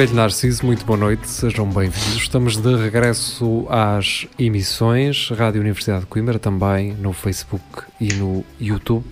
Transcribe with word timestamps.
Espelho 0.00 0.16
Narciso, 0.16 0.64
muito 0.64 0.82
boa 0.86 0.98
noite, 0.98 1.28
sejam 1.28 1.66
bem-vindos. 1.66 2.16
Estamos 2.16 2.56
de 2.56 2.74
regresso 2.74 3.66
às 3.68 4.26
emissões, 4.38 5.28
Rádio 5.28 5.60
Universidade 5.60 6.00
de 6.00 6.06
Coimbra, 6.06 6.38
também 6.38 6.94
no 6.94 7.12
Facebook 7.12 7.82
e 8.00 8.10
no 8.14 8.42
YouTube. 8.58 9.04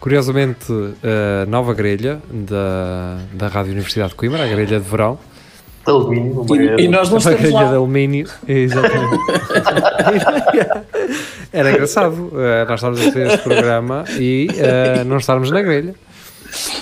Curiosamente, 0.00 0.72
a 0.72 1.44
nova 1.44 1.74
grelha 1.74 2.22
da, 2.32 3.18
da 3.34 3.48
Rádio 3.48 3.72
Universidade 3.72 4.08
de 4.08 4.14
Coimbra, 4.14 4.44
a 4.44 4.46
grelha 4.46 4.80
de 4.80 4.88
verão. 4.88 5.18
Alumínio, 5.84 6.46
E, 6.78 6.84
e 6.84 6.88
nós 6.88 7.10
não 7.10 7.18
estamos 7.18 7.40
grelha 7.40 7.58
de 7.58 7.64
lá. 7.64 7.74
alumínio, 7.74 8.28
exatamente. 8.48 9.18
Era 11.52 11.70
engraçado, 11.70 12.32
eh, 12.34 12.64
nós 12.66 12.80
estávamos 12.80 13.00
a 13.02 13.04
fazer 13.04 13.26
este 13.26 13.42
programa 13.42 14.04
e 14.18 14.48
eh, 14.56 15.04
não 15.04 15.18
estarmos 15.18 15.50
na 15.50 15.60
grelha. 15.60 15.94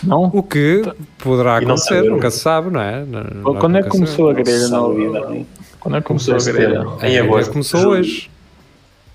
Não? 0.05 0.25
O 0.33 0.43
que 0.43 0.83
poderá 1.19 1.61
E 1.61 1.65
não 1.65 1.75
acontecer, 1.75 2.03
nunca 2.03 2.31
se 2.31 2.39
sabe, 2.41 2.71
não 2.71 2.81
é? 2.81 3.05
Não- 3.05 3.25
nós 3.53 3.59
Quando 3.61 3.79
é 3.79 3.83
que 3.83 3.89
começou 3.89 4.31
a 4.31 4.33
grelha 4.35 4.69
na 4.69 4.89
vida? 4.89 5.21
não. 5.21 5.47
Quando 5.81 5.97
é 5.97 6.01
que 6.01 6.07
começou 6.07 6.35
a 6.35 6.39
grelha? 6.39 6.81
Em 6.81 6.97
grelha 6.99 7.23
agosto. 7.25 7.53
começou 7.53 7.81
Julho. 7.81 8.01
hoje. 8.01 8.31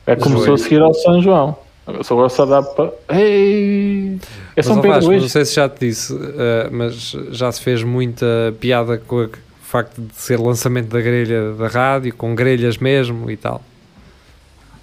É 0.07 0.15
que 0.15 0.23
começou 0.23 0.53
a 0.53 0.57
seguir 0.57 0.81
ao 0.81 0.93
São 0.93 1.21
João. 1.21 1.55
Só 2.03 2.13
agora 2.13 2.29
só 2.29 2.45
dá 2.45 2.61
para. 2.61 2.91
Ei! 3.09 4.17
É 4.17 4.19
Mas, 4.57 4.65
São 4.65 4.77
ó 4.77 4.81
Pedro 4.81 4.95
Vasco, 4.97 5.11
não 5.11 5.17
hoje. 5.17 5.29
sei 5.29 5.45
se 5.45 5.55
já 5.55 5.67
te 5.69 5.87
disse, 5.87 6.15
eh, 6.15 6.69
mas 6.71 7.15
já 7.31 7.51
se 7.51 7.61
fez 7.61 7.83
muita 7.83 8.25
piada 8.59 8.97
com 8.97 9.23
o 9.25 9.29
facto 9.63 9.99
de 10.01 10.13
ser 10.15 10.39
lançamento 10.39 10.87
da 10.89 11.01
grelha 11.01 11.53
da 11.53 11.67
rádio, 11.67 12.13
com 12.15 12.33
grelhas 12.35 12.77
mesmo 12.77 13.29
e 13.31 13.35
tal. 13.37 13.61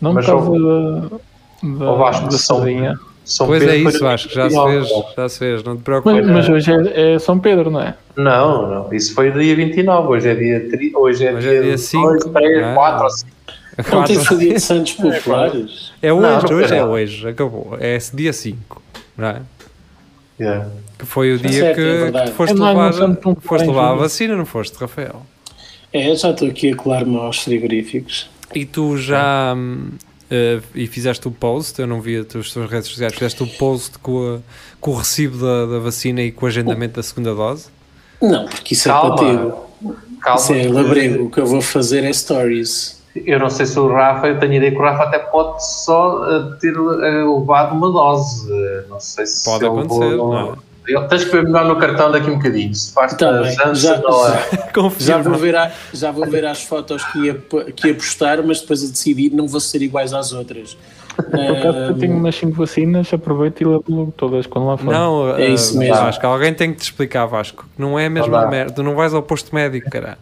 Não 0.01 0.11
por 0.13 0.17
Mas 0.17 0.27
causa 0.27 0.51
ó- 0.51 0.59
da, 0.59 1.87
da, 1.87 1.93
Vasco, 1.93 2.29
da 2.29 2.39
sardinha. 2.39 2.99
São 3.29 3.47
pois 3.47 3.63
Pedro 3.63 3.75
é 3.75 3.79
isso, 3.79 4.07
acho 4.07 4.29
que 4.29 4.35
já 4.35 4.49
se 4.49 4.57
29. 4.57 4.73
fez, 4.73 5.15
já 5.15 5.29
se 5.29 5.39
fez, 5.39 5.63
não 5.63 5.77
te 5.77 5.83
preocupes. 5.83 6.27
Mas, 6.27 6.35
mas 6.35 6.49
hoje 6.49 6.73
é, 6.73 7.15
é 7.15 7.19
São 7.19 7.39
Pedro, 7.39 7.71
não 7.71 7.83
é? 7.83 7.95
Não, 8.17 8.67
não, 8.67 8.93
isso 8.93 9.15
foi 9.15 9.31
dia 9.31 9.55
29, 9.55 10.09
hoje 10.09 10.29
é 10.31 10.35
dia 10.35 10.69
30, 10.71 10.99
hoje 10.99 11.27
é 11.27 11.35
Hoje 11.35 11.49
é 11.49 11.53
dia, 11.53 11.63
dia 11.63 11.79
5, 11.79 12.07
2, 12.09 12.25
3, 12.25 12.63
não 12.63 12.69
é? 12.71 12.75
4 12.75 13.05
ou 13.05 13.11
5. 13.11 13.39
Não 13.93 14.03
tem 14.03 14.19
ser 14.19 14.39
dia 14.39 14.55
de 14.55 14.61
Santos 14.61 14.93
Populares. 14.95 15.93
É 16.03 16.13
hoje, 16.13 16.51
Não, 16.51 16.57
hoje 16.59 16.75
é 16.75 16.85
hoje, 16.85 17.29
acabou. 17.29 17.77
É 17.79 17.95
esse 17.95 18.17
dia 18.17 18.33
5, 18.33 18.83
não 19.17 19.29
é? 19.29 19.43
Yeah. 20.41 20.69
Que 20.99 21.07
foi 21.07 21.33
o 21.35 21.39
dia 21.39 21.61
certo, 21.61 21.77
que, 21.77 22.17
é 22.17 22.25
que 22.25 22.31
foste 22.33 22.61
É, 22.61 22.65
levar, 22.65 22.93
foste 23.41 23.67
levar 23.69 23.91
a 23.91 23.95
vacina, 23.95 24.35
não 24.35 24.45
foste, 24.45 24.75
Rafael? 24.75 25.23
É, 25.93 26.13
já 26.17 26.31
estou 26.31 26.49
aqui 26.49 26.73
a 26.73 26.77
colar-me 26.77 27.17
aos 27.19 27.39
frigoríficos. 27.45 28.29
E 28.53 28.65
tu 28.65 28.97
já 28.97 29.55
eh, 30.31 30.61
e 30.75 30.87
fizeste 30.87 31.27
o 31.27 31.31
post, 31.31 31.81
eu 31.81 31.87
não 31.87 32.01
vi 32.01 32.17
as 32.19 32.27
tuas 32.27 32.71
redes 32.71 32.89
sociais, 32.89 33.13
fizeste 33.15 33.43
o 33.43 33.47
post 33.47 33.99
com, 33.99 34.37
a- 34.37 34.39
com 34.81 34.91
o 34.93 34.95
recibo 34.97 35.39
da, 35.39 35.67
da 35.67 35.79
vacina 35.79 36.21
e 36.23 36.31
com 36.33 36.45
o 36.47 36.49
agendamento 36.49 36.97
da 36.97 37.03
segunda 37.03 37.35
dose? 37.35 37.67
Não, 38.21 38.47
porque 38.47 38.75
isso 38.75 38.89
Calma. 38.89 39.15
é 39.15 39.19
contigo. 39.37 39.69
Calma, 40.21 40.41
Isso 40.41 40.53
é 40.53 40.61
que- 40.63 40.69
labrego. 40.69 41.25
O 41.27 41.31
que 41.31 41.39
eu 41.41 41.47
vou 41.47 41.63
fazer 41.63 42.05
é 42.05 42.13
stories. 42.13 42.99
Eu 43.15 43.39
não 43.39 43.49
sei 43.51 43.67
se 43.67 43.79
o 43.79 43.89
Rafa, 43.89 44.29
eu 44.29 44.39
tenho 44.39 44.55
ideia 44.55 44.71
que 44.71 44.77
o 44.79 44.81
Rafa 44.83 45.05
até 45.05 45.19
pode 45.19 45.65
só 45.85 46.25
eh, 46.31 46.57
ter 46.61 46.75
eh, 46.75 47.25
levado 47.25 47.73
uma 47.75 47.91
dose. 47.91 48.47
Eh, 48.53 48.85
Não 48.89 49.01
sei 49.01 49.27
se 49.27 49.45
Pode 49.45 49.65
acontecer, 49.65 50.05
levou- 50.05 50.33
não 50.35 50.53
é? 50.53 50.57
Ele- 50.89 51.07
Tens 51.09 51.25
que 51.25 51.31
ver 51.31 51.45
melhor 51.45 51.65
no 51.67 51.77
cartão 51.77 52.11
daqui 52.11 52.31
um 52.31 52.37
bocadinho. 52.37 52.75
Se 52.75 52.93
faz 52.93 53.15
Tá 53.15 53.43
já- 53.75 53.95
é. 53.95 54.01
Já 54.99 55.19
vou, 55.19 55.35
ver 55.35 55.55
a- 55.57 55.71
já 55.93 56.11
vou 56.11 56.27
ver 56.27 56.45
as 56.47 56.63
fotos 56.63 57.05
que 57.05 57.19
ia, 57.27 57.35
que 57.77 57.89
ia 57.89 57.95
postar, 57.95 58.43
mas 58.43 58.61
depois 58.61 58.83
a 58.83 58.87
decidir 58.87 59.31
não 59.33 59.47
vou 59.47 59.61
ser 59.61 59.83
iguais 59.83 60.13
às 60.15 60.33
outras. 60.33 60.77
Por 61.17 61.25
acaso 61.57 61.79
eu 61.79 61.95
tenho 61.99 62.17
umas 62.17 62.35
5 62.37 62.53
vacinas, 62.57 63.13
aproveito 63.13 63.61
e 63.61 63.65
levo 63.65 63.83
logo 63.89 64.15
todas 64.17 64.47
quando 64.47 64.69
lá 64.69 64.77
for. 64.77 64.93
Não, 64.93 65.37
É 65.37 65.47
eh, 65.47 65.51
isso 65.51 65.77
mesmo. 65.77 65.95
Vasco, 65.97 66.25
alguém 66.27 66.55
tem 66.55 66.73
que 66.73 66.79
te 66.79 66.83
explicar, 66.85 67.27
Vasco, 67.27 67.65
que 67.75 67.83
não 67.83 67.99
é 67.99 68.07
a 68.07 68.11
mesma 68.11 68.39
Olá. 68.43 68.49
merda. 68.49 68.73
Tu 68.73 68.83
não 68.85 68.95
vais 68.95 69.13
ao 69.13 69.23
posto 69.23 69.53
médico, 69.55 69.91
caralho. 69.91 70.17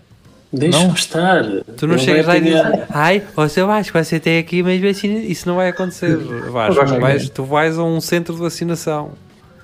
Deixa-me 0.53 0.87
Não. 0.87 0.95
estar. 0.95 1.45
Tu 1.77 1.87
não 1.87 1.97
Ele 1.97 2.03
chegas 2.03 2.25
vai 2.25 2.41
lá 2.41 2.47
e 2.47 2.51
dizes, 2.51 2.87
ai, 2.89 3.23
ó 3.37 3.47
seu 3.47 3.67
Vasco, 3.67 3.99
você 4.03 4.19
tem 4.19 4.39
aqui 4.39 4.63
umas 4.63 4.81
vacinas. 4.81 5.25
Isso 5.25 5.47
não 5.47 5.57
vai 5.57 5.69
acontecer, 5.69 6.17
Vasco. 6.17 6.75
Vasco, 6.81 7.01
Vais- 7.01 7.29
tu 7.29 7.45
vais 7.45 7.79
a 7.79 7.85
um 7.85 8.01
centro 8.01 8.35
de 8.35 8.41
vacinação. 8.41 9.11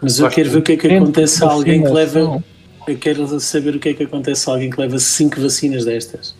Mas 0.03 0.19
eu 0.19 0.29
quero 0.29 0.51
ver 0.51 0.59
o 0.59 0.63
que 0.63 0.73
é 0.73 0.77
que 0.77 0.87
acontece 0.89 1.39
de 1.39 1.45
a 1.45 1.51
alguém 1.51 1.83
que 1.83 1.89
leva. 1.89 2.43
Eu 2.89 2.99
quero 2.99 3.41
saber 3.41 3.77
o 3.77 3.79
que 3.79 3.91
é 3.91 3.95
que 3.95 4.03
acontece 4.03 4.51
a 4.51 4.53
alguém 4.53 4.69
que 4.69 4.81
leva 4.81 4.99
5 4.99 5.41
vacinas 5.41 5.85
destas. 5.85 6.35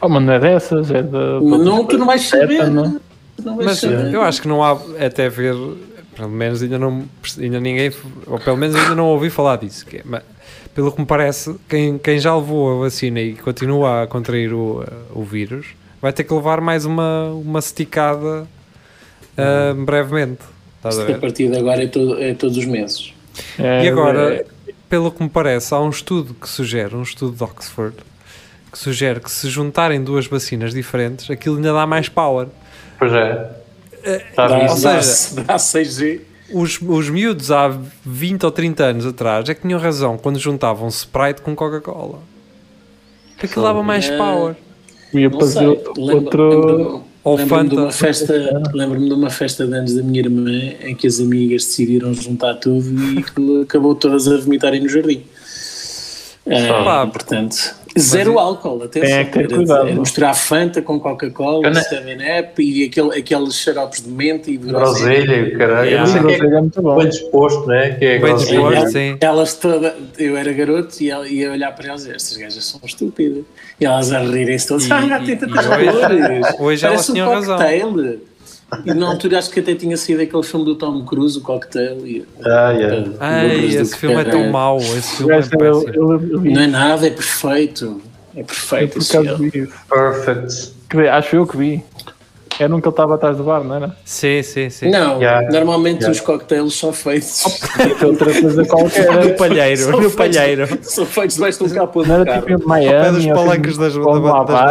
Oh, 0.00 0.08
mas 0.08 0.22
não 0.22 0.32
é 0.32 0.38
dessas, 0.38 0.90
é 0.90 1.02
da. 1.02 1.40
Mas 1.40 1.60
não, 1.60 1.84
tu 1.86 1.96
não 1.96 2.06
vais 2.06 2.22
saber. 2.22 2.64
Tu 2.64 3.44
não 3.44 3.56
vais 3.56 3.66
Mas 3.66 3.78
saber. 3.78 4.12
eu 4.12 4.20
acho 4.20 4.42
que 4.42 4.48
não 4.48 4.62
há 4.62 4.78
até 5.00 5.28
ver, 5.28 5.54
pelo 6.14 6.28
menos 6.28 6.62
ainda 6.62 6.78
não 6.78 7.04
ainda 7.38 7.58
ninguém, 7.60 7.90
ou 8.26 8.38
pelo 8.38 8.56
menos 8.56 8.76
ainda 8.76 8.94
não 8.94 9.06
ouvi 9.06 9.30
falar 9.30 9.56
disso. 9.56 9.86
que 9.86 9.98
é- 9.98 10.02
mas, 10.04 10.22
pelo 10.74 10.92
que 10.92 11.00
me 11.00 11.06
parece, 11.06 11.54
quem, 11.68 11.98
quem 11.98 12.18
já 12.18 12.34
levou 12.36 12.76
a 12.76 12.84
vacina 12.84 13.20
e 13.20 13.34
continua 13.34 14.02
a 14.02 14.06
contrair 14.06 14.52
o, 14.52 14.84
o 15.14 15.22
vírus 15.22 15.66
vai 16.00 16.12
ter 16.12 16.24
que 16.24 16.34
levar 16.34 16.60
mais 16.60 16.84
uma, 16.84 17.28
uma 17.28 17.58
esticada 17.60 18.46
ah, 19.38 19.74
brevemente. 19.76 20.42
Estás 20.84 20.98
a 20.98 21.14
a 21.14 21.18
partir 21.18 21.48
de 21.48 21.56
agora 21.58 21.84
é, 21.84 21.86
todo- 21.86 22.20
é 22.20 22.34
todos 22.34 22.56
os 22.56 22.64
meses. 22.64 23.12
É, 23.58 23.84
E 23.84 23.88
agora, 23.88 24.34
é- 24.34 24.44
pelo 24.88 25.10
que 25.10 25.22
me 25.22 25.28
parece, 25.28 25.72
há 25.74 25.80
um 25.80 25.90
estudo 25.90 26.34
que 26.34 26.48
sugere, 26.48 26.94
um 26.96 27.02
estudo 27.02 27.36
de 27.36 27.42
Oxford, 27.44 27.96
que 28.70 28.78
sugere 28.78 29.20
que 29.20 29.30
se 29.30 29.48
juntarem 29.48 30.02
duas 30.02 30.26
vacinas 30.26 30.72
diferentes, 30.74 31.30
aquilo 31.30 31.56
ainda 31.56 31.72
dá 31.72 31.86
mais 31.86 32.08
power. 32.08 32.48
Pois 32.98 33.12
é. 33.12 33.50
Dá, 34.34 34.46
a 34.46 34.70
ou 34.70 34.76
ver? 34.76 35.02
seja- 35.02 35.34
dá, 35.36 35.42
dá 35.44 35.58
6G. 35.58 36.20
Os, 36.52 36.78
os 36.82 37.08
miúdos 37.08 37.50
há 37.50 37.68
20 38.04 38.44
ou 38.44 38.50
30 38.50 38.84
anos 38.84 39.06
atrás 39.06 39.48
é 39.48 39.54
que 39.54 39.62
tinham 39.62 39.78
razão 39.80 40.18
quando 40.18 40.38
juntavam 40.38 40.88
Sprite 40.88 41.40
com 41.40 41.54
Coca-Cola. 41.54 42.18
Aquilo 43.42 43.64
dava 43.64 43.82
mais 43.82 44.08
É. 44.08 44.16
power. 44.18 44.54
ia 45.14 45.30
fazer 45.30 45.58
sei. 45.60 45.66
outro. 45.68 45.92
Lembro- 45.96 46.24
outro- 46.24 47.04
Lembro-me 47.24 47.68
de 47.68 47.76
uma 47.76 47.92
festa, 47.92 48.62
lembro-me 48.74 49.08
de 49.08 49.14
uma 49.14 49.30
festa 49.30 49.66
de 49.66 49.74
anos 49.74 49.94
da 49.94 50.02
minha 50.02 50.20
irmã 50.20 50.50
em 50.80 50.94
que 50.94 51.06
as 51.06 51.20
amigas 51.20 51.64
decidiram 51.64 52.12
juntar 52.12 52.54
tudo 52.54 52.84
e 53.14 53.62
acabou 53.62 53.94
todas 53.94 54.26
a 54.26 54.38
vomitarem 54.38 54.80
no 54.80 54.88
jardim. 54.88 55.22
Ah, 56.46 56.82
Pá, 56.82 57.06
portanto, 57.06 57.76
zero 57.98 58.38
álcool, 58.38 58.82
atenção. 58.84 59.08
Tem 59.08 59.12
é 59.18 59.24
que 59.24 59.38
ter 59.38 59.48
cuidado. 59.54 59.88
era 59.88 59.98
misturar 60.00 60.34
Fanta 60.34 60.80
com 60.82 60.98
Coca-Cola, 61.00 61.70
não- 61.70 61.80
7-Up 61.80 62.62
e 62.62 62.84
aquele, 62.84 63.18
aqueles 63.18 63.54
xaropes 63.54 64.02
de 64.02 64.08
menta 64.10 64.50
e 64.50 64.56
de 64.56 64.66
Groselha, 64.68 65.56
caralho. 65.58 65.90
Eu 65.90 65.98
não 66.00 66.06
sei 66.06 66.20
Sim, 66.20 66.26
quem 66.26 66.34
é 66.34 66.54
é 66.56 66.60
muito 66.60 66.82
bom. 66.82 66.96
bem 66.96 67.08
disposto, 67.08 67.66
né? 67.66 67.90
Que 67.98 68.04
é 68.04 68.18
Bem 68.18 68.20
groselha. 68.20 68.60
disposto. 68.70 68.90
Sim. 68.92 69.16
Elas 69.20 69.54
todas, 69.54 69.92
eu 70.18 70.36
era 70.36 70.52
garoto 70.52 70.96
e 71.02 71.06
ia 71.06 71.50
olhar 71.52 71.72
para 71.74 71.88
elas 71.88 72.06
e 72.06 72.10
estas 72.12 72.36
gajas 72.36 72.64
são 72.64 72.80
estúpidas. 72.84 73.44
E 73.80 73.84
elas 73.84 74.12
a 74.12 74.20
rirem-se 74.20 74.68
todas. 74.68 74.86
E- 74.86 74.92
Ah, 74.92 75.20
tem 75.24 75.36
tantas 75.36 75.66
hoje- 75.66 75.90
cores. 75.90 76.60
hoje 76.60 76.86
elas 76.86 77.06
tinham 77.06 77.30
razão. 77.30 77.58
E 78.84 78.94
na 78.94 79.08
altura 79.08 79.38
acho 79.38 79.50
que 79.50 79.60
até 79.60 79.74
tinha 79.74 79.96
sido 79.96 80.20
aquele 80.22 80.42
filme 80.42 80.64
do 80.64 80.74
Tom 80.74 81.04
Cruise, 81.04 81.36
o 81.38 81.40
cocktail. 81.42 82.06
E, 82.06 82.24
Ah, 82.44 82.70
yeah. 82.70 83.10
Ai, 83.20 83.48
Loucos 83.56 83.74
do 83.74 83.80
esse 83.82 83.96
filme 83.98 84.16
é 84.16 84.24
tão 84.24 84.50
mau. 84.50 84.78
Esse 84.78 85.16
filme 85.16 85.32
é 85.34 85.38
Essa 85.38 85.50
eu- 85.60 85.88
eu- 85.88 86.20
eu 86.32 86.40
Não 86.40 86.60
é 86.62 86.66
nada, 86.66 87.06
é 87.06 87.10
perfeito. 87.10 88.00
É 88.34 88.42
perfeito. 88.42 88.92
por 88.94 88.98
esse 89.02 89.12
causa 89.12 89.28
filme. 89.36 89.50
disso. 89.50 89.72
Perfect. 89.88 90.72
Dizer, 90.90 91.08
Acho 91.10 91.36
eu 91.36 91.46
que 91.46 91.56
vi. 91.56 91.84
Era 92.60 92.74
um 92.76 92.80
que 92.80 92.86
ele 92.86 92.92
estava 92.92 93.14
atrás 93.14 93.36
do 93.38 93.42
bar, 93.44 93.64
não 93.64 93.74
era? 93.74 93.96
Sim, 94.04 94.42
sim, 94.42 94.68
sim. 94.70 94.90
Não, 94.90 95.18
Yeah. 95.18 95.50
normalmente 95.50 96.00
Yeah. 96.00 96.10
os 96.12 96.20
cocktails 96.20 96.74
são 96.78 96.92
feitos. 96.92 97.42
Tem 97.98 98.08
outra 98.08 98.40
coisa 98.40 98.64
qualquer. 98.66 99.24
No 99.26 99.34
palheiro, 99.34 99.80
são 99.80 99.90
no 99.92 100.10
feitos- 100.10 100.36
palheiro. 100.36 100.78
São 100.82 101.06
feitos 101.06 101.36
debaixo 101.36 101.64
de 101.66 101.72
um 101.72 101.74
capô 101.74 102.02
de 102.02 102.08
Não 102.10 102.14
era 102.20 102.34
tipo 102.40 102.52
em 102.52 102.58
pé 102.58 102.64
Miami. 102.66 102.94
dos 102.94 103.10
ou 103.12 103.18
assim, 103.18 103.32
palancos 103.32 103.78
das- 103.78 103.94
das 103.94 104.06
Havaí, 104.06 104.22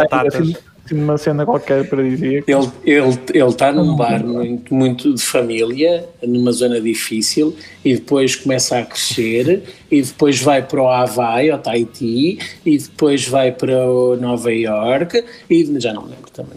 batatas. 0.08 0.34
Assim, 0.36 0.56
uma 0.94 1.16
cena 1.18 1.44
qualquer 1.44 1.88
para 1.88 2.02
dizer. 2.02 2.44
Ele 2.46 2.68
ele 2.84 3.18
ele 3.34 3.48
está 3.48 3.72
num 3.72 3.96
bar 3.96 4.24
muito, 4.24 4.74
muito 4.74 5.14
de 5.14 5.22
família, 5.22 6.04
numa 6.22 6.52
zona 6.52 6.80
difícil, 6.80 7.54
e 7.84 7.94
depois 7.94 8.36
começa 8.36 8.78
a 8.78 8.84
crescer, 8.84 9.62
e 9.90 10.02
depois 10.02 10.40
vai 10.40 10.62
para 10.62 10.82
o 10.82 10.88
Havaí, 10.88 11.50
ao 11.50 11.58
Tahiti, 11.58 12.38
e 12.64 12.78
depois 12.78 13.26
vai 13.28 13.52
para 13.52 13.86
o 13.88 14.16
Nova 14.16 14.52
York, 14.52 15.22
e 15.50 15.80
já 15.80 15.92
não 15.92 16.02
lembro 16.02 16.30
também. 16.32 16.52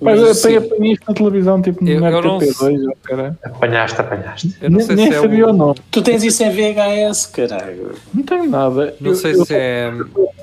Mas 0.00 0.20
Mas, 0.20 0.44
apanhei 0.46 0.92
isto 0.92 1.04
na 1.08 1.14
televisão, 1.14 1.60
tipo 1.60 1.84
Eu- 1.88 2.00
no 2.00 2.06
eu 2.06 2.22
não 2.22 2.38
RTP2, 2.38 2.86
ou 2.86 2.96
caralho. 3.02 3.38
Apanhaste, 3.42 4.00
apanhaste. 4.00 4.54
Eu 4.60 4.70
não 4.70 4.80
sei 4.80 4.94
Nem 4.96 5.08
se 5.10 5.14
é 5.16 5.20
sabia 5.20 5.46
o 5.46 5.50
o, 5.50 5.52
nome. 5.52 5.74
tu 5.90 6.02
tens 6.02 6.22
isso 6.22 6.42
em 6.44 6.50
VHS, 6.50 7.26
caralho. 7.26 7.92
Não 8.14 8.22
tenho 8.22 8.48
nada. 8.48 8.94
Não 9.00 9.10
Eu- 9.10 9.16
sei 9.16 9.32
eu 9.34 9.44
se 9.44 9.54
é. 9.54 9.92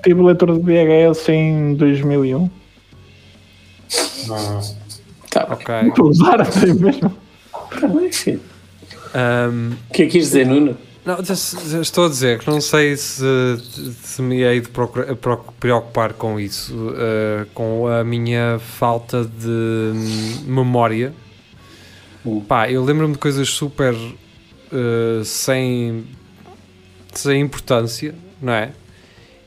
Tive 0.04 0.22
leitor 0.22 0.54
de 0.54 0.60
VHS 0.60 1.30
em 1.30 1.74
2001. 1.76 2.50
Tá. 5.30 5.48
Ok. 5.50 5.76
Usar 6.04 6.42
assim 6.42 6.74
mesmo. 6.74 7.16
Ahm, 9.14 9.74
O 9.90 9.94
que 9.94 10.04
é 10.04 10.06
que 10.06 10.12
quis 10.14 10.26
dizer, 10.26 10.46
Nuno? 10.46 10.78
não, 11.06 11.18
estou 11.82 12.06
a 12.06 12.10
dizer 12.10 12.40
que 12.40 12.50
não 12.50 12.60
sei 12.60 12.98
se, 12.98 13.24
se 14.04 14.22
me 14.22 14.42
hei 14.42 14.60
de 14.62 14.70
procura- 14.70 15.16
proc- 15.16 15.52
preocupar 15.60 16.14
com 16.14 16.40
isso, 16.40 16.74
ah, 16.98 17.46
com 17.54 17.88
a 17.88 18.04
minha 18.04 18.60
falta 18.60 19.24
de 19.24 19.48
hum, 19.48 20.44
memória. 20.48 21.14
Hum. 22.26 22.42
Pá, 22.42 22.70
eu 22.72 22.84
lembro-me 22.84 23.14
de 23.14 23.20
coisas 23.20 23.48
super 23.50 23.94
ah, 24.74 25.22
sem, 25.24 26.06
sem 27.14 27.42
importância, 27.42 28.16
não 28.42 28.54
é? 28.54 28.72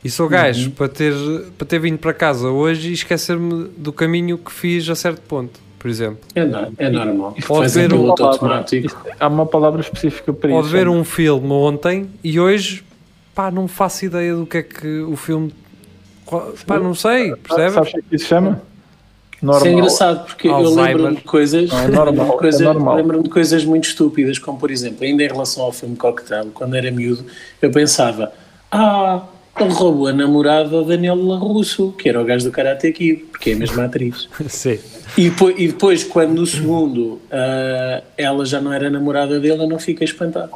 E 0.04 0.08
sou 0.10 0.28
gajo 0.28 0.70
para, 0.70 0.88
ter, 0.88 1.12
para 1.56 1.66
ter 1.66 1.78
vindo 1.80 1.98
para 1.98 2.12
casa 2.14 2.48
hoje 2.48 2.90
e 2.90 2.92
esquecer-me 2.92 3.68
do 3.76 3.92
caminho 3.92 4.38
que 4.38 4.52
fiz 4.52 4.88
a 4.88 4.94
certo 4.94 5.20
ponto, 5.22 5.58
por 5.78 5.88
exemplo. 5.90 6.20
É, 6.34 6.44
no- 6.44 6.72
é 6.78 6.88
normal. 6.88 7.32
Pode 7.46 7.60
Faz 7.62 7.74
ver 7.74 7.92
um 7.92 8.10
automático. 8.10 9.04
Há 9.18 9.26
uma 9.26 9.44
palavra 9.44 9.80
específica 9.80 10.32
para 10.32 10.52
Ou 10.52 10.60
isso. 10.60 10.68
de 10.70 10.76
ver 10.76 10.88
um 10.88 11.02
filme 11.04 11.50
ontem 11.52 12.08
e 12.22 12.38
hoje, 12.38 12.84
pá, 13.34 13.50
não 13.50 13.66
faço 13.66 14.04
ideia 14.04 14.34
do 14.36 14.46
que 14.46 14.58
é 14.58 14.62
que 14.62 15.00
o 15.00 15.16
filme. 15.16 15.52
Pá, 16.66 16.78
não 16.78 16.94
sei, 16.94 17.34
percebes? 17.36 17.74
Sabes 17.74 17.88
o 17.90 17.92
que 17.94 17.98
é 17.98 18.02
que 18.08 18.14
isso 18.16 18.24
se 18.24 18.28
chama? 18.28 18.50
Isso 18.50 19.44
é 19.44 19.46
Normal. 19.46 19.68
engraçado 19.72 20.26
porque 20.26 20.48
eu 20.48 20.54
Alzheimer. 20.54 20.84
lembro-me 20.96 21.16
de 21.16 21.22
coisas, 21.22 21.70
é 21.70 21.74
normal, 21.88 22.04
lembro-me 22.06 22.30
de 22.30 22.36
coisas- 22.36 22.60
é 22.60 22.64
normal. 22.64 22.96
lembro-me 22.96 23.22
de 23.24 23.30
coisas 23.30 23.64
muito 23.64 23.84
estúpidas, 23.88 24.38
como 24.38 24.58
por 24.58 24.70
exemplo, 24.70 25.04
ainda 25.04 25.22
em 25.24 25.28
relação 25.28 25.62
ao 25.62 25.72
filme 25.72 25.96
Cocktail, 25.96 26.50
quando 26.52 26.74
era 26.76 26.90
miúdo, 26.90 27.24
eu 27.62 27.70
pensava, 27.70 28.32
ah, 28.70 29.22
roubou 29.66 30.06
a 30.06 30.12
namorada 30.12 30.82
Daniel 30.84 31.16
LaRusso, 31.16 31.92
que 31.92 32.08
era 32.08 32.20
o 32.20 32.24
gajo 32.24 32.44
do 32.44 32.50
Karate 32.52 32.92
Kid, 32.92 33.24
porque 33.30 33.50
é 33.50 33.54
a 33.54 33.56
mesma 33.56 33.84
atriz. 33.84 34.28
Sim. 34.48 34.78
E 35.16 35.30
depois, 35.30 35.54
e 35.58 35.68
depois, 35.68 36.04
quando 36.04 36.34
no 36.34 36.46
segundo 36.46 37.20
ah, 37.30 38.02
ela 38.16 38.44
já 38.46 38.60
não 38.60 38.72
era 38.72 38.88
namorada 38.90 39.40
dele, 39.40 39.62
eu 39.62 39.68
não 39.68 39.78
fiquei 39.78 40.04
espantado. 40.04 40.50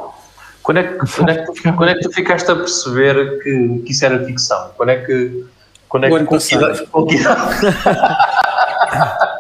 Quando 0.63 0.79
é, 0.79 0.83
que, 0.85 0.99
quando, 1.17 1.29
é 1.31 1.35
que, 1.45 1.53
tu- 1.53 1.73
quando 1.75 1.89
é 1.89 1.95
que 1.95 2.01
tu 2.03 2.13
ficaste 2.13 2.51
a 2.51 2.55
perceber 2.55 3.43
que, 3.43 3.83
que 3.85 3.93
isso 3.93 4.05
era 4.05 4.25
ficção? 4.25 4.71
Quando 4.77 4.91
é 4.91 4.97
que. 4.97 5.45
Quando 5.89 6.05
é 6.05 6.09
O 6.09 6.11
que 6.13 6.17
ano 6.19 6.29
passado. 6.29 6.87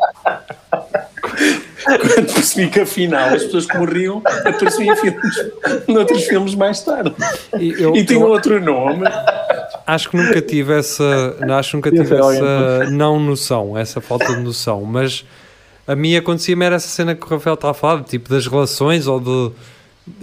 Quando 1.84 2.32
percebi 2.34 2.68
que 2.70 2.80
afinal 2.80 3.28
as 3.34 3.42
pessoas 3.44 3.66
que 3.66 3.76
morriam 3.78 4.22
apareciam 4.44 4.92
em 4.94 4.96
filmes, 4.96 5.36
noutros 5.88 6.24
filmes 6.24 6.54
mais 6.54 6.82
tarde. 6.82 7.12
E 7.58 7.72
eu, 7.82 7.94
E 7.96 8.04
tinham 8.04 8.22
eu 8.22 8.28
outro 8.28 8.60
nome. 8.60 9.04
acho 9.86 10.10
que 10.10 10.16
nunca 10.16 10.40
tive 10.40 10.72
essa. 10.78 11.36
Acho 11.58 11.70
que 11.70 11.76
nunca 11.76 11.90
tive 11.90 12.14
essa 12.14 12.90
não 12.90 13.18
noção, 13.20 13.76
essa 13.76 14.00
falta 14.00 14.34
de 14.34 14.40
noção, 14.42 14.82
mas 14.84 15.24
a 15.86 15.94
mim 15.96 16.14
acontecia-me 16.16 16.64
era 16.64 16.76
essa 16.76 16.88
cena 16.88 17.14
que 17.14 17.24
o 17.26 17.28
Rafael 17.28 17.54
estava 17.54 17.72
a 17.72 17.74
falar, 17.74 18.02
tipo 18.04 18.28
das 18.28 18.46
relações 18.46 19.06
ou 19.06 19.18
de. 19.20 19.52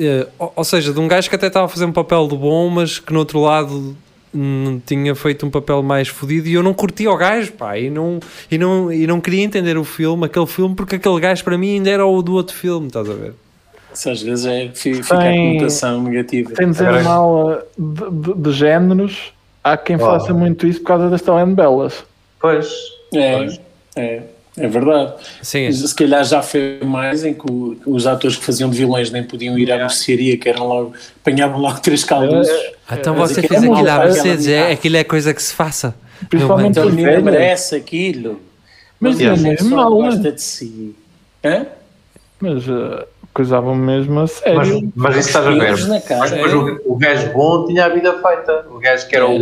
eh, 0.04 0.28
ou, 0.38 0.54
ou 0.56 0.64
seja, 0.64 0.94
de 0.94 1.00
um 1.00 1.08
gajo 1.08 1.30
que 1.30 1.36
até 1.36 1.48
estava 1.48 1.66
a 1.66 1.70
fazer 1.70 1.86
um 1.86 1.92
papel 1.92 2.28
de 2.28 2.36
bom, 2.38 2.70
mas 2.70 3.00
que 3.00 3.12
no 3.14 3.20
outro 3.20 3.42
lado 3.42 3.96
hum, 4.34 4.80
tinha 4.86 5.14
feito 5.16 5.46
um 5.46 5.50
papel 5.50 5.82
mais 5.84 6.08
fodido 6.08 6.48
e 6.48 6.54
eu 6.54 6.64
não 6.64 6.74
curtia 6.74 7.10
o 7.12 7.18
gajo, 7.18 7.52
pá, 7.54 7.78
e 7.78 7.90
não, 7.90 8.20
e, 8.50 8.58
não, 8.58 8.92
e 8.92 9.06
não 9.08 9.20
queria 9.22 9.44
entender 9.44 9.78
o 9.78 9.84
filme, 9.84 10.26
aquele 10.26 10.48
filme, 10.48 10.76
porque 10.76 10.96
aquele 10.96 11.20
gajo 11.20 11.44
para 11.44 11.58
mim 11.58 11.76
ainda 11.76 11.90
era 11.90 12.06
o 12.06 12.22
do 12.22 12.34
outro 12.34 12.56
filme, 12.56 12.88
estás 12.88 13.10
a 13.10 13.14
ver? 13.14 13.34
Isso 13.94 14.10
às 14.10 14.22
vezes 14.22 14.46
é, 14.46 14.70
fi- 14.74 15.02
fica 15.02 15.16
a 15.16 15.20
Tem- 15.20 15.54
conotação 15.58 16.04
negativa. 16.04 16.54
Sem 16.56 16.70
dizer 16.70 16.88
Agora- 16.88 17.04
mal 17.04 17.48
uh, 17.50 17.58
de, 17.78 18.34
de- 18.34 18.42
de 18.42 18.52
géneros, 18.52 19.34
há 19.64 19.76
quem 19.76 19.96
Oh. 19.96 20.00
faça 20.00 20.34
muito 20.34 20.68
isso 20.68 20.80
por 20.82 20.88
causa 20.88 21.10
das 21.10 21.22
telenovelas. 21.22 22.04
Pois. 22.40 22.70
É, 23.14 23.58
é, 23.96 24.22
é 24.60 24.68
verdade. 24.68 25.14
Sim, 25.42 25.72
Se 25.72 25.94
calhar 25.96 26.24
já 26.24 26.42
foi 26.42 26.80
mais 26.84 27.24
em 27.24 27.34
que 27.34 27.50
o- 27.52 27.78
os 27.86 28.06
atores 28.06 28.36
que 28.38 28.44
faziam 28.44 28.70
de 28.70 28.78
vilões 28.78 29.12
nem 29.12 29.24
podiam 29.24 29.58
ir 29.58 29.72
à 29.72 29.78
mercearia, 29.78 30.38
que 30.38 30.48
eram 30.50 30.68
logo, 30.68 30.94
apanhavam 31.22 31.60
logo 31.60 31.80
três 31.80 32.04
calduços. 32.04 32.54
então 32.92 33.16
Mas 33.16 33.32
você 33.32 33.40
aquilo 33.40 33.54
fez 33.62 33.64
é 33.64 33.74
aquilo 33.74 33.90
à 33.90 33.98
Mercedes, 34.00 34.48
é, 34.48 34.72
aquilo 34.72 34.98
é 34.98 35.04
coisa 35.04 35.34
que 35.34 35.42
se 35.42 35.54
faça. 35.54 35.96
Principalmente 36.30 36.72
Então 36.72 36.84
os 36.88 36.90
a 36.92 36.96
menina 36.96 37.12
velhos. 37.12 37.24
merece 37.26 37.76
aquilo. 37.76 38.40
Mas 39.00 39.18
Mas 39.20 39.38
não 39.42 39.50
é 39.52 39.64
mal, 39.82 39.92
gosta 39.96 40.22
né? 40.22 40.32
de 40.32 40.42
si. 40.42 40.94
Hã? 41.44 41.66
Mas 42.42 42.68
uh, 42.68 43.06
coisavam 43.34 43.74
mesmo 43.76 44.20
a 44.20 44.22
Mas, 44.24 44.32
sério. 44.32 44.92
mas 44.96 45.16
isso 45.18 45.30
estás 45.30 45.48
a 45.48 45.52
ver. 45.52 45.72
Mas 46.20 46.32
depois 46.32 46.54
o, 46.54 46.82
o 46.86 46.96
gajo 46.98 47.32
bom 47.32 47.66
tinha 47.68 47.86
a 47.86 47.90
vida 47.90 48.12
feita. 48.14 48.66
O 48.70 48.80
gajo 48.80 49.08
que 49.08 49.16
era 49.16 49.26
o. 49.30 49.40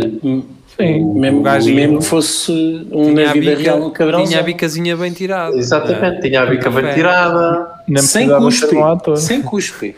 Sim. 0.80 1.04
Mesmo, 1.14 1.40
O 1.40 1.42
gajo- 1.42 1.74
mesmo 1.74 1.98
que 1.98 2.04
fosse 2.04 2.86
um 2.92 3.12
na 3.12 3.32
vida 3.32 3.50
bica, 3.56 3.62
real 3.62 3.82
um 3.82 3.90
cabrão. 3.90 4.24
tinha 4.24 4.38
a 4.38 4.42
bicazinha 4.42 4.96
bem 4.96 5.12
tirada. 5.12 5.56
Exatamente, 5.56 6.20
tinha 6.22 6.42
a 6.42 6.46
bica 6.46 6.70
bem 6.70 6.94
tirada, 6.94 7.82
Sem 7.98 8.28
cuspe. 8.28 8.76
um. 8.76 9.16
Sem 9.16 9.42
cuspe. 9.42 9.96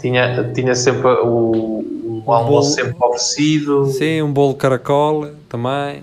tinha, 0.00 0.50
tinha 0.54 0.74
sempre 0.74 1.06
o, 1.08 2.22
o 2.26 2.32
almoço 2.32 2.74
bolo. 2.76 2.86
sempre 2.88 2.96
oferecido. 3.06 3.86
Sim, 3.86 4.22
um 4.22 4.32
bolo 4.32 4.52
de 4.54 4.58
caracol 4.58 5.28
também. 5.48 6.02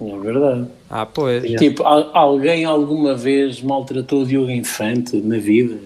É 0.00 0.18
verdade. 0.20 0.66
Ah, 0.90 1.06
pois. 1.06 1.42
Tinha. 1.44 1.58
Tipo, 1.58 1.82
al- 1.84 2.10
alguém 2.12 2.64
alguma 2.64 3.14
vez 3.14 3.62
maltratou 3.62 4.22
o 4.22 4.26
Diogo 4.26 4.50
Infante 4.50 5.16
na 5.18 5.38
vida? 5.38 5.76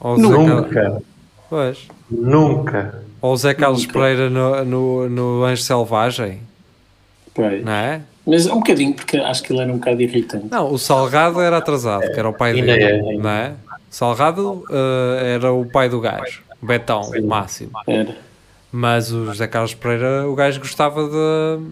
Ou 0.00 0.16
Nunca, 0.18 1.02
Pois. 1.48 1.78
nunca. 2.10 3.02
Ou 3.20 3.32
o 3.32 3.36
Zé 3.36 3.52
Carlos 3.52 3.82
Nunca. 3.86 3.92
Pereira 3.98 4.30
no, 4.30 4.64
no, 4.64 5.08
no 5.10 5.44
Anjo 5.44 5.62
Selvagem, 5.62 6.38
Pois. 7.34 7.64
não 7.64 7.72
é? 7.72 8.00
Mas 8.26 8.46
um 8.46 8.56
bocadinho, 8.56 8.92
porque 8.94 9.16
acho 9.16 9.42
que 9.42 9.52
ele 9.52 9.60
era 9.62 9.72
um 9.72 9.78
bocado 9.78 10.00
irritante. 10.02 10.46
Não, 10.50 10.72
o 10.72 10.78
Salgado 10.78 11.40
era 11.40 11.56
atrasado, 11.56 12.02
que 12.12 12.18
era 12.18 12.28
o 12.28 12.32
pai 12.34 12.52
dele, 12.52 12.70
é, 12.70 13.16
não 13.16 13.30
é? 13.30 13.52
Salgado 13.88 14.62
eh, 14.70 15.34
era 15.36 15.52
o 15.52 15.64
pai 15.64 15.88
do 15.88 16.00
gajo, 16.00 16.42
o 16.62 16.66
Betão, 16.66 17.00
o 17.00 17.26
máximo. 17.26 17.70
Era. 17.88 18.14
Mas 18.70 19.10
o 19.10 19.26
José 19.26 19.48
Carlos 19.48 19.74
Pereira, 19.74 20.28
o 20.28 20.34
gajo 20.36 20.60
gostava 20.60 21.02
de, 21.08 21.64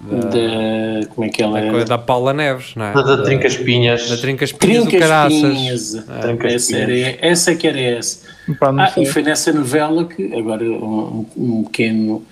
Da, 0.00 1.06
como 1.14 1.26
é 1.26 1.28
que 1.30 1.42
ela 1.42 1.60
da, 1.60 1.66
é? 1.80 1.84
da 1.84 1.98
Paula 1.98 2.32
Neves, 2.32 2.74
não 2.76 2.86
é? 2.86 2.92
Da, 2.94 3.02
da 3.02 3.22
Trinca 3.22 3.48
Espinhas. 3.48 4.08
Da 4.08 4.16
Trincas 4.16 4.52
Pinhas 4.52 4.84
do 4.84 4.98
Caraças. 4.98 5.40
Pinhas. 5.40 5.90
Trincas 6.22 6.52
Essa, 6.54 6.72
Pinhas. 6.72 6.90
era, 6.90 7.26
essa 7.26 7.54
que 7.54 7.66
era 7.66 7.80
essa. 7.80 8.20
Pá, 8.60 8.72
Ah, 8.78 8.92
e 9.00 9.04
foi 9.06 9.22
nessa 9.22 9.52
novela 9.52 10.04
que, 10.06 10.32
agora 10.38 10.64
um, 10.64 11.26
um 11.36 11.64
pequeno 11.64 12.24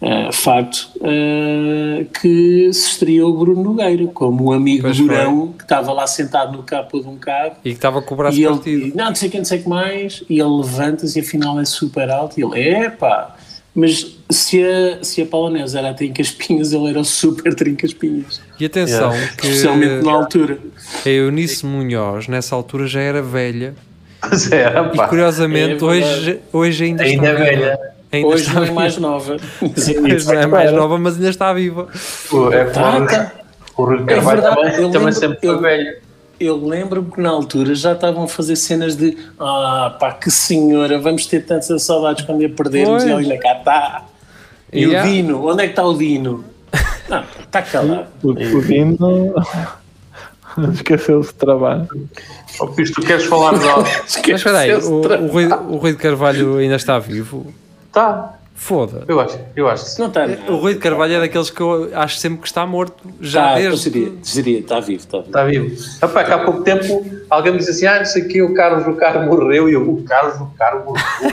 ah, 0.00 0.30
facto, 0.32 0.88
ah, 1.02 2.04
que 2.20 2.72
se 2.72 2.88
estreou 2.90 3.30
o 3.30 3.38
Bruno 3.38 3.62
Nogueira, 3.62 4.06
como 4.08 4.50
um 4.50 4.52
amigo 4.52 4.82
Pois 4.82 4.96
durão 4.98 5.52
que 5.52 5.64
estava 5.64 5.92
lá 5.92 6.06
sentado 6.06 6.56
no 6.56 6.62
capô 6.62 7.00
de 7.00 7.08
um 7.08 7.16
carro 7.16 7.52
E 7.64 7.70
que 7.70 7.76
estava 7.76 8.00
com 8.02 8.14
o 8.14 8.16
braço 8.16 8.38
e 8.38 8.44
ele 8.44 8.54
partido. 8.54 8.96
não, 8.96 9.06
não 9.06 9.14
sei 9.14 9.28
o 9.28 9.32
que, 9.32 9.38
não 9.38 9.44
sei 9.44 9.58
o 9.58 9.62
que 9.62 9.68
mais, 9.68 10.22
e 10.28 10.38
ele 10.40 10.50
levanta-se 10.50 11.18
e 11.18 11.22
afinal 11.22 11.58
é 11.60 11.64
super 11.64 12.08
alto, 12.10 12.38
e 12.38 12.44
ele, 12.44 12.84
epá, 12.86 13.36
mas 13.74 14.16
se 14.30 14.62
a, 14.64 15.02
se 15.04 15.22
a 15.22 15.26
Paula 15.26 15.50
Neves 15.50 15.74
era 15.74 15.90
a 15.90 15.94
Trincas-Pinhas, 15.94 16.72
ele 16.72 16.88
era 16.90 17.00
o 17.00 17.04
super 17.04 17.54
Trincas-Pinhas, 17.54 18.40
E 18.58 18.64
atenção, 18.66 19.10
que 19.36 19.46
especialmente 19.46 20.04
na 20.04 20.12
altura. 20.12 20.58
a 21.04 21.08
Eunice 21.08 21.64
Munhoz, 21.66 22.28
nessa 22.28 22.54
altura, 22.54 22.86
já 22.86 23.00
era 23.00 23.22
velha. 23.22 23.74
Era, 24.50 24.90
E 24.92 24.96
pá. 24.96 25.06
curiosamente, 25.06 25.80
É 25.80 25.86
hoje, 25.86 26.40
hoje 26.52 26.84
ainda, 26.84 27.04
Ainda 27.04 27.28
está 27.30 27.40
é 27.44 27.50
viva. 27.50 27.60
velha. 27.66 27.80
Ainda 28.10 28.28
Hoje 28.28 28.42
está 28.44 28.54
não 28.60 28.66
é 28.66 28.70
mais 28.70 28.96
nova. 28.96 29.36
Hoje 29.62 30.26
não 30.26 30.32
é 30.40 30.46
mais 30.46 30.72
nova, 30.72 30.98
mas 30.98 31.14
ainda 31.16 31.28
está 31.30 31.52
viva. 31.52 31.88
O- 32.32 32.52
É 32.52 32.64
Tá, 32.64 32.92
como 32.92 33.06
tá. 33.06 33.32
o 33.76 33.84
Rui 33.84 34.04
Carvalho 34.04 34.40
verdade, 34.42 34.56
também, 34.56 34.72
eu 34.72 34.90
também 34.90 34.92
lembro- 34.92 35.12
sempre 35.12 35.38
foi 35.40 35.48
eu- 35.50 35.60
velho. 35.60 35.96
Eu 36.40 36.56
lembro-me 36.64 37.10
que 37.10 37.20
na 37.20 37.30
altura 37.30 37.74
já 37.74 37.94
estavam 37.94 38.22
a 38.22 38.28
fazer 38.28 38.54
cenas 38.54 38.94
de 38.96 39.18
ah 39.40 39.96
pá, 39.98 40.12
que 40.12 40.30
senhora, 40.30 40.96
vamos 41.00 41.26
ter 41.26 41.44
tantas 41.44 41.82
saudades 41.82 42.24
quando 42.24 42.46
a 42.46 42.48
perdermos 42.48 43.02
Pois. 43.02 43.26
e 43.26 43.30
ainda 43.32 43.38
cá 43.38 43.58
está. 43.58 44.04
E 44.72 44.84
Yeah. 44.84 45.08
o 45.08 45.12
Dino, 45.12 45.48
onde 45.50 45.62
é 45.62 45.66
que 45.66 45.72
está 45.72 45.84
o 45.84 45.98
Dino? 45.98 46.44
Não, 47.08 47.24
está 47.40 47.60
calado. 47.62 48.06
O, 48.22 48.30
o 48.30 48.62
Dino 48.62 49.34
esqueceu-se 50.74 51.30
de 51.30 51.34
trabalho. 51.34 51.88
Oh, 52.60 52.66
Pires, 52.68 52.92
tu 52.92 53.00
queres 53.02 53.24
falar 53.24 53.58
de 53.58 53.68
algo? 53.68 53.82
Mas 53.82 54.16
espera 54.16 54.58
aí, 54.58 54.74
o, 54.74 54.92
o, 55.00 55.26
Rui, 55.28 55.46
o 55.48 55.76
Rui 55.76 55.92
de 55.92 55.98
Carvalho 55.98 56.56
ainda 56.58 56.76
está 56.76 56.98
vivo? 56.98 57.52
Tá, 57.98 58.34
Foda. 58.54 59.04
eu 59.08 59.18
acho, 59.20 59.38
eu 59.56 59.68
acho. 59.68 59.98
Não 60.00 60.06
está. 60.08 60.24
O 60.48 60.56
Rui 60.56 60.74
de 60.74 60.78
Carvalho 60.80 61.14
é 61.14 61.20
daqueles 61.20 61.50
que 61.50 61.60
eu 61.60 61.90
acho 61.94 62.16
sempre 62.18 62.38
que 62.40 62.46
está 62.46 62.64
morto, 62.66 62.94
já 63.20 63.56
Está, 63.58 63.70
desde... 63.70 63.90
diria, 63.90 64.12
diria, 64.22 64.58
está 64.60 64.78
vivo, 64.80 65.00
está 65.00 65.18
vivo. 65.18 65.26
Está 65.28 65.44
vivo. 65.44 65.76
Epá, 66.02 66.24
que 66.24 66.32
há 66.32 66.38
pouco 66.44 66.62
tempo 66.62 67.04
alguém 67.28 67.52
me 67.52 67.58
disse 67.58 67.70
assim: 67.72 67.86
ah, 67.86 67.98
não 67.98 68.04
sei 68.04 68.22
o 68.22 68.28
que, 68.28 68.40
o 68.42 68.54
Carlos 68.54 68.84
do 68.84 68.94
Carro 68.94 69.24
morreu. 69.26 69.68
E 69.68 69.72
eu, 69.72 69.88
o 69.88 70.02
Carlos 70.04 70.38
do 70.38 70.46
Carro 70.56 70.84
morreu. 70.84 71.32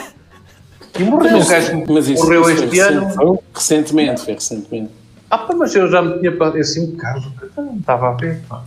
E 0.98 1.04
morreu, 1.04 1.38
o 1.40 1.46
gajo 1.48 1.84
Mas 1.88 2.08
isso- 2.10 2.24
morreu 2.24 2.42
isso 2.50 2.64
este 2.64 2.68
foi 2.70 2.80
ano. 2.80 3.02
recente. 3.06 3.40
Recentemente, 3.54 4.22
foi 4.22 4.34
recentemente. 4.34 4.92
Ah, 5.30 5.38
pá, 5.40 5.54
mas 5.56 5.76
eu 5.76 5.88
já 5.90 6.02
me 6.02 6.18
tinha 6.20 6.32
pensado 6.32 6.58
assim, 6.58 6.94
o 6.94 6.98
Carlos 6.98 7.26
do 7.26 7.32
Carro 7.32 7.52
não 7.68 7.78
estava 7.78 8.10
a 8.10 8.12
ver. 8.14 8.42
Pá. 8.50 8.64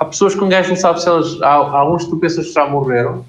Há 0.00 0.04
pessoas 0.04 0.34
que 0.34 0.42
um 0.42 0.48
gajo 0.48 0.68
não 0.70 0.76
sabe 0.76 1.00
se 1.00 1.08
elas. 1.08 1.40
Há, 1.42 1.52
há 1.54 1.88
uns 1.92 2.04
que 2.04 2.10
tu 2.10 2.16
pensas 2.18 2.46
que 2.46 2.52
já 2.52 2.66
morreram 2.68 3.24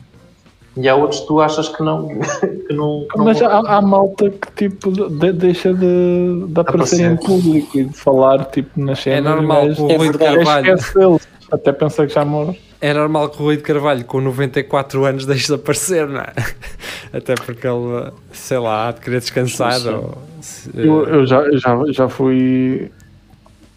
e 0.77 0.87
há 0.87 0.95
outros 0.95 1.21
que 1.21 1.27
tu 1.27 1.41
achas 1.41 1.67
que 1.69 1.81
não. 1.83 2.07
que 2.67 2.73
não, 2.73 3.05
que 3.11 3.17
não 3.17 3.25
Mas 3.25 3.41
há, 3.41 3.57
há 3.77 3.81
malta 3.81 4.29
que 4.29 4.51
tipo 4.69 4.91
de- 4.91 5.31
deixa 5.33 5.73
de, 5.73 6.45
de 6.47 6.59
aparecer 6.59 7.11
em 7.11 7.15
público 7.17 7.77
e 7.79 7.85
de 7.85 7.93
falar 7.93 8.45
tipo 8.45 8.79
nas 8.79 8.99
É 8.99 9.15
cenas. 9.15 9.35
normal 9.35 9.65
mas 9.67 9.75
que 9.77 9.81
o 9.83 9.91
É 9.91 9.95
Rui 9.97 10.11
de. 10.11 10.17
Carvalho... 10.17 10.75
esquece. 10.75 11.27
Até 11.49 11.71
pensa 11.71 12.05
que 12.05 12.13
já 12.13 12.25
morre. 12.25 12.59
é 12.81 12.93
normal 12.93 13.29
que 13.29 13.41
o 13.41 13.45
Rui 13.45 13.55
de 13.55 13.63
Carvalho, 13.63 14.03
com 14.03 14.19
94 14.19 15.05
anos, 15.05 15.25
deixe 15.25 15.47
de 15.47 15.53
aparecer, 15.53 16.05
não 16.07 16.19
é? 16.19 16.33
Até 17.13 17.35
porque 17.35 17.65
ele, 17.65 18.11
sei 18.33 18.57
lá, 18.57 18.89
há 18.89 18.91
de 18.91 18.99
querer 18.99 19.19
descansar. 19.21 19.79
Ou, 19.87 20.17
se- 20.41 20.69
Eu, 20.75 21.07
eu 21.07 21.25
já, 21.25 21.49
já, 21.53 21.79
já 21.89 22.09
fui 22.09 22.91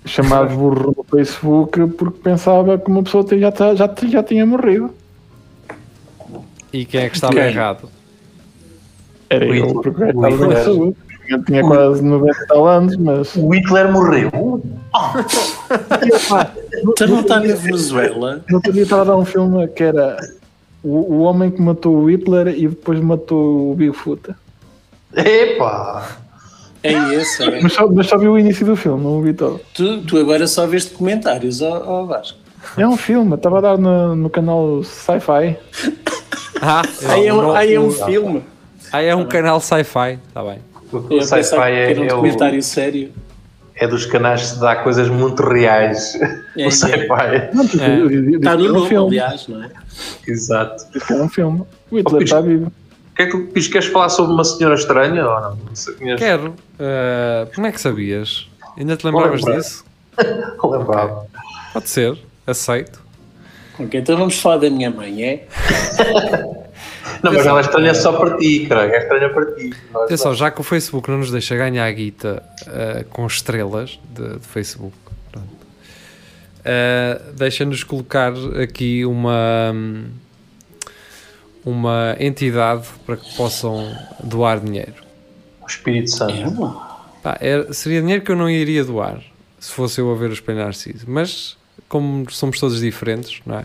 chamado 0.05 0.53
burro 0.57 0.93
no 0.97 1.05
Facebook 1.05 1.87
porque 1.91 2.19
pensava 2.25 2.77
que 2.77 2.91
uma 2.91 3.05
pessoa 3.05 3.25
já, 3.31 3.53
já, 3.77 3.89
já 4.09 4.23
tinha 4.25 4.45
morrido. 4.45 4.91
E 6.73 6.85
quem 6.85 7.03
é 7.03 7.09
que 7.09 7.17
estava 7.17 7.35
Quem? 7.35 7.45
errado? 7.45 7.89
Era 9.29 9.45
O 9.45 9.55
eu, 9.55 9.67
Hitler. 9.67 9.83
porque 9.83 10.03
eu 10.03 10.09
estava 10.09 10.47
na 10.49 10.65
saúde. 10.65 10.97
Eu 11.29 11.45
tinha 11.45 11.63
quase 11.63 12.03
90 12.03 12.43
e 12.43 12.47
tal 12.47 12.67
anos, 12.67 12.97
mas. 12.97 13.37
O 13.37 13.49
Hitler 13.55 13.91
morreu. 13.93 14.61
Então 16.89 17.09
não 17.09 17.21
está 17.21 17.41
na 17.41 17.55
Venezuela. 17.55 18.45
No 18.49 18.57
outro 18.57 18.73
dia 18.73 18.83
estava 18.83 19.03
a 19.03 19.05
dar 19.05 19.17
um 19.17 19.25
filme 19.25 19.67
que 19.69 19.83
era 19.85 20.17
o, 20.83 21.15
o 21.15 21.21
homem 21.21 21.51
que 21.51 21.61
matou 21.63 21.97
o 21.97 22.11
Hitler 22.11 22.49
e 22.49 22.67
depois 22.69 22.99
matou 23.01 23.71
o 23.71 23.75
Bigfoot. 23.75 24.35
Epá! 25.15 26.17
É 26.83 26.93
esse, 27.15 27.43
é. 27.43 27.61
Mas 27.61 27.75
só, 27.75 27.87
mas 27.89 28.07
só 28.07 28.17
vi 28.17 28.27
o 28.27 28.39
início 28.39 28.65
do 28.65 28.75
filme, 28.75 29.03
não 29.05 29.19
o 29.19 29.23
vi 29.23 29.35
todo. 29.35 29.61
Tu, 29.75 30.03
tu 30.03 30.17
agora 30.17 30.47
só 30.47 30.67
vês 30.67 30.87
documentários, 30.87 31.61
ó, 31.61 31.83
ó 31.87 32.05
Vasco. 32.07 32.39
É 32.77 32.87
um 32.87 32.97
filme, 32.97 33.35
estava 33.35 33.59
a 33.59 33.61
dar 33.61 33.79
no, 33.79 34.17
no 34.17 34.31
canal 34.31 34.83
Sci-Fi. 34.83 35.59
Ah, 36.61 36.83
Aí 37.09 37.27
é, 37.27 37.35
um, 37.35 37.53
aí 37.53 37.75
é 37.75 37.81
um 37.81 37.91
filme. 37.91 38.45
ah, 38.93 39.03
é 39.03 39.15
um 39.15 39.25
canal 39.27 39.61
sci-fi, 39.61 40.19
está 40.29 40.43
bem. 40.43 40.59
O 40.93 41.23
sci-fi 41.23 41.57
é, 41.71 41.91
era 41.93 42.01
um 42.01 42.05
é, 42.05 42.59
o- 42.59 42.63
sério. 42.63 43.13
é 43.77 43.87
dos 43.87 44.05
canais 44.07 44.41
que 44.43 44.47
se 44.49 44.61
dá 44.61 44.77
coisas 44.77 45.09
muito 45.09 45.43
reais. 45.43 46.15
É, 46.57 46.67
o 46.67 46.71
sci-fi. 46.71 46.97
É. 47.21 47.51
disse 47.53 48.37
Está 48.37 48.57
que 48.57 48.63
no 48.63 48.69
um 48.69 48.73
nome, 48.75 48.89
filme. 48.89 49.19
aliás, 49.21 49.49
não 49.49 49.63
é? 49.63 49.71
Exato. 50.27 50.85
Era 51.11 51.23
um 51.23 51.29
filme. 51.29 51.63
O 51.91 51.97
Hitler 51.99 52.21
Oh, 52.21 52.23
está 52.23 52.41
vivo. 52.41 52.67
O 52.67 53.15
que 53.17 53.23
é 53.23 53.27
que 53.27 53.39
Pires, 53.39 53.69
queres 53.69 53.87
falar 53.89 54.09
sobre 54.09 54.33
uma 54.33 54.45
senhora 54.45 54.75
estranha 54.75 55.27
ou 55.27 55.41
não? 55.41 55.57
Não 55.57 55.75
sei, 55.75 55.95
conheces? 55.95 56.19
Quero. 56.27 56.55
eh, 56.79 57.47
como 57.55 57.67
é 57.67 57.73
que 57.73 57.81
sabias? 57.81 58.49
Ainda 58.79 58.97
te 58.97 59.05
lembravas 59.07 59.43
disso? 59.43 59.85
Lembrava. 60.65 61.27
Pode 61.73 61.89
ser, 61.89 62.19
aceito. 62.47 63.01
Ok, 63.85 64.01
então 64.01 64.17
vamos 64.17 64.39
falar 64.41 64.59
da 64.59 64.71
minha 64.71 64.91
mãe, 64.91 65.23
é? 65.25 65.47
Não, 67.23 67.33
mas 67.33 67.45
ela 67.45 67.59
é 67.59 67.63
estranha 67.63 67.95
só 67.95 68.13
para 68.13 68.37
ti, 68.39 68.67
caralho. 68.67 68.93
É 68.95 68.99
estranha 68.99 69.29
para 69.29 69.47
ti. 69.55 69.71
Atenção, 69.95 70.35
já 70.35 70.51
que 70.51 70.61
o 70.61 70.65
Facebook 70.65 71.11
não 71.11 71.19
nos 71.19 71.31
deixa 71.31 71.55
ganhar 71.55 71.85
a 71.85 71.91
guita 71.93 72.43
eh, 72.67 73.05
com 73.11 73.27
estrelas 73.27 73.99
de, 74.15 74.39
de 74.39 74.47
Facebook, 74.47 74.97
eh, 76.65 77.21
deixa-nos 77.37 77.85
colocar 77.85 78.33
aqui 78.63 79.05
uma, 79.05 79.71
hum, 79.75 80.05
uma 81.65 82.17
entidade 82.19 82.87
para 83.05 83.17
que 83.17 83.35
possam 83.37 83.95
doar 84.23 84.61
dinheiro. 84.61 84.95
O 85.63 85.67
Espírito 85.67 86.11
Santo. 86.11 86.33
É. 86.87 87.23
Pá, 87.23 87.37
era- 87.41 87.73
seria 87.73 88.01
dinheiro 88.01 88.23
que 88.25 88.33
eu 88.33 88.37
não 88.37 88.49
iria 88.49 88.85
doar 88.85 89.21
se 89.59 89.73
fosse 89.73 90.01
eu 90.01 90.11
a 90.11 90.15
ver 90.15 90.31
o 90.31 90.33
Espelho 90.33 90.59
Narciso, 90.59 91.05
mas 91.07 91.57
como 91.91 92.25
somos 92.31 92.59
todos 92.59 92.81
diferentes, 92.81 93.41
não 93.45 93.59
é? 93.59 93.65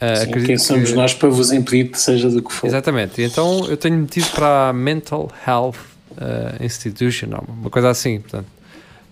Eh, 0.00 0.16
Sim, 0.16 0.30
quem 0.46 0.56
somos 0.58 0.90
que- 0.90 0.96
nós 0.96 1.12
para 1.12 1.28
vos 1.28 1.52
impedir 1.52 1.90
que 1.90 2.00
seja 2.00 2.30
do 2.30 2.40
que 2.42 2.52
for? 2.52 2.66
Exatamente. 2.66 3.20
E 3.20 3.24
Então 3.24 3.66
eu 3.68 3.76
tenho 3.76 3.96
metido 3.98 4.26
para 4.34 4.70
a 4.70 4.72
Mental 4.72 5.30
Health 5.46 5.76
eh, 6.18 6.64
Institution, 6.64 7.28
uma 7.48 7.68
coisa 7.70 7.90
assim, 7.90 8.20
portanto. 8.20 8.46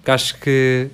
Que 0.05 0.11
acho 0.11 0.39
que 0.39 0.89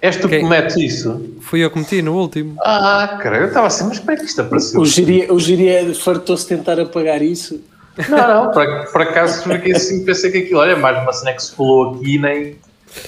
És 0.00 0.16
tu 0.16 0.28
que 0.28 0.42
metes 0.42 0.76
isso? 0.76 1.36
fui 1.40 1.60
eu 1.64 1.70
que 1.70 1.78
meti 1.78 2.02
no 2.02 2.14
último. 2.16 2.56
Ah, 2.60 3.18
caralho. 3.22 3.44
Eu 3.44 3.48
estava 3.48 3.68
assim, 3.68 3.84
mas 3.86 3.98
como 4.00 4.10
é 4.10 4.16
que 4.16 4.24
isto 4.24 4.40
apareceu? 4.40 4.80
O 4.80 4.84
Giria, 4.86 5.32
o 5.32 5.38
Giria 5.38 5.94
fartou-se 5.94 6.46
tentar 6.46 6.78
apagar 6.80 7.22
isso. 7.22 7.60
Não, 8.08 8.16
não. 8.46 8.50
Por, 8.52 8.64
por 8.90 9.02
acaso 9.02 9.42
fiquei 9.42 9.72
assim, 9.72 10.04
pensei 10.04 10.30
que 10.32 10.38
aquilo, 10.38 10.58
olha, 10.60 10.74
mais 10.76 11.00
uma 11.02 11.12
cena 11.12 11.32
que 11.34 11.42
se 11.42 11.52
colou 11.52 11.94
aqui 11.94 12.18
nem, 12.18 12.56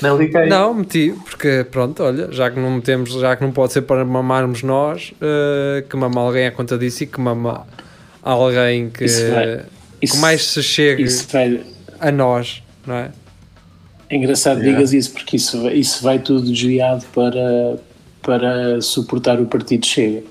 liguei. 0.02 0.46
Não, 0.46 0.72
meti, 0.74 1.14
porque 1.24 1.66
pronto, 1.70 2.02
olha, 2.02 2.30
já 2.32 2.50
que 2.50 2.58
não 2.58 2.70
metemos, 2.70 3.10
já 3.12 3.36
que 3.36 3.42
não 3.44 3.52
pode 3.52 3.72
ser 3.72 3.82
para 3.82 4.04
mamarmos 4.04 4.62
nós, 4.62 5.12
eh, 5.20 5.84
que 5.88 5.96
mama 5.96 6.20
alguém 6.20 6.46
à 6.46 6.50
conta 6.52 6.76
disso 6.78 7.04
e 7.04 7.06
que 7.06 7.20
mama 7.20 7.66
alguém 8.22 8.88
que, 8.90 9.04
Isso 9.04 9.28
vai- 9.30 9.64
Isso, 10.00 10.14
que 10.14 10.20
mais 10.20 10.44
se 10.46 10.62
chegue 10.62 11.02
isso 11.02 11.26
vai, 11.32 11.60
a 12.00 12.10
nós, 12.10 12.62
não 12.86 12.94
é? 12.94 13.10
é 14.08 14.16
engraçado 14.16 14.58
Yeah. 14.58 14.72
digas 14.78 14.92
isso, 14.92 15.12
porque 15.12 15.36
isso, 15.36 15.62
vai- 15.62 15.74
isso 15.74 16.02
vai 16.02 16.18
tudo 16.18 16.50
desviado 16.50 17.04
para, 17.14 17.76
para 18.22 18.80
suportar 18.80 19.40
o 19.40 19.46
partido 19.46 19.84
Chega. 19.86 20.22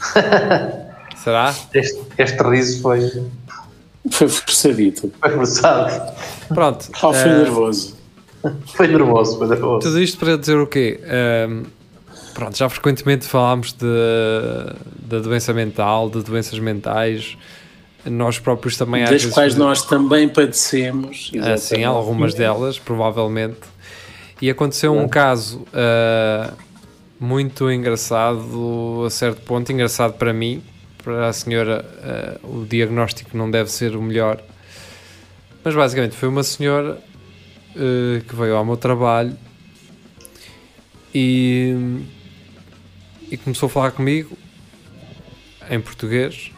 Será? 1.22 1.54
Este, 1.72 2.00
este 2.18 2.42
riso 2.42 2.82
foi, 2.82 3.10
Foi 4.10 4.28
forçadito. 4.28 5.10
foi 5.20 5.30
forçado. 5.30 6.12
Pronto. 6.48 6.86
Oh, 7.02 7.12
foi 7.14 7.30
eh, 7.30 7.38
nervoso. 7.38 7.93
Foi 8.74 8.86
nervoso, 8.86 9.38
foi 9.38 9.48
nervoso. 9.48 9.80
Tudo 9.80 10.00
isto 10.00 10.18
para 10.18 10.36
dizer 10.36 10.58
o 10.58 10.66
quê? 10.66 11.00
Ahm, 11.04 11.62
pronto, 12.34 12.56
já 12.56 12.68
frequentemente 12.68 13.26
falámos 13.26 13.72
de, 13.72 13.86
da 14.98 15.20
doença 15.20 15.52
mental, 15.52 16.10
de 16.10 16.22
doenças 16.22 16.58
mentais. 16.58 17.36
Nós 18.04 18.38
próprios 18.38 18.76
também 18.76 19.02
às 19.02 19.10
Das 19.10 19.22
vezes 19.22 19.34
quais 19.34 19.56
nós 19.56 19.82
também 19.82 20.28
padecemos. 20.28 21.30
Ah, 21.36 21.56
sim, 21.56 21.76
exatamente. 21.76 21.84
algumas 21.84 22.34
delas, 22.34 22.78
provavelmente. 22.78 23.60
E 24.42 24.50
aconteceu 24.50 24.94
um 24.94 25.08
caso 25.08 25.64
ah, 25.72 26.52
muito 27.18 27.70
engraçado, 27.70 29.04
a 29.06 29.10
certo 29.10 29.40
ponto, 29.40 29.72
engraçado 29.72 30.12
para 30.14 30.34
mim, 30.34 30.62
para 31.02 31.28
a 31.28 31.32
senhora, 31.32 31.82
ah, 32.02 32.46
o 32.46 32.66
diagnóstico 32.66 33.34
não 33.36 33.50
deve 33.50 33.70
ser 33.70 33.96
o 33.96 34.02
melhor. 34.02 34.38
Mas 35.64 35.74
basicamente 35.74 36.14
foi 36.14 36.28
uma 36.28 36.42
senhora 36.42 36.98
ah, 37.76 38.20
que 38.26 38.34
veio 38.36 38.56
ao 38.56 38.64
meu 38.64 38.76
trabalho 38.76 39.36
e, 41.14 42.02
e 43.30 43.36
começou 43.36 43.66
a 43.66 43.70
falar 43.70 43.90
comigo 43.92 44.36
em 45.70 45.80
português 45.80 46.50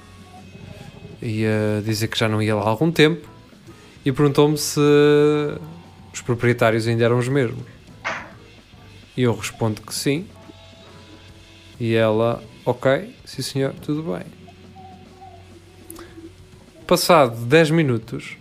e 1.22 1.44
a 1.46 1.80
dizer 1.82 2.08
que 2.08 2.18
já 2.18 2.28
não 2.28 2.42
ia 2.42 2.54
lá 2.54 2.62
há 2.62 2.68
algum 2.68 2.90
tempo 2.90 3.28
e 4.04 4.12
perguntou-me 4.12 4.56
se 4.56 4.80
os 6.12 6.20
proprietários 6.22 6.86
ainda 6.86 7.04
eram 7.04 7.18
os 7.18 7.28
mesmos. 7.28 7.64
E 9.16 9.22
eu 9.22 9.34
respondo 9.34 9.82
que 9.82 9.94
sim. 9.94 10.26
E 11.80 11.94
ela, 11.94 12.42
ok, 12.64 13.14
sim 13.24 13.42
senhor, 13.42 13.74
tudo 13.74 14.02
bem. 14.02 14.24
Passado 16.86 17.44
10 17.44 17.70
minutos, 17.70 18.38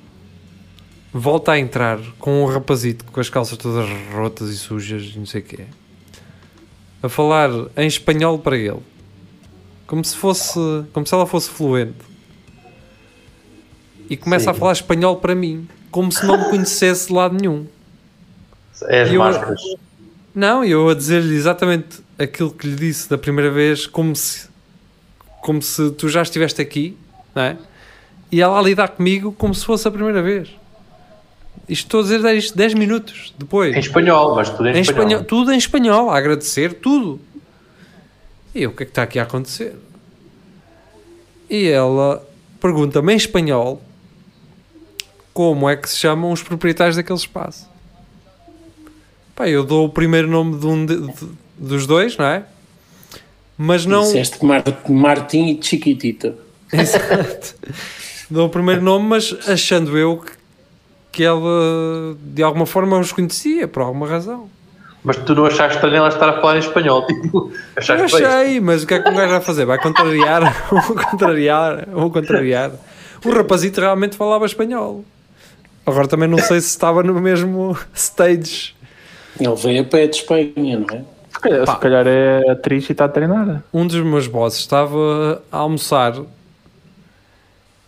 volta 1.17 1.53
a 1.53 1.59
entrar 1.59 1.97
com 2.19 2.43
um 2.43 2.45
rapazito 2.45 3.05
com 3.05 3.19
as 3.21 3.29
calças 3.29 3.57
todas 3.57 3.87
rotas 4.13 4.49
e 4.49 4.57
sujas 4.57 5.13
e 5.15 5.17
não 5.17 5.25
sei 5.25 5.41
o 5.41 5.43
quê. 5.43 5.65
A 7.01 7.07
falar 7.07 7.49
em 7.77 7.87
espanhol 7.87 8.37
para 8.39 8.57
ele. 8.57 8.79
Como 9.87 10.03
se 10.03 10.15
fosse, 10.17 10.59
como 10.91 11.05
se 11.05 11.13
ela 11.13 11.25
fosse 11.25 11.49
fluente. 11.49 11.95
E 14.09 14.17
começa 14.17 14.45
Sim. 14.45 14.49
a 14.49 14.53
falar 14.53 14.73
espanhol 14.73 15.15
para 15.17 15.33
mim, 15.33 15.67
como 15.89 16.11
se 16.11 16.25
não 16.25 16.37
me 16.37 16.49
conhecesse 16.49 17.07
de 17.07 17.13
lado 17.13 17.35
nenhum. 17.39 17.65
É 18.83 19.03
as 19.03 19.11
eu- 19.11 19.19
máscaras. 19.19 19.61
Não, 20.33 20.65
eu 20.65 20.89
a 20.89 20.93
dizer-lhe 20.93 21.33
exatamente 21.33 22.01
aquilo 22.19 22.51
que 22.51 22.67
lhe 22.67 22.75
disse 22.75 23.09
da 23.09 23.17
primeira 23.17 23.49
vez, 23.49 23.87
como 23.87 24.13
se, 24.15 24.49
como 25.41 25.61
se 25.61 25.91
tu 25.91 26.09
já 26.09 26.21
estiveste 26.21 26.61
aqui, 26.61 26.97
não 27.33 27.41
é? 27.43 27.57
E 28.31 28.41
ela 28.41 28.59
a 28.59 28.61
lidar 28.61 28.89
comigo 28.89 29.31
como 29.31 29.55
se 29.55 29.63
fosse 29.65 29.87
a 29.87 29.91
primeira 29.91 30.21
vez. 30.21 30.49
Isto 31.67 31.85
estou 31.85 31.99
a 32.01 32.03
dizer 32.03 32.35
isto 32.35 32.55
10 32.57 32.73
minutos 32.75 33.33
depois. 33.39 33.75
Em 33.75 33.79
espanhol, 33.79 34.35
mas 34.35 34.49
tudo 34.49 34.67
em, 34.69 34.77
Em 34.77 34.81
espanhol. 34.81 35.03
espanhol, 35.07 35.23
tudo 35.25 35.51
em 35.53 35.57
espanhol, 35.57 36.09
a 36.11 36.17
agradecer, 36.17 36.73
tudo. 36.75 37.19
E 38.53 38.63
eu, 38.63 38.69
o 38.69 38.73
que 38.73 38.83
é 38.83 38.85
que 38.85 38.91
está 38.91 39.03
aqui 39.03 39.17
a 39.19 39.23
acontecer? 39.23 39.75
E 41.49 41.67
ela 41.67 42.25
pergunta-me 42.61 43.13
em 43.13 43.17
espanhol 43.17 43.81
como 45.33 45.69
é 45.69 45.75
que 45.75 45.89
se 45.89 45.97
chamam 45.97 46.31
os 46.31 46.41
proprietários 46.41 46.95
daquele 46.95 47.19
espaço. 47.19 47.67
Pá, 49.35 49.49
eu 49.49 49.63
dou 49.63 49.85
o 49.85 49.89
primeiro 49.89 50.27
nome 50.29 50.57
de 50.57 50.65
um 50.65 50.85
de- 50.85 50.97
de- 51.01 51.27
dos 51.57 51.85
dois, 51.85 52.15
não 52.15 52.25
é? 52.25 52.43
Mas 53.57 53.85
não. 53.85 54.03
Disseste 54.03 54.43
Mar 54.45 54.63
Martim 54.87 55.47
e 55.59 55.63
Chiquitita. 55.63 56.35
Exato. 56.71 57.55
Dou 58.29 58.47
o 58.47 58.49
primeiro 58.49 58.81
nome, 58.81 59.07
mas 59.09 59.35
achando 59.47 59.97
eu 59.97 60.17
que, 60.17 60.31
que 61.15 61.23
ela 61.23 62.13
de 62.19 62.43
alguma 62.43 62.65
forma 62.65 62.99
os 62.99 63.13
conhecia, 63.13 63.69
por 63.69 63.81
alguma 63.81 64.05
razão. 64.05 64.49
Mas 65.01 65.15
tu 65.15 65.33
não 65.33 65.45
achaste 65.45 65.75
estranho 65.75 65.95
ela 65.95 66.09
estar 66.09 66.27
a 66.27 66.41
falar 66.41 66.57
em 66.57 66.59
espanhol? 66.59 67.05
Tipo, 67.07 67.51
Eu 67.53 67.57
achaste 67.77 68.17
bem? 68.17 68.25
achei, 68.25 68.59
mas 68.59 68.83
o 68.83 68.87
que 68.87 68.95
é 68.95 68.99
que 68.99 69.09
um 69.09 69.15
gajo 69.15 69.31
vai 69.31 69.39
fazer? 69.39 69.63
Vai 69.63 69.77
contrariar, 69.81 70.43
ou 70.69 70.81
contrariar, 70.93 71.87
ou 71.93 72.11
contrariar. 72.11 72.71
O 73.23 73.31
rapazito 73.31 73.79
realmente 73.79 74.17
falava 74.17 74.45
espanhol. 74.45 75.05
Agora 75.85 76.05
também 76.05 76.27
não 76.27 76.37
sei 76.37 76.59
se 76.59 76.67
estava 76.67 77.01
no 77.01 77.13
mesmo 77.21 77.77
stage. 77.93 78.75
Ele 79.39 79.55
veio 79.55 79.83
a 79.83 79.85
pé 79.85 80.07
de 80.07 80.17
Espanha, 80.17 80.79
não 80.79 80.97
é? 80.97 81.01
Pá. 81.65 81.75
se 81.75 81.79
calhar 81.79 82.05
é 82.07 82.49
atriz 82.49 82.89
e 82.89 82.91
está 82.91 83.05
a 83.05 83.09
treinar. 83.09 83.63
um 83.73 83.87
dos 83.87 84.01
meus 84.01 84.27
bosses 84.27 84.59
estava 84.59 85.41
a 85.51 85.57
almoçar 85.57 86.15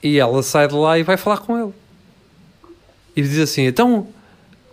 e 0.02 0.18
ela 0.18 0.42
sai 0.44 0.68
de 0.68 0.76
lá 0.76 0.98
e 0.98 1.04
vai 1.04 1.18
falar 1.18 1.40
com 1.40 1.58
ele. 1.62 1.74
E 3.18 3.22
diz 3.24 3.40
assim: 3.40 3.66
Então, 3.66 4.08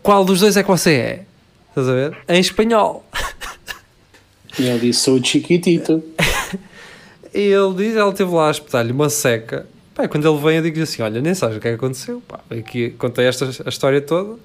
qual 0.02 0.22
dos 0.24 0.40
dois 0.40 0.54
é 0.56 0.62
que 0.62 0.68
você 0.68 0.92
é? 0.92 1.22
Estás 1.70 1.88
a 1.88 1.92
ver? 1.92 2.16
Em 2.28 2.38
espanhol. 2.38 3.04
E 4.58 4.66
ele 4.66 4.78
disse: 4.80 5.00
Sou 5.00 5.18
o 5.18 5.24
Chiquitito. 5.24 6.04
E 7.36 7.40
ele 7.40 7.74
diz: 7.74 7.96
Ela 7.96 8.12
teve 8.12 8.30
lá 8.30 8.46
a 8.46 8.50
espetar-lhe 8.52 8.92
uma 8.92 9.10
seca. 9.10 9.66
Pá, 9.92 10.06
quando 10.06 10.28
ele 10.28 10.40
vem, 10.40 10.56
eu 10.58 10.62
digo 10.62 10.80
assim: 10.80 11.02
Olha, 11.02 11.20
nem 11.20 11.34
sabes 11.34 11.56
o 11.56 11.60
que 11.60 11.66
é 11.66 11.70
que 11.72 11.76
aconteceu. 11.76 12.22
Pá, 12.28 12.38
aqui 12.48 12.90
contei 12.90 13.24
esta 13.26 13.46
a 13.64 13.68
história 13.68 14.00
toda. 14.00 14.38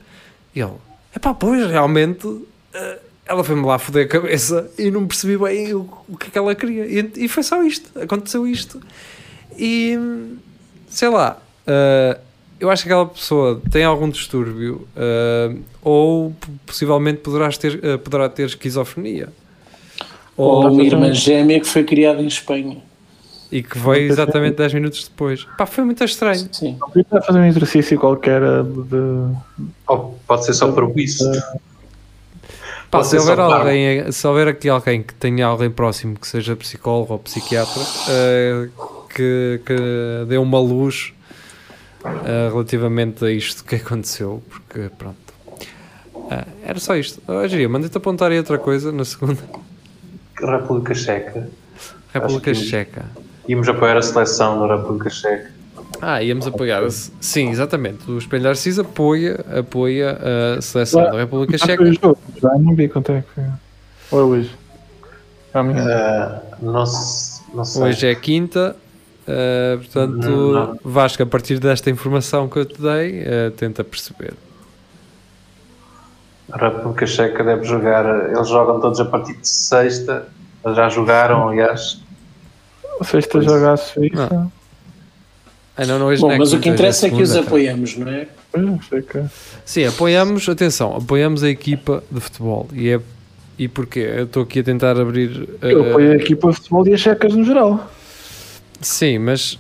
E 0.56 0.60
ele: 0.60 0.74
É 1.14 1.20
pá, 1.20 1.36
pois, 1.36 1.70
realmente. 1.70 2.28
eh, 2.74 3.00
ela 3.28 3.44
foi-me 3.44 3.64
lá 3.64 3.78
foder 3.78 4.06
a 4.08 4.10
cabeça 4.10 4.72
e 4.76 4.90
não 4.90 5.06
percebi 5.06 5.38
bem 5.38 5.72
o, 5.76 5.88
o 6.08 6.18
que 6.18 6.30
é 6.30 6.30
que 6.32 6.38
ela 6.40 6.56
queria. 6.56 6.88
E, 6.88 7.12
e 7.26 7.28
foi 7.28 7.44
só 7.44 7.62
isto, 7.62 7.92
aconteceu 8.02 8.48
isto. 8.48 8.82
E 9.56 9.96
sei 10.90 11.10
lá, 11.10 11.40
eh, 11.68 12.18
eu 12.60 12.70
acho 12.70 12.84
que 12.84 12.90
aquela 12.90 13.06
pessoa 13.06 13.62
tem 13.72 13.84
algum 13.84 14.10
distúrbio 14.10 14.88
eh, 14.96 15.56
ou 15.82 16.34
possivelmente 16.66 17.20
poderás 17.20 17.58
ter, 17.58 17.80
eh, 17.84 17.98
poderá 17.98 18.28
ter 18.28 18.48
esquizofrenia. 18.48 19.30
Ou 20.36 20.66
Ou, 20.66 20.72
uma 20.72 20.84
irmã 20.84 21.14
gêmea 21.14 21.60
que 21.60 21.68
foi 21.68 21.84
criada 21.84 22.22
em 22.22 22.28
Espanha. 22.28 22.78
e 23.52 23.64
que 23.64 23.80
veio 23.80 24.12
exatamente 24.12 24.58
10 24.58 24.74
minutos 24.74 25.08
depois. 25.08 25.46
Pá, 25.58 25.66
foi 25.66 25.84
muito 25.84 26.04
estranho. 26.04 26.48
Sim. 26.52 26.78
Não 26.80 26.90
podia 26.90 27.22
fazer 27.22 27.40
um 27.40 27.46
exercício 27.46 28.00
qualquer 28.00 28.42
de. 28.64 29.36
Ou 29.88 30.20
pode 30.28 30.46
ser 30.46 30.54
só 30.54 30.72
por 30.72 30.92
isso. 31.00 31.26
Pá, 32.92 33.04
se 33.04 33.18
houver, 33.18 33.40
alguém, 33.40 34.12
se 34.12 34.28
houver 34.28 34.48
aqui 34.48 34.68
alguém 34.68 35.04
que 35.04 35.14
tenha 35.14 35.46
alguém 35.46 35.70
próximo 35.70 36.18
que 36.18 36.28
seja 36.28 36.56
psicólogo 36.56 37.14
ou 37.14 37.20
psiquiatra 37.20 37.82
eh, 38.10 38.70
que, 39.14 39.62
que 39.66 39.76
dê 40.28 40.38
uma 40.38 40.60
luz 40.60 41.14
eh, 42.04 42.50
relativamente 42.52 43.26
a 43.26 43.32
isto 43.32 43.64
que 43.64 43.76
aconteceu, 43.78 44.42
porque 44.50 44.90
pronto. 44.98 45.18
Ah, 46.32 46.46
era 46.64 46.80
só 46.80 46.96
isto. 46.96 47.22
Hoje 47.32 47.68
mandei-te 47.68 47.98
apontar 47.98 48.32
aí 48.32 48.38
outra 48.38 48.58
coisa 48.58 48.92
na 48.92 49.04
segunda. 49.06 49.42
República 50.40 50.94
Checa. 50.96 51.50
República 52.14 52.54
Checa. 52.54 53.06
Íamos 53.48 53.68
apoiar 53.68 53.98
a 53.98 54.02
seleção 54.02 54.60
da 54.68 54.76
República 54.76 55.10
Checa. 55.10 55.52
Ah, 56.02 56.22
íamos 56.24 56.46
apoiar. 56.48 56.84
a- 56.84 56.90
Sim, 56.92 57.50
exatamente. 57.50 58.10
O 58.10 58.18
Espelho 58.18 58.44
de 58.44 58.48
Arcis 58.50 58.78
apoia, 58.80 59.44
apoia 59.58 60.18
a 60.58 60.62
seleção 60.62 61.02
da 61.04 61.18
República 61.18 61.58
Checa. 61.58 61.84
já 61.94 62.54
não 62.60 62.76
vi 62.76 62.88
quanto 62.88 63.12
é 63.12 63.22
que 63.22 63.28
foi. 63.34 63.44
Ou 64.12 64.20
é 64.20 64.24
hoje? 64.24 64.52
Amanhã. 65.54 65.84
Ah, 65.90 66.42
não, 66.62 66.86
não 67.54 67.66
sei. 67.66 67.84
Hoje 67.84 68.08
é 68.08 68.16
quinta, 68.16 68.76
eh, 69.30 69.78
portanto, 69.78 70.28
Não, 70.28 70.52
não. 70.52 70.80
Vasco, 70.84 71.22
a 71.22 71.26
partir 71.26 71.60
desta 71.60 71.90
informação 71.90 72.48
que 72.50 72.58
eu 72.58 72.66
te 72.66 72.82
dei, 72.82 73.22
eh, 73.26 73.52
tenta 73.56 73.84
perceber. 73.84 74.34
A 76.52 76.58
República 76.58 77.06
Checa 77.06 77.44
deve 77.44 77.64
jogar. 77.64 78.32
Eles 78.32 78.48
jogam 78.50 78.80
todos 78.80 79.00
a 79.00 79.06
partir 79.06 79.34
de 79.38 79.48
sexta. 79.48 80.28
Já 80.66 80.90
jogaram, 80.90 81.50
aliás. 81.50 82.02
Sexta 83.04 83.40
joga 83.42 83.74
a 83.74 83.78
Suíça. 83.78 84.52
Ah, 85.78 85.86
não, 85.86 85.98
não, 86.00 86.08
hoje 86.08 86.22
Bom, 86.22 86.32
é 86.32 86.38
mas 86.38 86.50
o 86.50 86.56
quinta, 86.58 86.64
que 86.64 86.70
interessa 86.70 87.08
é 87.08 87.10
que 87.10 87.22
os 87.22 87.36
apoiamos, 87.36 87.96
não 87.96 88.08
é? 88.12 88.28
Sim, 89.64 89.86
apoiamos, 89.86 90.50
atenção, 90.50 90.98
apoiamos 90.98 91.42
a 91.44 91.50
equipa 91.50 92.04
de 92.12 92.20
futebol. 92.20 92.68
E, 92.74 92.90
é, 92.90 93.00
e 93.58 93.68
porquê? 93.70 94.00
Eu 94.18 94.24
estou 94.26 94.44
aqui 94.44 94.60
a 94.60 94.64
tentar 94.64 95.00
abrir. 95.00 95.48
eh, 95.62 95.72
Eu 95.72 95.90
apoio 95.92 96.12
a 96.12 96.16
equipa 96.16 96.50
de 96.50 96.56
futebol 96.56 96.86
e 96.88 96.94
as 96.94 97.00
checas 97.00 97.34
no 97.34 97.46
geral. 97.46 97.90
Sim, 98.82 99.20
mas 99.20 99.60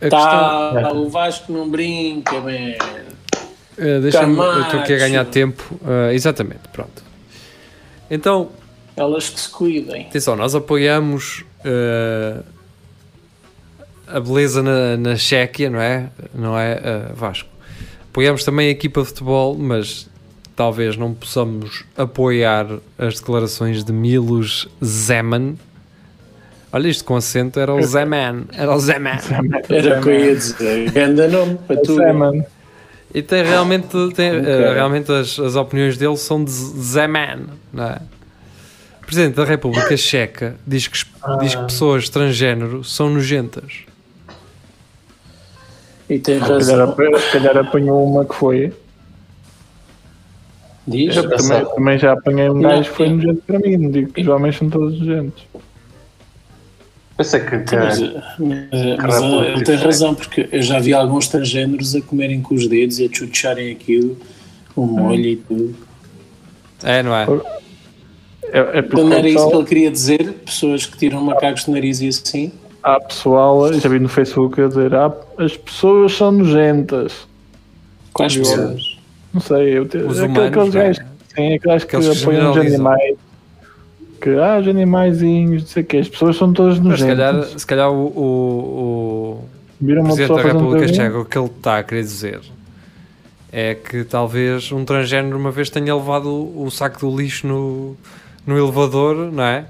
a 0.00 0.08
questão. 0.08 0.20
Tá, 0.20 0.92
o 0.94 1.08
Vasco 1.08 1.52
não 1.52 1.68
brinca, 1.68 2.40
bem. 2.40 2.76
eh, 3.78 4.00
Deixa-me. 4.00 4.36
Eu 4.38 4.62
estou 4.62 4.80
aqui 4.80 4.92
a 4.94 4.98
ganhar 4.98 5.24
tempo. 5.24 5.62
eh, 5.86 6.14
exatamente, 6.14 6.68
pronto. 6.72 7.02
Então, 8.10 8.50
Elas 8.96 9.28
que 9.28 9.38
se 9.40 9.48
cuidem. 9.50 10.06
Atenção, 10.06 10.34
nós 10.36 10.54
apoiamos 10.54 11.44
eh, 11.64 12.40
a 14.06 14.20
beleza 14.20 14.62
na, 14.62 14.96
na 14.96 15.16
Chequia, 15.16 15.68
não 15.70 15.80
é? 15.80 16.08
Não 16.34 16.58
é, 16.58 17.10
Vasco? 17.14 17.48
Apoiamos 18.10 18.42
também 18.44 18.68
a 18.68 18.70
equipa 18.70 19.00
de 19.02 19.08
futebol, 19.08 19.56
mas 19.56 20.08
talvez 20.56 20.96
não 20.96 21.14
possamos 21.14 21.84
apoiar 21.96 22.66
as 22.98 23.14
declarações 23.20 23.84
de 23.84 23.92
Milos 23.92 24.66
Zeman. 24.84 25.56
Olha 26.72 26.88
isto 26.88 27.04
com 27.04 27.16
acento, 27.16 27.58
era 27.58 27.74
o 27.74 27.82
Zeman, 27.82 28.44
era 28.52 28.74
o 28.74 28.78
Zeman. 28.78 29.18
Era 29.70 29.98
o 29.98 30.02
que 30.02 30.08
eu 30.10 30.20
ia 30.26 30.36
dizer. 30.36 30.90
Ganda 30.90 31.26
nome 31.28 31.58
para 31.66 31.76
tu. 31.80 31.94
Seman. 31.96 32.44
E 33.14 33.22
tem 33.22 33.42
realmente, 33.42 33.88
tem, 34.14 34.28
eh, 34.28 34.74
realmente 34.74 35.10
as, 35.10 35.38
as 35.38 35.56
opiniões 35.56 35.96
dele 35.96 36.16
são 36.18 36.44
de 36.44 36.50
Zeman, 36.50 37.46
não 37.72 37.84
é? 37.84 37.98
O 39.02 39.06
Presidente 39.06 39.36
da 39.36 39.44
República 39.46 39.96
Checa 39.96 40.56
diz 40.66 40.86
que, 40.86 40.96
es- 40.98 41.06
diz 41.40 41.54
que 41.54 41.64
pessoas 41.64 42.10
transgênero 42.10 42.84
são 42.84 43.08
nojentas. 43.08 43.86
E 46.10 46.18
tem 46.18 46.34
Se 46.34 46.40
calhar, 46.40 46.54
razão. 46.58 46.96
se 47.18 47.32
calhar 47.32 47.56
apanhou 47.56 48.04
uma 48.06 48.26
que 48.26 48.34
foi. 48.34 48.72
Diz? 50.86 51.16
Eu 51.16 51.28
Também, 51.30 51.64
também 51.74 51.98
já 51.98 52.12
apanhei 52.12 52.48
um 52.50 52.60
gajo 52.60 52.90
que 52.90 52.96
foi 52.96 53.08
nojento 53.08 53.42
para 53.46 53.58
mim. 53.58 53.90
Digo 53.90 54.12
que 54.12 54.20
os 54.22 54.28
homens 54.28 54.56
são 54.56 54.68
todos 54.70 54.98
nojentos. 54.98 55.46
Pensei 57.18 57.40
que. 57.40 57.58
que 57.58 57.76
Mas, 57.76 58.00
mas, 58.00 58.16
mas 58.38 59.14
República 59.14 59.46
ele 59.48 59.64
tem 59.64 59.74
Checa. 59.76 59.84
razão, 59.84 60.14
porque 60.14 60.48
eu 60.50 60.62
já 60.62 60.78
vi 60.78 60.94
alguns 60.94 61.28
transgêneros 61.28 61.94
a 61.94 62.00
comerem 62.00 62.40
com 62.40 62.54
os 62.54 62.66
dedos 62.66 62.98
e 63.00 63.04
a 63.06 63.08
chucharem 63.14 63.70
aquilo, 63.72 64.16
o 64.74 64.86
molho 64.86 65.26
e 65.26 65.36
tudo. 65.36 65.74
É, 66.84 67.02
não 67.02 67.14
é? 67.14 67.26
É, 68.52 68.58
é 68.60 68.78
Então 68.78 69.12
era 69.12 69.22
que 69.22 69.28
isso 69.30 69.50
que 69.50 69.56
ele 69.56 69.64
queria 69.66 69.90
dizer? 69.90 70.32
Pessoas 70.46 70.86
que 70.86 70.96
tiram 70.96 71.20
macacos 71.22 71.64
de 71.66 71.70
nariz 71.72 72.00
e 72.00 72.08
assim? 72.08 72.52
há 72.84 73.00
pessoal, 73.00 73.70
já 73.74 73.88
vi 73.88 73.98
no 73.98 74.08
Facebook 74.08 74.58
a 74.62 74.68
dizer: 74.68 74.94
ah, 74.94 75.12
as 75.36 75.56
pessoas 75.56 76.12
são 76.12 76.30
nojentas. 76.32 77.26
Quais 78.14 78.36
pessoas? 78.36 78.96
Não 79.34 79.40
sei, 79.40 79.76
eu 79.76 79.86
te, 79.86 79.98
Os 79.98 80.20
aquele- 80.20 80.38
humanos, 80.38 80.48
aqueles 80.56 80.74
é? 80.74 80.78
gajos, 80.86 81.04
sim, 81.34 81.54
aqueles 81.54 81.84
que 81.84 81.98
que 81.98 82.22
apoiam 82.22 82.50
os 82.52 82.56
animais. 82.58 83.16
Que, 84.20 84.30
ah, 84.30 84.58
os 84.60 84.66
animaizinhos, 84.66 85.62
não 85.62 85.68
sei 85.68 85.82
o 85.82 85.86
quê, 85.86 85.96
as 85.98 86.08
pessoas 86.08 86.36
são 86.36 86.52
todas 86.52 86.78
Mas 86.80 87.00
se 87.00 87.06
calhar, 87.06 87.32
nojentas. 87.34 87.60
se 87.60 87.66
calhar 87.66 87.90
o, 87.90 88.06
o, 88.06 89.44
o 89.80 90.04
Presidente 90.04 90.34
da 90.34 90.42
República? 90.42 90.88
Checa, 90.88 91.18
o 91.18 91.24
que 91.24 91.38
ele 91.38 91.46
está 91.46 91.78
a 91.78 91.82
querer 91.84 92.02
dizer 92.02 92.40
é 93.52 93.74
que 93.74 94.04
talvez 94.04 94.70
um 94.72 94.84
transgénero 94.84 95.36
uma 95.38 95.50
vez 95.50 95.70
tenha 95.70 95.94
levado 95.94 96.28
o, 96.28 96.64
o 96.64 96.70
saco 96.70 96.98
do 97.00 97.16
lixo 97.16 97.46
no, 97.46 97.96
no 98.46 98.58
elevador, 98.58 99.30
não 99.32 99.44
é? 99.44 99.64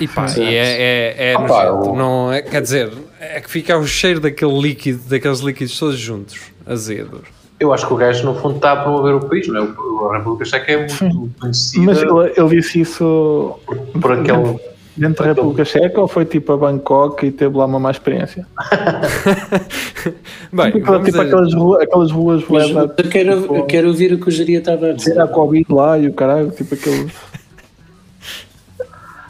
E 0.00 0.08
pá, 0.08 0.26
e 0.36 0.42
é, 0.42 0.56
é, 0.56 1.30
é 1.30 1.34
Ah, 1.34 1.40
pá, 1.42 1.70
o- 1.70 1.94
não 1.96 2.32
é, 2.32 2.42
quer 2.42 2.62
dizer, 2.62 2.90
é 3.20 3.40
que 3.40 3.50
fica 3.50 3.76
o 3.76 3.86
cheiro 3.86 4.20
daquele 4.20 4.58
líquido, 4.60 5.00
daqueles 5.08 5.40
líquidos 5.40 5.78
todos 5.78 5.98
juntos, 5.98 6.38
azedos. 6.66 7.22
Eu 7.60 7.72
acho 7.72 7.86
que 7.86 7.92
o 7.92 7.96
gajo, 7.96 8.24
no 8.24 8.34
fundo, 8.36 8.56
está 8.56 8.72
a 8.72 8.76
promover 8.76 9.14
o 9.16 9.20
país, 9.28 9.48
não 9.48 9.62
é? 9.64 9.68
A 10.14 10.18
República 10.18 10.44
Checa 10.44 10.72
é 10.72 10.76
muito 11.02 11.30
conhecida 11.40 11.84
Mas 11.86 12.00
ele, 12.02 12.32
ele 12.36 12.48
disse 12.60 12.80
isso 12.82 13.58
por 14.00 14.12
aquele. 14.12 14.60
dentro 14.96 15.24
da 15.24 15.30
República 15.30 15.64
Checa 15.64 16.00
ou 16.00 16.06
foi 16.06 16.24
tipo 16.24 16.52
a 16.52 16.56
Bangkok 16.56 17.26
e 17.26 17.32
teve 17.32 17.56
lá 17.56 17.64
uma 17.66 17.80
má 17.80 17.90
experiência? 17.90 18.46
Bem, 20.52 20.70
Tipo, 20.72 20.86
vamos 20.86 21.06
tipo 21.06 21.18
a- 21.20 21.24
aquelas, 21.24 21.52
ruas, 21.54 21.82
aquelas 21.82 22.10
ruas 22.12 22.44
Mas 22.48 22.70
da- 22.72 22.82
eu 22.82 23.10
quero, 23.10 23.30
eu 23.32 23.42
tipo, 23.42 23.66
quero 23.66 23.88
ouvir 23.88 24.12
o 24.12 24.18
que 24.20 24.28
o 24.28 24.30
Jaria 24.30 24.58
estava 24.60 24.86
a 24.90 24.92
dizer. 24.92 25.12
Era 25.12 25.24
a 25.24 25.28
Covid 25.28 25.66
lá 25.68 25.98
e 25.98 26.06
o 26.08 26.12
caralho, 26.12 26.50
tipo 26.52 26.74
aquele. 26.74 27.10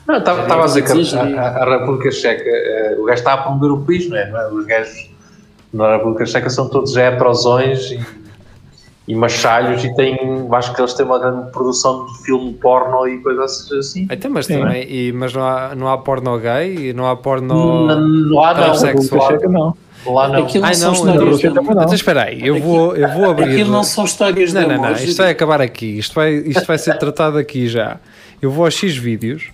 Não, 0.07 0.17
estava 0.19 0.63
a 0.63 0.67
dizer 0.67 0.83
que 0.85 0.93
a, 1.17 1.23
a- 1.43 1.63
a 1.65 1.79
República 1.79 2.11
Checa, 2.11 2.43
eh, 2.47 2.97
o 2.99 3.05
gajo 3.05 3.19
está 3.19 3.35
a 3.35 3.39
promover 3.39 3.71
o 3.73 3.81
país, 3.85 4.09
não 4.09 4.17
é? 4.17 4.31
Não 4.31 4.41
é? 4.41 4.49
Os 4.53 4.67
gajos 4.67 5.11
na 5.73 5.97
República 5.97 6.27
Checa 6.27 6.49
são 6.49 6.69
todos 6.69 6.97
heterosões 6.97 7.91
e, 7.91 8.01
e 9.07 9.15
machalhos 9.15 9.85
e 9.85 9.95
têm, 9.95 10.47
acho 10.53 10.75
que 10.75 10.81
eles 10.81 10.95
têm 10.95 11.05
uma 11.05 11.19
grande 11.19 11.51
produção 11.51 12.07
de 12.07 12.23
filme 12.25 12.55
porno 12.55 13.07
e 13.07 13.19
coisas 13.19 13.71
assim. 13.73 14.09
Então, 14.11 14.31
mas, 14.31 14.47
Sim. 14.47 14.61
também, 14.61 14.87
e, 14.91 15.13
mas 15.13 15.33
não 15.33 15.43
há, 15.43 15.75
não 15.75 15.89
há 15.89 15.99
porno 15.99 16.39
gay? 16.39 16.93
Não 16.93 17.07
há 17.07 17.17
porno... 17.17 17.87
Não, 17.87 18.35
lá 18.35 18.55
não, 18.55 18.65
Transexual. 18.65 19.29
República 19.29 19.41
Checa 19.41 19.49
não. 19.49 19.77
lá 20.07 20.29
não. 20.29 20.45
Aquilo 20.45 20.65
Ai 20.65 20.73
não 20.73 20.95
são 20.95 21.05
não, 21.05 21.15
na 21.15 21.31
histórias. 21.31 21.65
Não. 21.65 21.95
Espera 21.95 22.23
aí, 22.25 22.47
eu 22.47 22.61
vou, 22.61 22.97
eu 22.97 23.09
vou 23.09 23.31
abrir... 23.31 23.53
Aquilo 23.53 23.71
não 23.71 23.85
são 23.85 24.05
histórias 24.05 24.53
Não, 24.53 24.67
não, 24.67 24.83
não, 24.83 24.93
isto 24.93 25.19
vai 25.19 25.31
acabar 25.31 25.61
aqui. 25.61 25.99
Isto 25.99 26.15
vai, 26.15 26.33
isto 26.35 26.67
vai 26.67 26.79
ser 26.79 26.97
tratado 26.99 27.37
aqui 27.37 27.69
já. 27.69 27.99
Eu 28.41 28.51
vou 28.51 28.65
a 28.65 28.71
X 28.71 28.97
vídeos. 28.97 29.51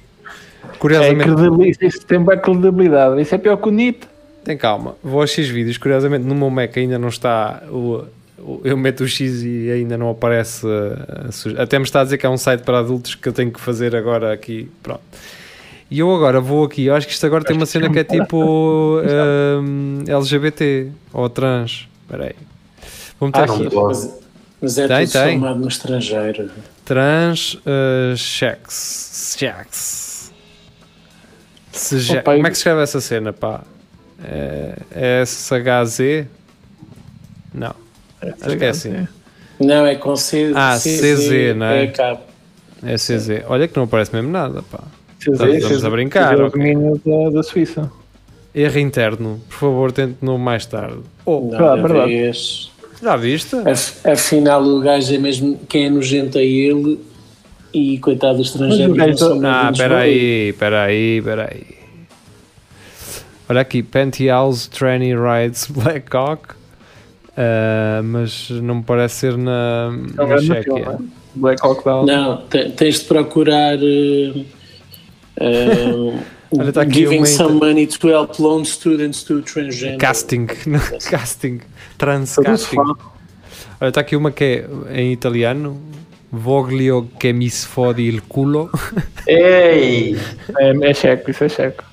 É 0.73 0.77
Curiosamente, 0.79 1.25
credibilidade, 1.25 1.87
isso 1.87 2.07
tem 2.07 2.23
bem 2.23 2.39
credibilidade. 2.39 3.21
Isso 3.21 3.35
é 3.35 3.39
pior 3.39 3.57
que 3.57 3.69
o 3.69 3.73
NIT. 3.73 4.14
Tem 4.45 4.57
calma. 4.57 4.95
Vou 5.03 5.23
a 5.23 5.27
X 5.27 5.49
vídeos. 5.49 5.79
Curiosamente, 5.79 6.25
no 6.25 6.35
meu 6.35 6.51
Mac 6.51 6.77
ainda 6.77 6.99
não 6.99 7.09
está 7.09 7.63
o, 7.71 8.05
eu 8.63 8.77
meto 8.77 9.03
o 9.05 9.09
X 9.09 9.43
e 9.43 9.71
ainda 9.71 9.97
não 9.97 10.11
aparece. 10.11 10.67
suge- 11.33 11.59
Até 11.59 11.79
me 11.79 11.85
está 11.85 12.01
a 12.01 12.05
dizer 12.05 12.19
que 12.19 12.27
é 12.27 12.29
um 12.29 12.37
site 12.37 12.63
para 12.63 12.79
adultos 12.79 13.15
que 13.15 13.29
eu 13.29 13.33
tenho 13.33 13.51
que 13.51 13.61
fazer 13.61 13.97
agora 13.97 14.33
aqui. 14.33 14.71
Pronto. 14.83 15.03
E 15.91 15.99
eu 16.01 16.15
agora 16.15 16.41
vou 16.41 16.65
aqui. 16.65 16.87
Eu 16.87 16.95
acho 16.95 17.07
que 17.07 17.13
isto 17.13 17.25
agora 17.27 17.45
tem 17.45 17.57
uma 17.57 17.67
cena 17.67 17.89
que 17.91 17.99
é 17.99 18.05
tipo 18.05 19.01
LGBT 20.07 20.89
ou 21.13 21.29
trans. 21.29 21.89
Espera 22.03 22.25
aí. 22.25 22.35
Vou 23.21 23.29
meter 23.29 23.41
Ah, 23.41 23.45
aqui. 23.45 23.69
Mas, 23.75 24.19
mas 24.61 24.79
é 24.79 24.89
Tem, 24.89 25.07
tudo 25.07 25.13
tem. 25.23 25.39
no 25.41 25.69
estrangeiro. 25.69 26.51
Trans 26.85 27.55
uh, 27.55 28.15
Opa, 32.19 32.35
Como 32.35 32.47
é 32.47 32.51
que 32.51 32.57
se 32.57 32.61
escreve 32.61 32.83
essa 32.83 33.01
cena, 33.01 33.33
pá? 33.33 33.63
É 34.23 35.23
SHZ? 35.27 36.27
Não. 37.53 37.75
Acho 38.43 38.57
que 38.57 38.65
é 38.65 38.69
assim. 38.69 39.07
Não, 39.61 39.87
é 39.87 39.95
com 39.95 40.17
C. 40.17 40.53
Ah, 40.55 40.77
CZ, 40.77 41.55
não 41.57 41.67
é? 41.67 41.85
É. 41.85 42.19
É 42.87 42.95
CZ. 42.97 43.43
Olha 43.47 43.69
que 43.69 43.77
não 43.77 43.85
aparece 43.85 44.15
mesmo 44.15 44.31
nada, 44.31 44.63
pá. 44.63 44.81
Estamos, 45.19 45.55
estamos 45.57 45.85
a 45.85 45.91
brincar, 45.91 46.35
Os 46.35 46.49
ok. 46.49 46.63
meninos 46.63 47.01
da, 47.05 47.31
da 47.31 47.43
Suíça. 47.43 47.91
Erro 48.55 48.79
interno. 48.79 49.41
Por 49.49 49.55
favor, 49.57 49.93
tente 49.93 50.17
no 50.23 50.39
mais 50.39 50.67
tarde. 50.67 50.99
Oh, 51.25 51.49
Não, 51.51 51.67
Ah, 51.67 51.77
verdade. 51.77 52.33
já 53.03 53.17
viste? 53.17 53.57
Af- 53.57 54.07
Afinal, 54.07 54.63
o 54.63 54.81
gajo 54.81 55.15
é 55.15 55.19
mesmo 55.19 55.59
quem 55.69 55.87
é 55.87 55.91
nojento 55.91 56.39
é 56.39 56.45
ele 56.45 56.99
e 57.73 57.99
coitado 57.99 58.35
o 58.35 58.39
não 58.39 58.45
são 58.45 58.69
gajo- 58.69 58.85
Ah, 58.85 58.89
nojentos, 58.89 59.23
espera 59.73 59.95
não. 59.99 60.03
Olha 63.49 63.61
aqui, 63.61 63.83
Penthouse 63.83 64.69
Tranny 64.71 65.13
Rides 65.15 65.67
Blackhawk. 65.71 66.55
Ah, 67.37 68.01
mas 68.05 68.49
não 68.51 68.77
me 68.77 68.83
parece 68.83 69.17
ser 69.17 69.37
na, 69.37 69.87
É 69.87 69.89
um 69.91 70.07
na 70.15 70.25
grande 70.25 70.47
Chequia. 70.47 70.89
é? 70.89 70.97
Black 71.35 71.67
Hawk 71.67 71.85
Down. 71.85 72.07
Não, 72.07 72.37
te- 72.47 72.71
tens 72.71 73.01
de 73.01 73.05
procurar. 73.07 73.77
eh, 73.83 74.45
eh, 75.41 76.19
Olha, 76.57 76.73
tá 76.73 76.83
aqui 76.83 76.95
giving 77.01 77.17
uma 77.19 77.27
some 77.27 77.55
money 77.59 77.87
to 77.89 78.09
help 78.09 78.39
lone 78.39 78.65
students 78.65 79.25
to 79.25 79.43
transgender. 79.43 79.99
Casting, 79.99 80.47
casting, 81.11 81.61
trans 81.99 82.37
Tudo 82.37 82.45
casting. 82.45 82.77
fã. 82.77 82.95
Olha, 83.81 83.89
está 83.89 84.01
aqui 84.01 84.15
uma 84.15 84.31
que 84.31 84.65
é 84.89 85.01
em 85.03 85.13
italiano. 85.13 85.81
Voglio 86.31 87.09
che 87.19 87.33
mi 87.33 87.49
sfodi 87.51 88.05
il 88.05 88.23
culo. 88.29 88.71
Ei! 89.27 90.17
É, 90.59 90.71
é 90.91 90.95
checo, 90.95 91.31
isso 91.31 91.45
é 91.45 91.49
checo. 91.49 91.85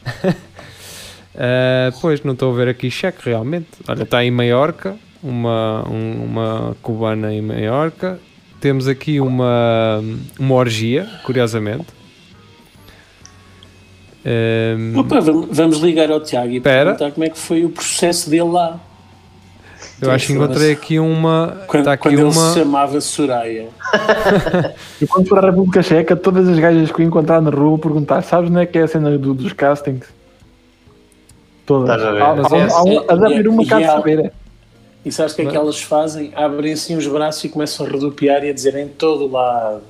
Ah, 1.44 1.92
pois, 2.00 2.22
não 2.24 2.34
estou 2.34 2.54
a 2.54 2.56
ver 2.56 2.68
aqui 2.68 2.92
cheque 2.92 3.28
realmente. 3.28 3.68
Olha, 3.88 4.04
está 4.04 4.24
em 4.24 4.30
Maiorca, 4.30 4.96
uma, 5.24 5.84
um- 5.90 6.24
uma 6.24 6.78
cubana 6.84 7.34
em 7.34 7.42
Maiorca. 7.42 8.20
Temos 8.60 8.88
aqui 8.88 9.20
uma, 9.20 10.04
uma 10.40 10.54
orgia, 10.54 11.10
curiosamente. 11.24 11.88
Ahm, 14.24 14.96
Opa, 15.00 15.20
vamos, 15.20 15.80
ligar 15.80 16.12
ao 16.12 16.20
Tiago 16.20 16.52
e 16.52 16.58
Espera. 16.58 16.92
perguntar 16.94 17.12
como 17.12 17.24
é 17.26 17.30
que 17.30 17.40
foi 17.40 17.66
o 17.66 17.70
processo 17.70 18.30
dele 18.30 18.44
lá. 18.52 18.80
eu 20.00 20.12
acho 20.12 20.28
que 20.28 20.34
encontrei 20.34 20.72
aqui 20.74 21.00
uma. 21.00 21.64
Quando, 21.66 21.80
Está 21.82 21.94
aqui 21.94 22.04
quando 22.04 22.14
ele 22.14 22.24
uma. 22.24 22.34
se 22.54 22.60
chamava 22.60 23.02
Soraya. 23.02 23.70
E 25.02 25.08
quando 25.08 25.28
for 25.28 25.40
à 25.40 25.50
República 25.50 25.82
Checa, 25.82 26.16
todas 26.16 26.48
as 26.48 26.60
gajas 26.60 26.92
que 26.92 27.02
eu 27.02 27.06
encontrar 27.08 27.42
na 27.42 27.50
rua 27.50 27.80
perguntar: 27.80 28.22
sabes 28.22 28.52
onde 28.52 28.62
é 28.62 28.66
que 28.68 28.78
é 28.78 28.84
a 28.84 28.88
cena 28.88 29.18
do- 29.18 29.34
dos 29.34 29.54
castings? 29.54 30.06
Todas. 31.72 31.96
Estás 31.96 32.04
a 32.04 32.12
ver? 32.12 32.22
Há, 32.22 32.36
Mas 32.36 32.52
há, 32.54 32.58
é- 32.58 32.72
há, 32.72 32.84
um- 32.84 33.00
há 33.10 33.16
de 33.16 33.26
haver 33.34 33.48
uma 33.48 33.64
e- 33.64 33.66
cá 33.66 33.82
e 33.82 33.86
saber. 33.86 34.34
E 35.06 35.12
sabes 35.12 35.34
o 35.34 35.36
que 35.36 35.42
é 35.42 35.46
que 35.46 35.56
elas 35.56 35.82
fazem? 35.82 36.32
Abrem 36.36 36.74
assim 36.74 36.96
os 36.96 37.08
braços 37.08 37.44
e 37.44 37.50
começam 37.50 37.86
a 37.86 37.90
rodopiar 37.90 38.44
e 38.44 38.50
a 38.50 38.54
dizer 38.54 38.76
em 38.76 38.88
todo 38.88 39.32
lado. 39.32 39.82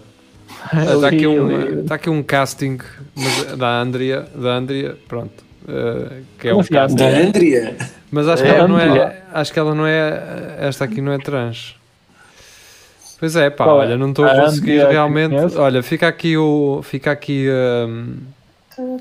Está 0.74 1.08
aqui, 1.08 1.26
Ali, 1.26 1.28
um, 1.28 1.82
está 1.82 1.96
aqui 1.96 2.10
um 2.10 2.22
casting 2.24 2.78
mas 3.16 3.58
da 3.58 3.82
Andrea, 3.82 4.26
da 4.36 4.50
Andrea, 4.52 4.96
pronto. 5.08 5.44
ah, 5.68 6.14
que 6.40 6.48
é 6.48 6.54
um 6.56 6.60
assim, 6.60 6.74
casting. 6.74 6.96
Da 6.98 7.08
Andrea. 7.08 7.76
Mas 8.12 8.28
acho 8.28 8.44
que, 8.44 8.50
É, 8.50 8.56
ela 8.56 8.68
não 8.68 8.80
é, 8.80 9.22
acho 9.34 9.52
que 9.54 9.60
ela 9.60 9.74
não 9.76 9.88
é. 9.88 10.56
Esta 10.60 10.84
aqui 10.86 11.02
não 11.02 11.12
é 11.14 11.18
trans. 11.18 11.76
Pois 13.20 13.36
é, 13.36 13.50
pá, 13.50 13.66
Qual 13.66 13.82
é? 13.82 13.86
olha, 13.86 13.98
não 13.98 14.10
estou 14.10 14.26
a 14.26 14.34
conseguir 14.36 14.86
realmente. 14.88 15.56
Olha, 15.58 15.82
fica 15.84 16.08
aqui 16.08 16.38
o. 16.38 16.82
Fica 16.84 17.12
aqui. 17.12 17.48
hum, 17.88 18.98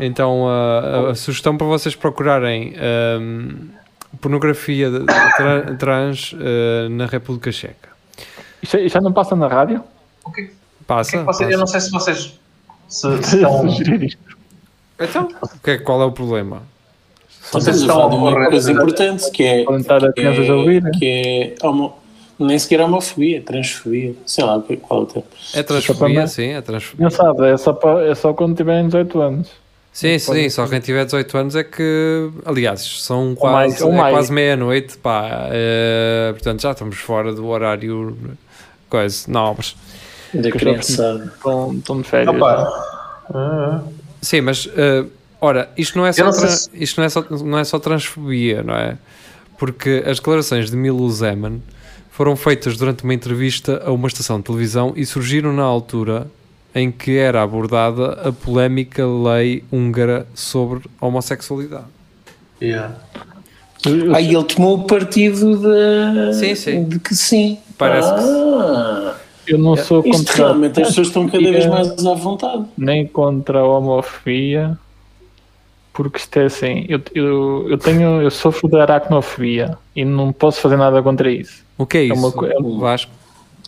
então 0.00 0.48
a, 0.48 0.78
a- 0.80 1.10
a 1.10 1.14
sugestão 1.14 1.56
para 1.56 1.66
vocês 1.66 1.94
procurarem 1.94 2.74
hum, 3.20 3.68
pornografia 4.20 4.90
tra- 5.36 5.74
trans 5.76 6.34
eh, 6.40 6.88
na 6.88 7.06
República 7.06 7.50
Checa. 7.52 7.88
Isto, 8.62 8.78
isto 8.78 8.94
já 8.94 9.00
não 9.00 9.12
passa 9.12 9.36
na 9.36 9.46
rádio? 9.48 9.82
O 10.24 10.30
que, 10.30 10.42
o 10.42 10.44
que 10.46 10.50
Passa? 10.86 11.16
é 11.16 11.18
que 11.20 11.24
vocês, 11.26 11.50
eu 11.50 11.58
passa. 11.58 11.60
não 11.60 11.66
sei 11.66 11.80
se 11.80 11.90
vocês 11.90 12.38
se, 12.88 13.22
se 13.22 13.36
estão. 13.36 13.70
Sugerir 13.70 14.04
isto. 14.04 14.36
Então, 15.00 15.28
o 15.42 15.58
que 15.62 15.70
é, 15.72 15.78
qual 15.78 16.00
é 16.02 16.04
o 16.04 16.12
problema? 16.12 16.62
Vocês 17.52 17.76
estão 17.76 17.96
falar 17.96 18.08
de 18.08 18.14
a 18.14 18.18
uma 18.18 18.46
coisa 18.50 18.72
importante 18.72 19.30
que 19.30 19.42
é, 19.42 19.64
que 19.64 20.20
é, 20.22 20.90
que 20.98 21.06
é 21.06 21.66
homo, 21.66 21.96
nem 22.38 22.58
sequer 22.58 22.80
homofobia, 22.80 23.40
transfobia, 23.42 24.14
sei 24.26 24.44
lá 24.44 24.62
qual 24.82 25.00
é 25.00 25.02
o 25.02 25.06
termo. 25.06 25.28
É 25.54 25.62
transfobia, 25.62 26.14
para- 26.14 26.26
sim, 26.26 26.48
é 26.48 26.60
transfobia. 26.60 27.04
Não 27.04 27.10
sabe, 27.10 27.46
é 27.48 27.56
só, 27.56 27.72
para, 27.72 28.06
é 28.06 28.14
só 28.14 28.32
quando 28.34 28.56
tiverem 28.56 28.86
18 28.86 29.20
anos. 29.20 29.48
Sim, 29.92 30.18
sim, 30.18 30.50
só 30.50 30.66
quem 30.66 30.80
tiver 30.80 31.04
18 31.04 31.38
anos 31.38 31.54
é 31.56 31.62
que, 31.62 32.28
aliás, 32.44 32.80
são 33.02 33.36
Ou 33.38 33.50
mais, 33.50 33.74
quase, 33.74 33.84
ou 33.84 33.92
é 33.92 33.96
mais. 33.96 34.14
quase 34.14 34.32
meia-noite, 34.32 34.98
pá, 34.98 35.48
eh, 35.52 36.30
portanto 36.32 36.62
já 36.62 36.72
estamos 36.72 36.96
fora 36.96 37.32
do 37.32 37.46
horário, 37.46 38.16
coisa, 38.90 39.24
nobres. 39.30 39.76
Da 40.34 40.50
criançada. 40.50 41.32
Estão, 41.36 41.72
estão 41.74 42.00
de 42.02 42.08
férias. 42.08 42.34
Opa! 42.34 43.24
Ah, 43.32 43.82
Sim, 44.20 44.40
mas, 44.40 44.68
eh, 44.76 45.04
ora, 45.40 45.70
isto 45.76 45.96
não, 45.96 46.04
é 46.04 46.12
só 46.12 46.28
tra- 46.32 46.48
se- 46.48 46.68
isto 46.74 46.98
não 47.00 47.04
é 47.04 47.08
só, 47.08 47.24
não 47.30 47.58
é 47.58 47.62
só 47.64 47.78
transfobia, 47.78 48.64
não 48.64 48.74
é? 48.74 48.98
Porque 49.58 50.02
as 50.04 50.16
declarações 50.18 50.70
de 50.72 50.76
Milo 50.76 51.08
Zeman 51.10 51.60
foram 52.16 52.36
feitas 52.36 52.76
durante 52.76 53.02
uma 53.02 53.12
entrevista 53.12 53.82
a 53.84 53.90
uma 53.90 54.06
estação 54.06 54.38
de 54.38 54.44
televisão 54.44 54.92
e 54.94 55.04
surgiram 55.04 55.52
na 55.52 55.64
altura 55.64 56.28
em 56.72 56.88
que 56.92 57.16
era 57.16 57.42
abordada 57.42 58.12
a 58.28 58.30
polémica 58.32 59.04
lei 59.04 59.64
húngara 59.72 60.24
sobre 60.32 60.84
homossexualidade. 61.00 61.86
yeah. 62.62 62.94
Aí 64.14 64.32
ele 64.32 64.44
tomou 64.44 64.78
o 64.78 64.84
partido 64.84 65.56
de, 65.58 66.34
Sim, 66.38 66.54
sim. 66.54 66.84
de 66.84 67.00
que 67.00 67.16
sim. 67.16 67.58
Parece 67.76 68.08
que 68.14 68.20
ah, 68.20 69.16
Eu 69.46 69.58
não 69.58 69.76
sou 69.76 69.98
Isto 70.06 70.10
contra 70.18 70.36
realmente 70.36 70.80
as 70.80 70.88
pessoas 70.88 71.08
estão 71.08 71.28
cada 71.28 71.50
vez 71.50 71.66
mais 71.66 72.06
à 72.06 72.14
vontade. 72.14 72.64
nem 72.78 73.06
contra 73.08 73.58
a 73.58 73.64
homofobia, 73.66 74.78
porque 75.94 76.18
isto 76.18 76.36
é 76.36 76.44
assim, 76.44 76.84
eu, 76.88 77.00
eu, 77.14 77.66
eu 77.70 77.78
tenho, 77.78 78.20
eu 78.20 78.30
sofro 78.30 78.68
de 78.68 78.76
aracnofobia 78.76 79.78
e 79.94 80.04
não 80.04 80.32
posso 80.32 80.60
fazer 80.60 80.76
nada 80.76 81.00
contra 81.02 81.30
isso. 81.30 81.64
O 81.78 81.86
que 81.86 81.98
é 81.98 82.04
isso, 82.04 82.14
uma 82.14 82.48
é 82.48 82.80
Vasco? 82.80 83.12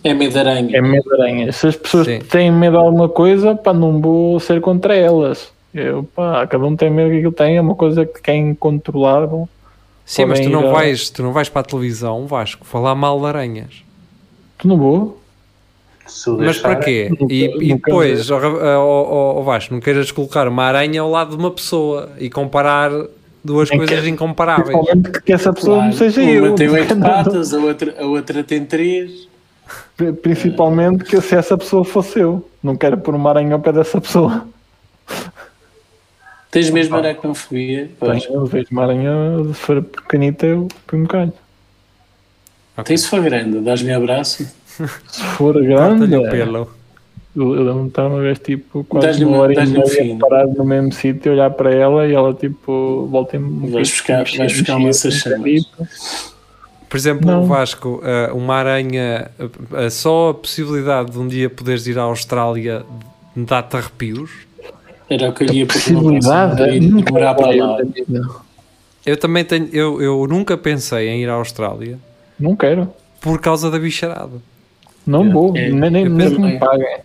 É 0.02 0.12
meio 0.12 0.30
de 0.30 0.38
aranha. 0.38 0.76
É 0.76 0.80
medo 0.82 1.04
de 1.08 1.14
aranha. 1.14 1.52
Se 1.52 1.68
as 1.68 1.76
pessoas 1.76 2.06
Sim. 2.06 2.18
têm 2.18 2.50
medo 2.52 2.72
de 2.78 2.84
alguma 2.84 3.08
coisa, 3.08 3.54
pá, 3.54 3.72
não 3.72 4.00
vou 4.00 4.38
ser 4.40 4.60
contra 4.60 4.94
elas. 4.94 5.50
Eu, 5.72 6.04
pá, 6.04 6.46
cada 6.46 6.64
um 6.64 6.76
tem 6.76 6.90
medo 6.90 7.10
que 7.10 7.16
aquilo 7.16 7.32
tem, 7.32 7.56
é 7.56 7.60
uma 7.60 7.74
coisa 7.74 8.04
que 8.04 8.30
é 8.30 8.36
incontrolável. 8.36 9.48
Sim, 10.04 10.26
mas 10.26 10.40
tu 10.40 10.48
não, 10.50 10.68
a- 10.68 10.72
vais, 10.72 11.10
tu 11.10 11.22
não 11.22 11.32
vais 11.32 11.48
para 11.48 11.60
a 11.60 11.64
televisão, 11.64 12.26
Vasco, 12.26 12.64
falar 12.66 12.94
mal 12.94 13.18
de 13.20 13.26
aranhas. 13.26 13.82
Tu 14.58 14.66
não 14.68 14.76
vou? 14.76 15.20
O 16.28 16.36
Mas 16.38 16.58
para 16.58 16.76
quê? 16.76 17.08
Nunca- 17.18 17.32
E, 17.34 17.44
e 17.44 17.68
nunca 17.70 17.86
depois, 17.90 18.30
ó, 18.30 18.38
ó, 18.38 18.78
ó, 18.78 19.38
ó, 19.38 19.42
Vasco, 19.42 19.74
não 19.74 19.80
queiras 19.80 20.10
colocar 20.12 20.46
uma 20.48 20.62
aranha 20.64 21.00
ao 21.00 21.10
lado 21.10 21.30
de 21.30 21.36
uma 21.36 21.50
pessoa 21.50 22.10
e 22.18 22.30
comparar 22.30 22.90
duas 23.44 23.68
Nem 23.70 23.78
coisas 23.78 23.96
quero. 23.96 24.08
incomparáveis. 24.08 24.68
Principalmente 24.76 25.20
que 25.22 25.32
essa 25.32 25.52
pessoa 25.52 25.76
Claro, 25.76 25.90
não 25.90 25.96
seja 25.98 26.22
eu. 26.22 26.44
uma 26.46 26.54
tem 26.56 26.68
oito 26.68 26.94
Não- 26.94 27.06
patas, 27.08 27.52
a 27.54 27.58
outra, 27.58 27.94
a 28.00 28.06
outra 28.06 28.44
tem 28.44 28.64
três. 28.64 29.26
Principalmente 30.22 31.04
que 31.04 31.20
se 31.20 31.34
essa 31.34 31.56
pessoa 31.58 31.84
fosse 31.84 32.20
eu. 32.20 32.48
Não 32.62 32.76
quero 32.76 32.98
pôr 32.98 33.14
uma 33.14 33.30
aranha 33.30 33.54
ao 33.54 33.60
pé 33.60 33.72
dessa 33.72 34.00
pessoa. 34.00 34.46
Tens 36.50 36.70
mesmo 36.70 36.96
aracnofobia? 36.96 37.90
Tenho, 38.00 38.22
eu 38.32 38.46
vejo 38.46 38.68
uma 38.70 38.82
aranha, 38.84 39.12
se 39.48 39.54
for 39.54 39.82
pequenita, 39.82 40.46
eu 40.46 40.68
ponho 40.86 41.02
um 41.02 41.06
calho. 41.06 41.32
Tem 42.84 42.96
se 42.96 43.08
for 43.08 43.20
grande, 43.22 43.58
dás-me 43.60 43.92
abraço. 43.92 44.46
Se 45.08 45.22
for 45.36 45.54
grande, 45.62 46.14
o 46.16 46.30
pelo. 46.30 46.68
eu, 47.36 47.54
eu 47.54 47.62
lembro-me 47.64 47.90
de 47.90 48.00
uma 48.00 48.20
vez 48.20 48.38
tipo 48.38 48.84
quase 48.84 49.24
uma 49.24 49.32
uma- 49.36 49.42
hora 49.42 49.52
e 49.54 49.66
meia 49.66 50.16
parado 50.18 50.52
no 50.56 50.64
mesmo 50.64 50.92
sítio, 50.92 51.32
olhar 51.32 51.50
para 51.50 51.72
ela 51.74 52.06
e 52.06 52.12
ela 52.12 52.32
tipo 52.34 53.06
volta 53.10 53.36
em 53.36 53.70
Vais 53.70 53.90
buscar- 53.90 54.24
vais 54.36 54.52
buscar 54.52 54.76
um 54.76 54.84
lança-chamas. 54.84 55.62
Por 56.88 56.96
exemplo, 56.96 57.26
Não. 57.26 57.46
Vasco, 57.46 58.00
eh, 58.04 58.30
uma 58.32 58.54
aranha, 58.54 59.30
eh, 59.74 59.90
só 59.90 60.30
a 60.30 60.34
possibilidade 60.34 61.10
de 61.10 61.18
um 61.18 61.26
dia 61.26 61.50
poderes 61.50 61.86
ir 61.86 61.98
à 61.98 62.02
Austrália 62.02 62.84
dá-te 63.34 63.76
arrepios. 63.76 64.30
Era 65.10 65.28
o 65.28 65.32
que 65.32 65.44
eu 65.44 65.52
ia 65.52 65.66
Possibilidade? 65.66 66.62
ir 66.76 66.80
Nunca 66.80 67.12
morar 67.12 67.34
para 67.34 67.54
lá. 67.54 67.78
Eu 69.04 69.16
também 69.16 69.44
tenho, 69.44 69.68
eu, 69.72 70.00
eu 70.02 70.26
nunca 70.28 70.56
pensei 70.56 71.08
em 71.08 71.22
ir 71.22 71.28
à 71.28 71.34
Austrália. 71.34 71.98
Não 72.38 72.54
quero. 72.56 72.88
por 73.20 73.40
causa 73.40 73.70
da 73.70 73.78
bicharada. 73.78 74.34
Não 75.06 75.30
vou, 75.30 75.56
É, 75.56 75.68
nem, 75.70 75.90
nem, 75.90 76.08
nem 76.08 76.30
também. 76.30 76.52
me 76.54 76.58
paguem. 76.58 76.98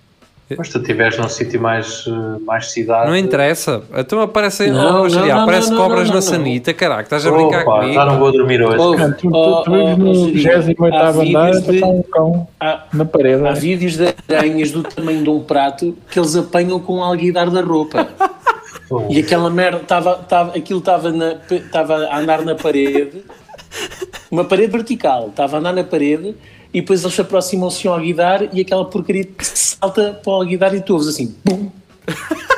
Mas 0.58 0.68
tu 0.68 0.80
estiveres 0.80 1.18
num 1.18 1.30
sítio 1.30 1.62
mais, 1.62 2.04
eh, 2.08 2.40
mais 2.44 2.72
cidade. 2.72 3.08
Não 3.10 3.16
interessa. 3.16 3.84
Então 3.96 4.20
aparecem, 4.20 4.70
Não, 4.70 5.08
já, 5.08 5.22
não, 5.22 5.28
não, 5.28 5.40
aparece 5.44 5.70
não, 5.72 5.78
cobras 5.78 6.02
não, 6.02 6.08
na 6.10 6.14
não. 6.16 6.22
sanita, 6.22 6.74
caraca, 6.74 7.04
estás 7.04 7.26
a 7.26 7.32
brincar 7.32 7.62
Opa, 7.62 7.76
comigo? 7.80 7.94
já 7.94 8.06
não 8.06 8.20
vou 8.20 8.32
dormir 8.34 8.62
hoje. 8.62 8.78
Oh, 8.78 8.96
tu, 8.98 9.14
tu, 9.16 9.30
Oh, 9.34 9.62
tu 9.64 9.72
vives 9.72 9.94
oh, 9.94 9.98
no 9.98 10.12
oh, 10.12 10.38
Jeria, 10.38 10.60
28 10.60 10.94
há 10.94 11.10
andar 11.10 11.48
a 11.48 11.52
de- 11.60 11.62
tocar 11.80 11.88
um 11.88 12.04
cão 12.04 12.48
Há, 12.60 12.84
na 12.92 13.06
parede. 13.06 13.48
há 13.48 13.52
vídeos 13.54 13.96
de 13.96 14.14
aranhas 14.36 14.72
do 14.72 14.84
tamanho 14.84 15.24
de 15.24 15.30
um 15.30 15.40
prato 15.42 15.98
que 16.10 16.20
eles 16.20 16.36
apanham 16.36 16.82
com 16.82 16.96
o 16.98 17.02
alguidar 17.04 17.50
da 17.50 17.62
roupa. 17.62 18.10
E 19.10 19.20
aquela 19.20 19.50
merda, 19.50 19.80
tava, 19.88 20.16
tava, 20.16 20.58
aquilo 20.58 20.80
estava 20.80 21.08
a 22.10 22.20
andar 22.20 22.42
na 22.42 22.56
parede, 22.56 23.24
uma 24.30 24.44
parede 24.44 24.70
vertical, 24.74 25.30
estava 25.30 25.56
a 25.56 25.60
andar 25.62 25.72
na 25.74 25.84
parede 25.86 26.36
e 26.74 26.82
depois 26.82 27.02
eles 27.02 27.14
se 27.14 27.22
aproximam-se 27.22 27.88
ao 27.88 27.96
alguidar 27.96 28.56
e 28.56 28.62
aquela 28.62 28.86
porcaria 28.86 29.28
salta 29.40 30.20
para 30.24 30.32
o 30.32 30.36
alguidar 30.36 30.74
e 30.74 30.82
tu 30.82 30.94
ouves 30.94 31.08
assim, 31.08 31.36
pum. 31.44 31.70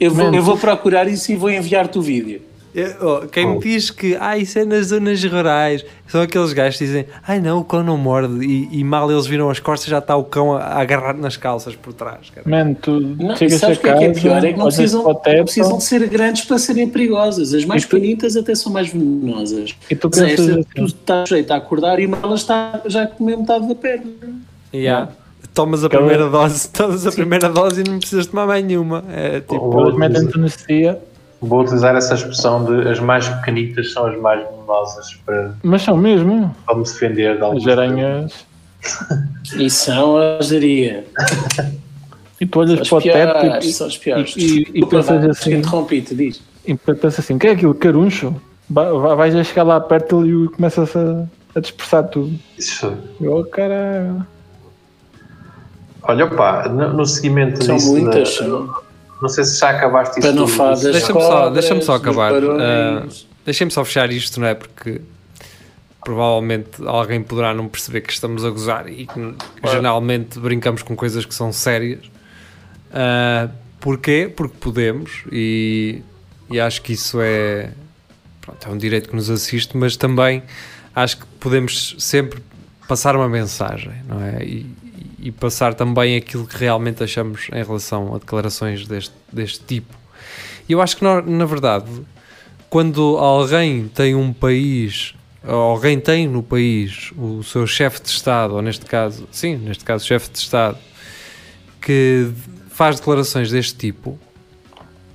Eu 0.00 0.10
vou, 0.14 0.32
eu 0.32 0.42
vou 0.42 0.56
procurar 0.56 1.06
isso 1.06 1.30
e 1.30 1.36
vou 1.36 1.50
enviar-te 1.50 1.98
o 1.98 2.00
vídeo. 2.00 2.40
Eu- 2.74 2.94
oh, 3.00 3.26
quem 3.28 3.46
me 3.46 3.58
diz 3.58 3.90
que 3.90 4.16
ah, 4.20 4.38
isso 4.38 4.58
é 4.58 4.64
nas 4.64 4.86
zonas 4.86 5.22
rurais 5.24 5.84
são 6.06 6.22
aqueles 6.22 6.52
gajos 6.52 6.78
que 6.78 6.84
dizem 6.84 7.06
ai 7.26 7.40
não, 7.40 7.58
o 7.58 7.64
cão 7.64 7.82
não 7.82 7.96
morde 7.96 8.44
e, 8.44 8.68
e 8.80 8.84
mal 8.84 9.10
eles 9.10 9.26
viram 9.26 9.50
as 9.50 9.58
costas 9.58 9.88
já 9.88 9.98
está 9.98 10.14
o 10.16 10.22
cão 10.24 10.52
a, 10.56 10.60
a 10.60 10.80
agarrar 10.80 11.14
nas 11.16 11.36
calças 11.36 11.74
por 11.74 11.92
trás. 11.92 12.30
cara. 12.32 12.48
Mano, 12.48 12.76
tu 12.80 13.00
Não, 13.00 13.34
chegas 13.36 13.58
sabes 13.60 13.76
a 13.76 13.80
o 13.80 13.82
que 13.82 13.88
é, 13.88 13.92
casa, 13.92 14.00
que 14.00 14.04
é 14.18 14.22
pior? 14.22 14.44
É 14.44 14.52
que 14.52 14.58
não 14.58 14.66
precisam, 14.66 15.02
não 15.02 15.14
precisam 15.44 15.78
de 15.78 15.84
ser 15.84 16.08
grandes 16.08 16.44
para 16.44 16.58
serem 16.58 16.88
perigosas. 16.88 17.52
As 17.54 17.64
mais 17.64 17.84
pequenitas 17.84 18.36
até 18.36 18.54
são 18.54 18.72
mais 18.72 18.88
venenosas. 18.88 19.74
e 19.90 19.96
tu 19.96 20.08
pensas 20.08 20.30
esta, 20.30 20.42
assim, 20.52 20.64
tu 20.76 20.84
estás 20.84 21.28
sujeito 21.28 21.50
a 21.50 21.56
acordar 21.56 21.98
e 21.98 22.06
delas 22.06 22.40
está 22.40 22.80
já 22.86 23.02
a 23.02 23.06
comer 23.08 23.36
metade 23.36 23.66
da 23.68 23.74
perna. 23.74 24.10
Yeah. 24.72 25.10
Tomas 25.52 25.82
a 25.82 25.88
primeira 25.88 26.28
dose, 26.28 26.68
tomas 26.72 27.04
a 27.06 27.10
primeira 27.10 27.48
dose 27.48 27.80
e 27.80 27.84
não 27.88 27.98
precisas 27.98 28.26
tomar 28.26 28.46
mais 28.46 28.64
nenhuma. 28.64 29.02
É 29.12 29.40
tipo, 29.40 29.80
eles 29.82 29.96
metem-te 29.96 30.36
anestesia, 30.38 30.98
vou 31.40 31.60
utilizar 31.62 31.94
essa 31.96 32.14
expressão 32.14 32.64
de 32.64 32.88
as 32.88 33.00
mais 33.00 33.28
pequenitas 33.28 33.92
são 33.92 34.06
as 34.06 34.18
mais 34.20 34.46
venenosas 34.48 35.14
para, 35.24 35.54
mas 35.62 35.82
são 35.82 35.96
mesmo. 35.96 36.54
para 36.66 36.74
me 36.76 36.82
defender 36.84 37.36
de 37.36 37.42
alguns 37.42 37.66
As 37.66 37.72
aranhas. 37.72 38.46
E 39.56 39.68
são 39.70 40.16
a 40.16 40.38
geria. 40.42 41.04
E 42.40 42.46
tu 42.46 42.60
olhas 42.60 42.80
As 42.80 42.88
para 42.88 42.98
o 42.98 43.02
teto 43.02 43.66
e- 43.66 43.72
são 43.72 43.86
as 43.86 43.98
piores. 43.98 44.34
e- 44.36 44.40
e- 44.74 44.80
e 44.80 44.86
pensas 44.86 45.24
assim- 45.28 45.54
Interrompi-te, 45.56 46.14
diz. 46.14 46.40
e 46.66 46.74
pensas 46.74 47.18
assim: 47.20 47.34
o 47.34 47.38
que 47.38 47.46
é 47.48 47.50
aquilo? 47.50 47.74
Caruncho? 47.74 48.34
Vai- 48.68 48.90
vai- 48.92 49.16
Vais 49.16 49.36
a 49.36 49.44
chegar 49.44 49.64
lá 49.64 49.80
perto 49.80 50.24
e 50.26 50.48
começas 50.48 50.94
a, 50.96 51.24
a 51.54 51.60
dispersar 51.60 52.04
tudo. 52.08 52.32
Isso. 52.56 52.94
Oh, 53.20 53.44
caralho. 53.44 54.24
Olha, 56.02 56.26
pá, 56.28 56.66
no, 56.68 56.94
no 56.94 57.04
seguimento 57.04 57.62
São 57.62 57.76
disso, 57.76 57.90
muitas, 57.92 58.34
são. 58.36 58.70
Não 59.20 59.28
sei 59.28 59.44
se 59.44 59.58
já 59.58 59.70
acabaste 59.70 60.18
isso. 60.20 60.28
Panofadas, 60.28 60.82
Deixa-me 60.82 61.20
só, 61.20 61.50
deixa 61.50 61.80
só 61.82 61.94
acabar. 61.94 62.32
barões. 62.32 62.60
Ah, 62.62 63.26
Deixem-me 63.44 63.70
só 63.72 63.84
fechar 63.84 64.10
isto, 64.12 64.38
não 64.40 64.46
é? 64.46 64.54
Porque 64.54 65.00
provavelmente 66.04 66.70
alguém 66.86 67.22
poderá 67.22 67.52
não 67.52 67.68
perceber 67.68 68.00
que 68.00 68.12
estamos 68.12 68.44
a 68.44 68.50
gozar 68.50 68.88
e 68.88 69.06
que 69.06 69.34
geralmente 69.64 70.38
brincamos 70.38 70.82
com 70.82 70.96
coisas 70.96 71.24
que 71.24 71.34
são 71.34 71.52
sérias. 71.52 72.00
Ah, 72.92 73.48
porquê? 73.80 74.32
Porque 74.34 74.56
podemos 74.60 75.24
e, 75.30 76.02
e 76.50 76.58
acho 76.60 76.82
que 76.82 76.92
isso 76.92 77.18
é, 77.20 77.70
pronto, 78.40 78.66
é 78.66 78.70
um 78.70 78.78
direito 78.78 79.08
que 79.08 79.16
nos 79.16 79.30
assiste, 79.30 79.76
mas 79.76 79.96
também 79.96 80.42
acho 80.94 81.18
que 81.18 81.26
podemos 81.38 81.94
sempre 81.98 82.42
passar 82.88 83.14
uma 83.14 83.28
mensagem, 83.28 83.92
não 84.08 84.20
é? 84.22 84.42
E, 84.42 84.66
e 85.20 85.30
passar 85.30 85.74
também 85.74 86.16
aquilo 86.16 86.46
que 86.46 86.56
realmente 86.56 87.02
achamos 87.02 87.48
em 87.52 87.62
relação 87.62 88.14
a 88.14 88.18
declarações 88.18 88.86
deste, 88.86 89.14
deste 89.32 89.60
tipo. 89.64 89.94
E 90.68 90.72
eu 90.72 90.80
acho 90.80 90.96
que, 90.96 91.04
na, 91.04 91.44
verdade, 91.44 91.90
quando 92.68 93.16
alguém 93.18 93.88
tem 93.88 94.14
um 94.14 94.32
país, 94.32 95.14
alguém 95.44 95.98
tem 95.98 96.28
no 96.28 96.42
país 96.42 97.12
o 97.16 97.42
seu 97.42 97.66
chefe 97.66 98.00
de 98.00 98.08
Estado, 98.08 98.54
ou 98.54 98.62
neste 98.62 98.86
caso, 98.86 99.26
sim, 99.32 99.56
neste 99.56 99.84
caso, 99.84 100.06
chefe 100.06 100.30
de 100.30 100.38
Estado, 100.38 100.78
que 101.80 102.30
faz 102.70 102.96
declarações 102.96 103.50
deste 103.50 103.74
tipo, 103.74 104.18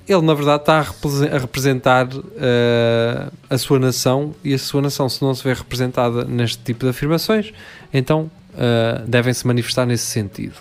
ele 0.08 0.22
na 0.22 0.34
verdade 0.34 0.62
está 0.62 0.80
a, 0.80 0.82
represe- 0.82 1.28
a 1.28 1.38
representar 1.40 2.08
eh, 2.38 3.28
a 3.50 3.58
sua 3.58 3.80
nação 3.80 4.36
e 4.44 4.54
a 4.54 4.60
sua 4.60 4.82
nação, 4.82 5.10
se 5.10 5.22
não 5.22 5.34
se 5.34 5.44
vê 5.44 5.54
representada 5.54 6.26
neste 6.26 6.60
tipo 6.60 6.86
de 6.86 6.92
afirmações, 6.92 7.52
então 7.92 8.30
eh, 8.58 9.04
devem-se 9.08 9.46
manifestar 9.48 9.86
nesse 9.86 10.06
sentido. 10.06 10.56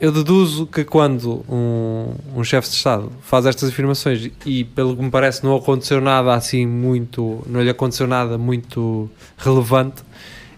Eu 0.00 0.10
deduzo 0.12 0.66
que 0.66 0.84
quando 0.84 1.44
um, 1.48 2.14
um 2.36 2.44
chefe 2.44 2.68
de 2.68 2.74
Estado 2.74 3.10
faz 3.22 3.46
estas 3.46 3.70
afirmações 3.70 4.28
e, 4.44 4.64
pelo 4.64 4.96
que 4.96 5.02
me 5.02 5.10
parece, 5.10 5.42
não 5.44 5.56
aconteceu 5.56 6.00
nada 6.00 6.34
assim 6.34 6.66
muito, 6.66 7.42
não 7.46 7.62
lhe 7.62 7.70
aconteceu 7.70 8.06
nada 8.06 8.36
muito 8.36 9.08
relevante, 9.38 10.02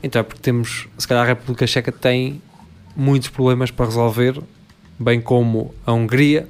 então 0.02 0.20
é 0.20 0.22
porque 0.22 0.40
temos, 0.40 0.88
se 0.98 1.06
calhar 1.06 1.22
a 1.22 1.26
República 1.26 1.66
Checa 1.66 1.92
tem 1.92 2.40
muitos 2.96 3.28
problemas 3.28 3.70
para 3.70 3.84
resolver, 3.86 4.40
bem 4.98 5.20
como 5.20 5.72
a 5.84 5.92
Hungria 5.92 6.48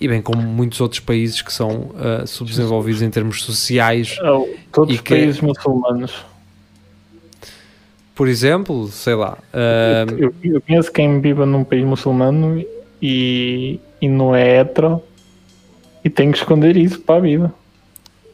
e 0.00 0.08
bem 0.08 0.20
como 0.20 0.42
muitos 0.42 0.80
outros 0.80 1.00
países 1.00 1.40
que 1.40 1.52
são 1.52 1.92
ah, 1.96 2.26
subdesenvolvidos 2.26 3.00
em 3.00 3.10
termos 3.10 3.42
sociais. 3.42 4.16
Oh, 4.22 4.46
todos 4.72 4.92
E 4.92 4.96
os 4.96 5.00
que- 5.00 5.14
países 5.14 5.40
muçulmanos. 5.40 6.12
Por 8.18 8.26
exemplo, 8.26 8.88
sei 8.88 9.14
lá, 9.14 9.38
ah, 9.54 10.04
Eu, 10.18 10.34
eu 10.42 10.60
conheço 10.60 10.90
quem 10.90 11.20
vive 11.20 11.44
num 11.44 11.62
país 11.62 11.84
muçulmano 11.84 12.60
e, 13.00 13.78
e 14.02 14.08
não 14.08 14.34
é 14.34 14.58
hetero 14.58 15.00
e 16.04 16.10
tem 16.10 16.32
que 16.32 16.38
esconder 16.38 16.76
isso 16.76 17.00
para 17.00 17.14
a 17.14 17.20
vida. 17.20 17.54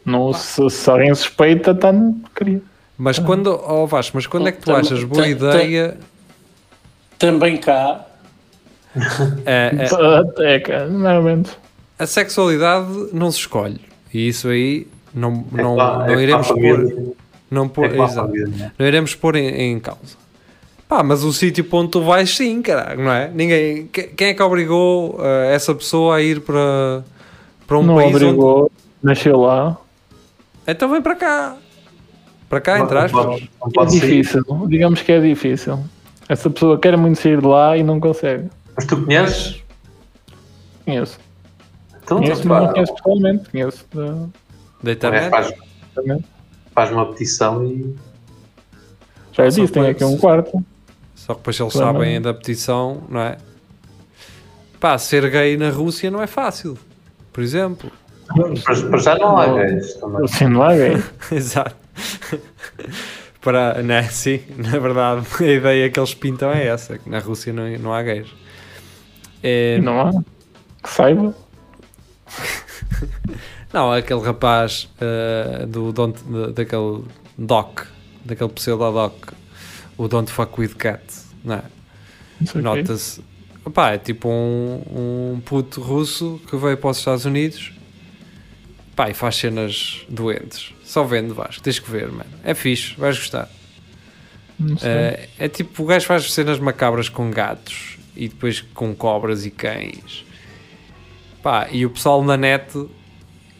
Não, 0.02 0.32
se, 0.32 0.70
se 0.70 0.88
alguém 0.88 1.14
suspeita, 1.14 1.72
está 1.72 1.92
no 1.92 2.14
porcaria. 2.14 2.62
mas 2.96 3.18
quando, 3.18 3.48
oh 3.62 3.86
Vasco, 3.86 4.12
mas 4.16 4.26
quando 4.26 4.48
é 4.48 4.52
que 4.52 4.60
tu 4.60 4.64
Tam- 4.72 4.76
achas 4.76 5.04
boa 5.04 5.20
tam- 5.22 5.30
ideia? 5.30 5.98
Também 7.18 7.58
cá, 7.58 8.06
eh, 9.44 9.70
É, 10.44 10.60
cara, 10.60 10.86
normalmente. 10.88 11.50
a 11.98 12.06
sexualidade 12.06 12.88
não 13.12 13.30
se 13.30 13.38
escolhe 13.40 13.80
e 14.14 14.28
isso 14.28 14.48
aí 14.48 14.86
não, 15.14 15.44
É 15.56 15.62
não, 15.62 15.76
pá- 15.76 15.98
não 16.06 16.14
é 16.14 16.22
iremos 16.22 16.48
pôr. 16.48 17.14
Não, 17.50 17.68
pôr, 17.68 17.86
É 17.86 17.94
exato. 18.02 18.14
família, 18.28 18.46
né? 18.48 18.72
não 18.78 18.86
iremos 18.86 19.14
pôr 19.14 19.36
em, 19.36 19.48
em 19.72 19.80
causa. 19.80 20.16
Pá, 20.88 21.02
mas 21.02 21.24
o 21.24 21.32
sítio 21.32 21.64
para 21.64 21.78
onde 21.78 21.90
tu 21.90 22.02
vais, 22.02 22.34
sim, 22.36 22.60
caralho, 22.62 23.02
não 23.02 23.10
é? 23.12 23.28
Ninguém, 23.32 23.86
que- 23.86 24.02
quem 24.08 24.28
é 24.28 24.34
que 24.34 24.42
obrigou 24.42 25.18
eh, 25.20 25.54
essa 25.54 25.74
pessoa 25.74 26.16
a 26.16 26.22
ir 26.22 26.40
para, 26.42 27.02
para 27.66 27.78
um 27.78 27.82
não 27.82 27.94
país 27.96 28.14
onde. 28.14 28.24
obrigou, 28.26 28.70
nasceu 29.02 29.40
lá. 29.40 29.76
Então 30.66 30.90
vem 30.90 31.00
para 31.00 31.16
cá, 31.16 31.56
para 32.48 32.60
cá, 32.60 32.78
entre 32.80 32.94
Não 32.94 33.02
aspas. 33.02 33.42
É 33.78 33.84
difícil, 33.86 34.42
digamos 34.68 35.00
que 35.02 35.12
é 35.12 35.20
difícil. 35.20 35.78
Essa 36.28 36.48
pessoa 36.50 36.78
quer 36.78 36.96
muito 36.96 37.20
sair 37.20 37.40
de 37.40 37.46
lá 37.46 37.76
e 37.76 37.82
não 37.82 37.98
consegue. 37.98 38.48
Mas 38.76 38.84
tu 38.86 39.02
conheces? 39.02 39.62
Conheço. 40.84 41.18
Então, 42.02 42.18
Conheço, 42.18 42.46
mas 42.46 42.62
não 42.62 42.72
conheço 42.72 42.94
pessoalmente. 42.94 43.50
Conheço 43.50 43.86
da- 43.94 44.26
Da 44.82 44.90
é, 44.90 44.92
internet. 44.94 45.54
Faz, 46.74 46.90
uma 46.90 47.06
petição 47.06 47.64
e 47.64 47.94
Já 49.32 49.46
disse, 49.48 49.68
tem 49.68 49.86
aqui 49.86 50.04
um 50.04 50.16
quarto. 50.18 50.64
Só 51.14 51.32
que 51.34 51.40
depois 51.40 51.58
eles 51.58 51.72
Claro. 51.72 51.92
sabem 51.94 52.20
da 52.20 52.34
petição, 52.34 53.02
não 53.08 53.20
é? 53.20 53.36
Pá, 54.78 54.98
ser 54.98 55.30
gay 55.30 55.56
na 55.56 55.70
Rússia 55.70 56.10
não 56.10 56.20
é 56.22 56.26
fácil, 56.26 56.76
por 57.32 57.42
exemplo. 57.42 57.90
Mas, 58.66 58.82
mas 58.82 59.02
já 59.04 59.16
não 59.16 59.36
há 59.38 59.46
gays 59.46 59.94
também. 59.94 60.24
Assim 60.24 60.46
não 60.48 60.62
há 60.62 60.74
gay. 60.74 61.02
Exato. 61.32 61.76
Para, 63.40 63.82
né? 63.82 64.02
Sim, 64.04 64.40
na 64.56 64.78
verdade, 64.78 65.26
a 65.40 65.44
ideia 65.44 65.90
que 65.90 65.98
eles 66.00 66.14
pintam 66.14 66.50
é 66.50 66.66
essa: 66.66 66.98
que 66.98 67.08
na 67.08 67.18
Rússia 67.18 67.52
não, 67.52 67.68
não 67.78 67.92
há 67.94 68.02
gays. 68.02 68.28
É, 69.42 69.78
Não 69.82 70.00
há. 70.00 70.10
Que 70.82 70.88
saiba. 70.90 71.34
não, 73.74 73.92
aquele 73.92 74.20
rapaz 74.20 74.88
eh, 75.00 75.66
do 75.66 75.92
don't, 75.92 76.22
da- 76.24 76.46
daquele 76.52 77.02
doc, 77.36 77.80
daquele 78.24 78.50
pseudo-doc, 78.50 79.32
o 79.98 80.08
Don't 80.08 80.30
Fuck 80.30 80.60
With 80.60 80.74
Cat, 80.76 81.02
não 81.44 81.56
é? 81.56 81.62
Não 82.40 82.46
sei 82.46 82.60
o 82.60 82.64
quê. 82.64 82.80
Nota-se. 82.82 83.20
Opá, 83.64 83.92
é 83.92 83.98
tipo 83.98 84.28
um, 84.28 85.34
um 85.34 85.40
puto 85.44 85.80
russo 85.80 86.40
que 86.48 86.56
veio 86.56 86.76
para 86.76 86.90
os 86.90 86.98
Estados 86.98 87.24
Unidos 87.24 87.72
pá, 88.94 89.10
e 89.10 89.14
faz 89.14 89.36
cenas 89.36 90.04
doentes. 90.08 90.72
Só 90.84 91.02
vende, 91.02 91.32
Vasco, 91.32 91.62
tens 91.62 91.78
que 91.78 91.90
ver, 91.90 92.08
mano. 92.12 92.30
É 92.44 92.54
fixe, 92.54 92.94
vais 92.96 93.18
gostar. 93.18 93.48
É, 94.82 95.28
é 95.38 95.48
tipo, 95.48 95.82
o 95.82 95.86
gajo 95.86 96.06
faz 96.06 96.30
cenas 96.32 96.60
macabras 96.60 97.08
com 97.08 97.28
gatos 97.30 97.98
e 98.14 98.28
depois 98.28 98.60
com 98.60 98.94
cobras 98.94 99.44
e 99.44 99.50
cães. 99.50 100.24
Pá, 101.42 101.68
e 101.72 101.84
o 101.84 101.90
pessoal 101.90 102.22
na 102.22 102.36
net 102.36 102.66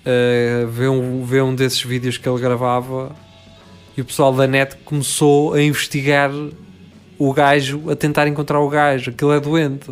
eh, 0.04 0.66
vê, 0.68 0.88
um, 0.88 1.24
vê 1.24 1.40
um 1.40 1.54
desses 1.54 1.82
vídeos 1.82 2.18
que 2.18 2.28
ele 2.28 2.40
gravava 2.40 3.12
E 3.96 4.00
o 4.00 4.04
pessoal 4.04 4.32
da 4.32 4.46
net 4.46 4.76
começou 4.84 5.54
a 5.54 5.62
investigar 5.62 6.30
o 7.18 7.32
gajo, 7.32 7.90
a 7.90 7.96
tentar 7.96 8.26
encontrar 8.26 8.60
o 8.60 8.68
gajo. 8.68 9.10
Aquilo 9.10 9.32
é 9.32 9.40
doente. 9.40 9.90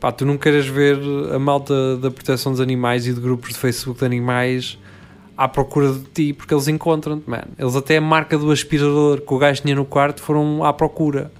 Pá, 0.00 0.10
tu 0.10 0.26
não 0.26 0.36
queres 0.36 0.66
ver 0.66 0.98
a 1.32 1.38
malta 1.38 1.96
da 1.96 2.10
proteção 2.10 2.50
dos 2.50 2.60
animais 2.60 3.06
e 3.06 3.12
de 3.12 3.20
grupos 3.20 3.50
de 3.50 3.56
Facebook 3.56 4.00
de 4.00 4.04
animais 4.04 4.78
à 5.36 5.46
procura 5.46 5.92
de 5.92 6.04
ti 6.04 6.32
porque 6.32 6.52
eles 6.52 6.68
encontram-te, 6.68 7.28
man. 7.28 7.44
Eles 7.58 7.76
até 7.76 7.98
a 7.98 8.00
marca 8.00 8.36
do 8.36 8.50
aspirador 8.50 9.20
que 9.20 9.32
o 9.32 9.38
gajo 9.38 9.62
tinha 9.62 9.74
no 9.74 9.84
quarto 9.84 10.20
foram 10.20 10.64
à 10.64 10.72
procura. 10.72 11.30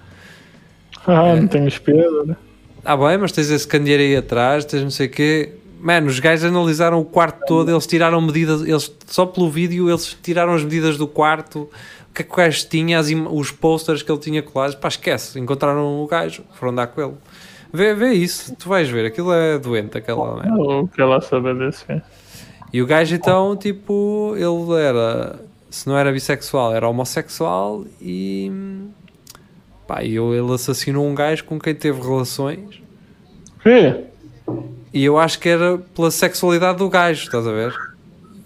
Ah, 1.07 1.35
não 1.35 1.49
tenho 1.49 1.67
aspirador. 1.67 2.37
Ah 2.85 2.97
bem, 2.97 3.19
mas 3.19 3.33
tens 3.33 3.51
esse 3.51 3.67
candeeiro 3.67 4.03
aí 4.03 4.17
atrás, 4.17 4.65
tens 4.65 4.83
não 4.83 4.91
sei 4.91 5.07
o 5.07 5.11
quê. 5.11 5.53
Mano, 5.83 6.07
os 6.07 6.21
gajos 6.21 6.45
analisaram 6.45 7.01
o 7.01 7.05
quarto 7.05 7.45
todo, 7.45 7.69
eles 7.69 7.87
tiraram 7.89 8.21
medidas, 8.21 8.63
eles, 8.63 8.95
só 9.07 9.27
pelo 9.27 9.51
vídeo 9.51 9.91
eles 9.91 10.17
tiraram 10.23 10.55
as 10.55 10.63
medidas 10.63 10.97
do 10.97 11.09
quarto, 11.09 11.69
o 12.09 12.15
que 12.15 12.23
é 12.23 12.25
que 12.25 12.33
o 12.33 12.37
gajo 12.37 12.69
tinha, 12.69 13.01
as 13.01 13.09
os 13.11 13.51
posters 13.51 14.01
que 14.01 14.13
ele 14.13 14.21
tinha 14.21 14.43
colados, 14.43 14.77
pá, 14.77 14.87
esquece, 14.87 15.41
encontraram 15.41 16.01
o 16.01 16.07
gajo, 16.07 16.45
foram 16.55 16.73
dar 16.73 16.87
com 16.87 17.03
ele. 17.03 17.15
Vê, 17.73 17.95
vê 17.95 18.13
isso, 18.13 18.55
tu 18.55 18.69
vais 18.69 18.89
ver, 18.89 19.07
aquilo 19.07 19.33
é 19.33 19.59
doente, 19.59 19.99
aquela 19.99 20.37
merda. 20.37 20.57
Eu 20.57 20.89
quero 20.95 21.09
lá 21.09 21.21
saber 21.21 21.57
desse. 21.57 21.85
é. 21.91 22.01
E 22.73 22.81
o 22.81 22.87
gajo 22.87 23.15
então, 23.15 23.57
tipo, 23.57 24.35
ele 24.37 24.81
era, 24.81 25.41
se 25.69 25.89
não 25.89 25.99
era 25.99 26.13
bissexual, 26.13 26.73
era 26.75 26.89
homossexual 26.89 27.85
e 28.01 28.53
pá, 29.87 30.05
ele 30.05 30.55
assassinou 30.55 31.07
um 31.07 31.15
gajo 31.15 31.45
com 31.45 31.59
quem 31.59 31.75
teve 31.75 32.01
relações 32.01 32.83
Quê? 33.63 34.05
E 34.93 35.05
eu 35.05 35.19
acho 35.19 35.39
que 35.39 35.49
era 35.49 35.79
pela 35.95 36.11
sexualidade 36.11 36.79
do 36.79 36.89
gajo, 36.89 37.25
estás 37.25 37.47
a 37.47 37.53
ver? 37.53 37.75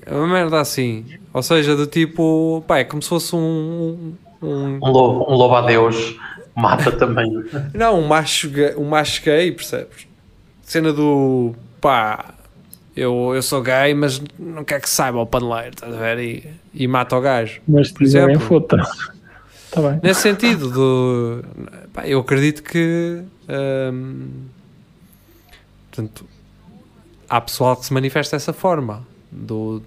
É 0.04 0.14
uma 0.14 0.26
merda 0.26 0.60
assim. 0.60 1.04
Ou 1.32 1.42
seja, 1.42 1.74
do 1.74 1.86
tipo, 1.86 2.62
pá, 2.66 2.78
é 2.78 2.84
como 2.84 3.02
se 3.02 3.08
fosse 3.08 3.34
um. 3.34 4.14
um 4.42 4.78
Um 4.82 4.90
lobo, 4.90 5.30
um 5.30 5.34
lobo 5.34 5.54
a 5.56 5.62
Deus 5.62 6.16
mata 6.54 6.90
também. 6.92 7.30
não, 7.74 8.00
um 8.00 8.06
macho, 8.06 8.48
gay, 8.48 8.74
um 8.76 8.88
macho 8.88 9.22
gay, 9.22 9.52
percebes? 9.52 10.06
Cena 10.62 10.92
do 10.92 11.54
pá, 11.80 12.34
eu, 12.96 13.32
eu 13.34 13.42
sou 13.42 13.60
gay, 13.60 13.92
mas 13.94 14.22
não 14.38 14.64
quer 14.64 14.80
que 14.80 14.88
saiba 14.88 15.18
o 15.18 15.26
paneleiro, 15.26 15.74
estás 15.74 15.94
a 15.94 15.98
ver? 15.98 16.18
E, 16.18 16.50
e 16.72 16.88
mata 16.88 17.16
o 17.16 17.20
gajo. 17.20 17.60
Mas 17.68 17.90
Por 17.90 18.02
exemplo. 18.04 18.40
foda. 18.40 18.82
Tá 19.70 19.82
bem. 19.82 20.00
Nesse 20.02 20.22
sentido, 20.22 20.70
do, 20.70 21.44
pá, 21.92 22.06
eu 22.06 22.20
acredito 22.20 22.62
que 22.62 23.20
hum, 23.92 24.28
portanto, 25.90 26.24
há 27.28 27.40
pessoal 27.40 27.76
que 27.76 27.86
se 27.86 27.92
manifesta 27.92 28.36
dessa 28.36 28.52
forma, 28.52 29.06
do, 29.30 29.82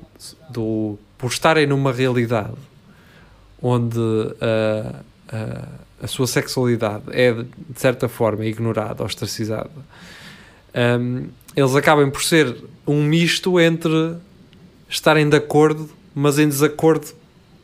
do, 0.49 0.97
por 1.17 1.27
estarem 1.27 1.65
numa 1.65 1.91
realidade 1.91 2.53
onde 3.61 3.99
ah, 4.41 5.01
ah, 5.31 5.67
a 6.01 6.07
sua 6.07 6.27
sexualidade 6.27 7.03
é 7.11 7.33
de 7.33 7.47
certa 7.79 8.07
forma 8.07 8.45
ignorada, 8.45 9.03
ostracizada, 9.03 9.69
hum, 10.99 11.27
eles 11.55 11.75
acabam 11.75 12.09
por 12.09 12.23
ser 12.23 12.55
um 12.87 13.03
misto 13.03 13.59
entre 13.59 14.15
estarem 14.87 15.27
de 15.27 15.35
acordo, 15.35 15.89
mas 16.15 16.39
em 16.39 16.47
desacordo 16.47 17.07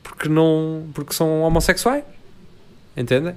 porque 0.04 0.30
não 0.30 0.88
porque 0.94 1.14
são 1.14 1.42
homossexuais. 1.42 2.04
Entendem? 2.96 3.36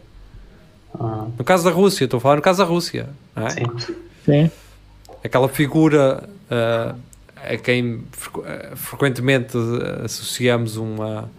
Ah, 0.95 1.27
No 1.37 1.45
caso 1.45 1.65
da 1.65 1.71
Rússia, 1.71 2.05
estou 2.05 2.19
a 2.19 2.21
falar 2.21 2.37
no 2.37 2.43
caso 2.43 2.59
da 2.59 2.65
Rússia, 2.65 3.09
não 3.35 3.47
é? 3.47 3.51
sim. 3.51 3.65
Sim. 4.25 4.51
Aquela 5.25 5.49
figura 5.49 6.29
ah, 6.51 6.95
a 7.37 7.57
quem 7.57 8.03
frequ- 8.13 8.45
ah, 8.47 8.77
frequentemente 8.77 9.57
ah, 9.57 10.05
associamos 10.05 10.77
uma, 10.77 11.31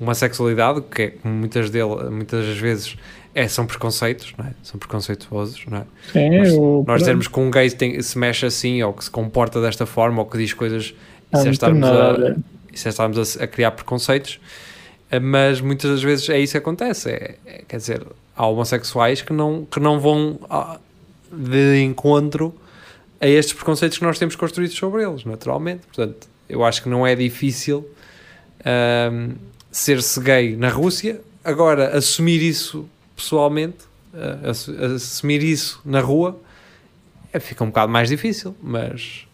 uma 0.00 0.14
sexualidade, 0.14 0.82
que 0.82 1.02
é, 1.02 1.10
como 1.10 1.34
muitas, 1.34 1.70
dele, 1.70 2.10
muitas 2.10 2.46
das 2.46 2.58
vezes 2.58 2.96
é, 3.34 3.46
são 3.46 3.64
preconceitos, 3.66 4.34
é? 4.40 4.50
São 4.62 4.78
preconceituosos, 4.78 5.64
não 5.66 5.78
é? 5.78 5.84
Sim, 6.12 6.38
Nós, 6.38 6.48
eu. 6.52 6.84
nós 6.86 6.98
dizermos 7.00 7.28
que 7.28 7.38
um 7.38 7.50
gay 7.50 7.70
tem- 7.70 8.00
se 8.02 8.18
mexe 8.18 8.44
assim, 8.46 8.82
ou 8.82 8.92
que 8.92 9.04
se 9.04 9.10
comporta 9.10 9.60
desta 9.60 9.86
forma, 9.86 10.20
ou 10.20 10.26
que 10.26 10.36
diz 10.36 10.52
coisas, 10.52 10.92
isso 11.32 11.46
é 11.46 11.50
estarmos 11.50 11.88
a 11.88 12.36
isso 12.72 12.86
é 12.86 12.90
estarmos 12.90 13.36
a, 13.40 13.44
a 13.44 13.46
criar 13.46 13.70
preconceitos, 13.72 14.40
eh, 15.10 15.18
mas 15.20 15.60
muitas 15.60 15.90
das 15.90 16.02
vezes 16.02 16.28
é 16.28 16.38
isso 16.40 16.52
que 16.52 16.58
acontece. 16.58 17.10
É, 17.10 17.36
é- 17.46 17.62
quer 17.68 17.76
dizer, 17.76 18.02
há 18.36 18.46
homossexuais 18.46 19.22
que 19.22 19.32
não, 19.32 19.64
que 19.64 19.78
não 19.80 19.98
vão 20.00 20.38
ah, 20.50 20.78
de 21.32 21.82
encontro 21.82 22.52
a 23.20 23.26
estes 23.26 23.52
preconceitos 23.54 23.98
que 23.98 24.04
nós 24.04 24.18
temos 24.18 24.34
construídos 24.34 24.76
sobre 24.76 25.02
eles, 25.04 25.24
naturalmente. 25.24 25.82
Portanto, 25.86 26.26
eu 26.48 26.64
acho 26.64 26.82
que 26.82 26.88
não 26.88 27.06
é 27.06 27.14
difícil 27.14 27.86
ahm, 28.64 29.32
ser-se 29.70 30.20
gay 30.20 30.56
na 30.56 30.68
Rússia. 30.68 31.20
Agora, 31.44 31.96
assumir 31.96 32.42
isso 32.42 32.88
pessoalmente, 33.16 33.78
assu- 34.48 34.74
assumir 34.96 35.42
isso 35.42 35.80
na 35.84 36.00
rua, 36.00 36.38
é, 37.32 37.38
fica 37.38 37.62
um 37.62 37.68
bocado 37.68 37.92
mais 37.92 38.08
difícil, 38.08 38.54
mas. 38.62 39.26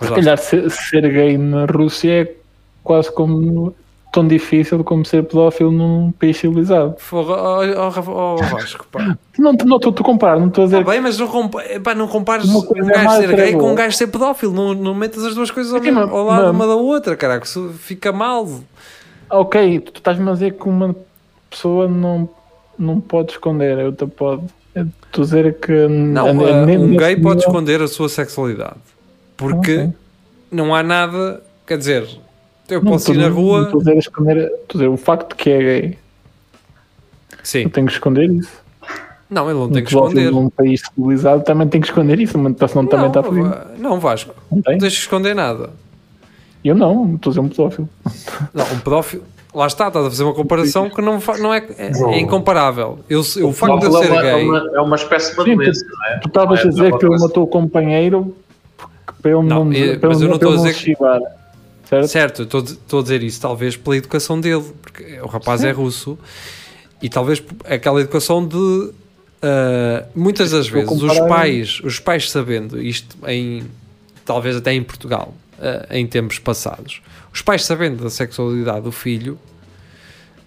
mas 0.00 0.08
Se 0.08 0.14
calhar 0.14 0.38
ser, 0.38 0.70
ser 0.70 1.12
gay 1.12 1.36
na 1.36 1.66
Rússia 1.66 2.22
é 2.22 2.34
quase 2.82 3.12
como 3.12 3.74
tão 4.12 4.26
difícil 4.26 4.82
como 4.82 5.04
ser 5.04 5.22
pedófilo 5.24 5.70
num 5.70 6.12
país 6.12 6.36
civilizado. 6.36 6.96
Ó, 7.12 7.64
ó, 7.76 7.88
Rafa- 7.88 8.10
ó, 8.10 8.36
Vasco, 8.36 8.86
pá. 8.90 9.16
Não, 9.38 9.52
não 9.52 9.76
estou 9.76 9.92
a 9.96 10.02
comparar, 10.02 10.38
não 10.38 10.48
estou 10.48 10.64
a 10.64 10.66
dizer 10.66 10.84
Tá 10.84 10.90
bem, 10.90 11.00
mas 11.00 11.18
não, 11.18 11.28
compa 11.28 11.62
pá, 11.82 11.94
não 11.94 12.08
compares 12.08 12.48
um 12.48 12.60
é 12.90 12.92
gajo 12.92 13.16
ser 13.16 13.36
gay 13.36 13.52
com 13.56 13.70
um 13.70 13.74
gajo 13.74 13.96
ser 13.96 14.06
pedófilo. 14.08 14.52
Não, 14.52 14.74
não 14.74 14.94
metas 14.94 15.24
as 15.24 15.34
duas 15.34 15.50
coisas 15.50 15.72
ao, 15.72 15.78
Sim, 15.80 15.86
mesmo- 15.92 16.00
mas- 16.00 16.10
ao 16.10 16.24
lado 16.24 16.42
mas- 16.44 16.50
uma 16.56 16.66
da 16.66 16.74
outra, 16.74 17.16
caraca. 17.16 17.44
Isso 17.46 17.70
fica 17.78 18.12
mal. 18.12 18.48
Ok, 19.30 19.80
tu 19.80 19.98
estás-me 19.98 20.28
a 20.28 20.32
dizer 20.32 20.54
que 20.54 20.68
uma 20.68 20.94
pessoa 21.48 21.86
não, 21.86 22.28
não 22.78 23.00
pode 23.00 23.32
esconder, 23.32 23.78
a 23.78 23.84
outra 23.84 24.06
pode. 24.06 24.42
Estou 24.74 25.22
a 25.22 25.24
dizer 25.24 25.54
que. 25.60 25.86
Não, 25.88 26.26
a- 26.26 26.30
a- 26.30 26.64
um 26.64 26.96
gay 26.96 27.16
pode 27.16 27.40
esconder 27.40 27.80
a 27.82 27.88
sua 27.88 28.08
sexualidade. 28.08 28.76
Porque 29.36 29.76
Ok. 29.78 29.92
não 30.50 30.74
há 30.74 30.82
nada. 30.82 31.42
Quer 31.66 31.78
dizer, 31.78 32.08
eu 32.70 32.82
Não, 32.82 32.92
posso 32.92 33.10
ir 33.12 33.16
estou- 33.16 33.28
na 33.28 33.34
não 33.34 33.42
rua. 33.42 33.62
Estou 33.64 33.80
a 33.80 33.84
dizer, 33.84 33.98
esconder, 33.98 34.52
dizer 34.72 34.88
o 34.88 34.96
facto 34.96 35.28
de 35.30 35.34
que 35.36 35.50
é 35.50 35.58
gay. 35.58 35.98
Sim, 37.42 37.62
Eu 37.62 37.70
tenho 37.70 37.86
que 37.86 37.92
esconder 37.92 38.30
isso. 38.30 38.50
não, 39.30 39.48
ele 39.50 39.58
não 39.58 39.70
tem 39.70 39.82
que 39.82 39.90
pedófilo 39.90 40.20
esconder. 40.20 40.30
Num 40.42 40.50
país 40.50 40.82
civilizado 40.82 41.42
também 41.42 41.68
tem 41.68 41.80
que 41.80 41.86
esconder 41.88 42.18
isso, 42.20 42.38
mas 42.38 42.54
senão 42.70 42.86
também 42.86 43.06
está 43.08 43.22
fodido. 43.22 43.48
Não, 43.78 43.90
não, 43.90 44.00
Vasco, 44.00 44.34
Não 44.50 44.56
não 44.58 44.62
tens 44.78 44.94
que 44.94 45.00
esconder 45.00 45.34
nada. 45.34 45.70
Eu 46.64 46.74
não, 46.74 47.14
estou 47.14 47.30
a 47.30 47.32
dizer 47.32 47.40
um 47.40 47.48
pedófilo. 47.48 47.88
Não, 48.52 48.64
um 48.66 48.78
pedófilo. 48.80 49.22
Lá 49.52 49.66
está, 49.66 49.88
estás 49.88 50.06
a 50.06 50.10
fazer 50.10 50.22
uma 50.22 50.34
comparação 50.34 50.88
que 50.90 51.02
não, 51.02 51.18
não 51.40 51.52
é, 51.52 51.58
é, 51.76 51.90
é 52.14 52.20
incomparável. 52.20 53.00
Eu, 53.08 53.18
o 53.20 53.52
facto 53.52 53.80
de 53.80 53.86
eu 53.86 53.90
Pedófilo 53.90 53.96
é 53.98 54.02
ser 54.04 54.12
uma, 54.12 54.20
é 54.28 54.34
gay. 54.36 54.44
uma, 54.48 54.70
é 54.76 54.80
uma 54.80 54.96
espécie 54.96 55.30
de 55.36 55.56
doença, 55.56 55.84
não 55.90 56.06
é? 56.06 56.18
Tu 56.18 56.28
estavas 56.28 56.58
Não 56.60 56.64
é- 56.64 56.68
a 56.68 56.70
dizer 56.70 56.80
não 56.82 56.86
é 56.86 56.90
uma 56.90 56.98
que 56.98 57.06
ele 57.06 57.18
matou 57.18 57.42
o 57.42 57.46
companheiro 57.48 58.36
porque 58.76 58.92
para 59.22 59.30
ele 59.32 59.42
Não, 59.42 59.64
não, 59.64 59.70
para 59.98 60.08
mas 60.08 60.20
ele 60.20 60.26
eu 60.26 60.30
não 60.30 60.38
para 60.38 60.48
estou 60.48 60.52
a 60.52 60.56
dizer 60.56 60.72
que- 60.74 60.78
chivar, 60.84 61.20
certo? 61.90 62.08
Certo, 62.08 62.42
estou- 62.44 63.00
a 63.00 63.02
dizer 63.02 63.22
isso 63.22 63.40
talvez 63.40 63.76
pela 63.76 63.96
educação 63.96 64.40
dele, 64.40 64.64
porque 64.80 65.20
o 65.20 65.26
rapaz 65.26 65.62
é 65.64 65.70
russo 65.72 66.18
e 67.02 67.08
talvez 67.10 67.42
aquela 67.64 68.00
educação 68.00 68.46
de 68.46 68.92
ah, 69.42 70.06
muitas 70.14 70.50
das 70.52 70.68
vezes 70.68 70.88
os 70.90 71.18
pais, 71.28 71.80
os 71.84 71.98
pais 71.98 72.30
sabendo 72.30 72.80
isto 72.80 73.16
em 73.26 73.64
talvez 74.24 74.54
até 74.56 74.72
em 74.72 74.82
Portugal, 74.82 75.34
ah, 75.58 75.86
em 75.90 76.06
tempos 76.06 76.38
passados, 76.38 77.02
os 77.32 77.42
pais 77.42 77.64
sabendo 77.64 78.02
da 78.04 78.10
sexualidade 78.10 78.82
do 78.82 78.92
filho, 78.92 79.38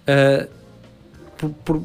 ah, 0.06 0.46
por- 1.36 1.50
por- 1.64 1.82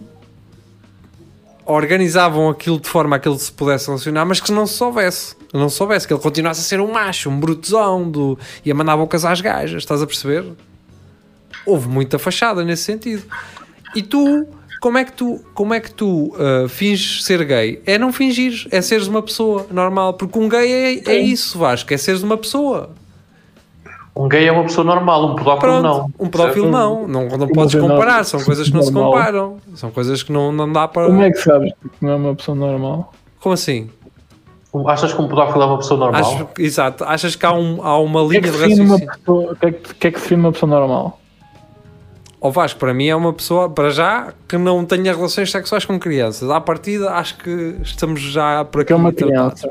organizavam 1.65 2.49
aquilo 2.49 2.79
de 2.79 2.87
forma 2.89 3.15
a 3.15 3.19
que 3.19 3.27
ele 3.29 3.37
se 3.37 3.51
pudesse 3.51 3.87
relacionar, 3.87 4.25
mas 4.25 4.39
que 4.39 4.51
não 4.51 4.65
se 4.65 4.73
soubesse. 4.75 5.35
Não 5.53 5.67
se 5.67 5.77
soubesse, 5.77 6.07
que 6.07 6.13
ele 6.13 6.21
continuasse 6.21 6.61
a 6.61 6.63
ser 6.63 6.79
um 6.79 6.91
macho, 6.91 7.29
um 7.29 7.39
brutezão, 7.39 8.09
do, 8.09 8.37
e 8.63 8.71
a 8.71 8.75
mandar 8.75 8.95
bocas 8.95 9.25
às 9.25 9.41
gajas, 9.41 9.81
estás 9.81 10.01
a 10.01 10.05
perceber? 10.05 10.45
Houve 11.65 11.87
muita 11.87 12.19
fachada 12.19 12.63
nesse 12.63 12.83
sentido. 12.83 13.23
E 13.95 14.03
tu, 14.03 14.45
como 14.79 14.97
é 14.97 15.03
que 15.03 15.11
tu, 15.11 15.43
como 15.55 15.73
é 15.73 15.79
que 15.79 15.91
tu 15.91 16.35
ah, 16.37 16.67
finges 16.69 17.23
ser 17.23 17.43
gay? 17.43 17.81
É 17.85 17.97
não 17.97 18.13
fingires, 18.13 18.67
é 18.69 18.79
seres 18.81 19.07
uma 19.07 19.21
pessoa 19.23 19.65
normal, 19.71 20.13
porque 20.13 20.37
um 20.37 20.47
gay 20.47 20.71
é, 20.71 21.11
é 21.11 21.17
isso, 21.17 21.57
Vasco, 21.57 21.91
é 21.93 21.97
seres 21.97 22.21
uma 22.21 22.37
pessoa. 22.37 22.91
Um 24.15 24.27
gay 24.27 24.47
é 24.47 24.51
uma 24.51 24.63
pessoa 24.63 24.85
normal, 24.85 25.31
um 25.31 25.35
pedófilo 25.35 25.81
não. 25.81 26.11
um 26.19 26.27
pedófilo 26.27 26.69
não, 26.69 27.07
não, 27.07 27.27
não 27.27 27.47
podes 27.47 27.73
eu 27.73 27.81
não- 27.81 27.89
comparar, 27.89 28.23
são 28.25 28.43
coisas 28.43 28.67
que 28.67 28.73
não 28.75 28.81
se 28.83 28.91
normal. 28.91 29.13
comparam, 29.13 29.57
são 29.75 29.91
coisas 29.91 30.21
que 30.21 30.31
não, 30.31 30.51
não 30.51 30.71
dá 30.71 30.87
para. 30.87 31.07
Como 31.07 31.21
é 31.23 31.31
que 31.31 31.37
sabes 31.37 31.71
que 31.81 31.89
não 32.05 32.11
é 32.11 32.15
uma 32.15 32.35
pessoa 32.35 32.55
normal? 32.55 33.13
Como 33.39 33.53
assim? 33.53 33.89
Achas 34.87 35.11
que 35.13 35.19
um 35.21 35.27
pedófilo 35.27 35.63
é 35.63 35.65
uma 35.65 35.77
pessoa 35.77 35.99
normal? 35.99 36.21
Achas, 36.21 36.47
exato, 36.59 37.03
achas 37.03 37.35
que 37.35 37.45
há, 37.45 37.51
um, 37.53 37.81
há 37.83 37.97
uma 37.99 38.21
O 38.21 38.29
que 38.29 38.37
é 38.37 38.39
linha 38.39 38.51
que 38.51 38.57
de 38.57 38.63
raciocínio? 38.63 38.95
o 39.27 39.55
que 39.55 39.65
é 39.65 39.71
que, 39.71 39.91
o 39.91 39.95
que 39.95 40.07
é 40.07 40.11
que 40.11 40.19
define 40.19 40.41
uma 40.41 40.51
pessoa 40.51 40.69
normal? 40.69 41.19
Ou 42.39 42.51
Vasco, 42.51 42.79
para 42.79 42.93
mim 42.93 43.07
é 43.07 43.15
uma 43.15 43.33
pessoa, 43.33 43.69
para 43.69 43.89
já, 43.89 44.31
que 44.47 44.57
não 44.57 44.85
tenha 44.85 45.13
relações 45.13 45.51
sexuais 45.51 45.83
com 45.85 45.99
crianças. 45.99 46.49
À 46.49 46.61
partida, 46.61 47.11
acho 47.11 47.37
que 47.37 47.75
estamos 47.81 48.21
já 48.21 48.63
por 48.63 48.81
aqui. 48.81 48.87
Que 48.87 48.93
é 48.93 48.95
uma 48.95 49.11
criança. 49.11 49.67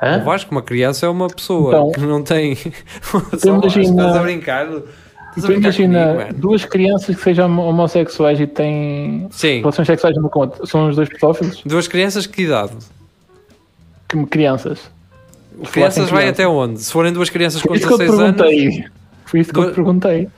O 0.00 0.04
Hã? 0.06 0.22
Vasco, 0.24 0.50
uma 0.52 0.62
criança 0.62 1.04
é 1.04 1.08
uma 1.08 1.26
pessoa 1.28 1.68
Então, 1.74 1.90
que 1.92 2.00
não 2.00 2.22
tem. 2.22 2.52
Então 3.34 3.60
Vasco, 3.60 3.78
imagina- 3.80 4.02
Estás 4.02 4.16
a 4.16 4.22
brincar? 4.22 4.66
Estás 4.66 4.82
a 4.82 5.40
Tu 5.40 5.40
brincar 5.46 5.58
imagina 5.60 6.12
comigo, 6.14 6.34
duas 6.40 6.64
crianças 6.64 7.16
que 7.16 7.22
sejam 7.22 7.58
homossexuais 7.58 8.40
e 8.40 8.46
têm 8.46 9.26
Sim. 9.30 9.58
relações 9.60 9.86
sexuais 9.86 10.16
uma 10.16 10.28
com 10.30 10.38
a 10.40 10.42
outra. 10.46 10.64
São 10.66 10.88
os 10.88 10.96
dois 10.96 11.08
pedófilos? 11.10 11.62
Duas 11.66 11.86
crianças, 11.88 12.26
que 12.26 12.42
idade? 12.42 12.72
Que 14.08 14.26
crianças. 14.26 14.78
Crianças 15.72 16.10
vai 16.10 16.22
crianças. 16.22 16.28
até 16.40 16.46
onde? 16.48 16.80
Se 16.80 16.92
forem 16.92 17.12
duas 17.12 17.30
crianças 17.30 17.62
com 17.62 17.68
Foi 17.68 17.78
isso 17.78 17.86
que 17.86 17.92
eu 17.94 17.98
te 17.98 18.04
16 18.06 18.20
anos. 18.20 18.90
Foi 19.24 19.40
isso 19.40 19.52
que 19.52 19.58
eu 19.58 19.70
te 19.70 19.74
perguntei. 19.74 20.28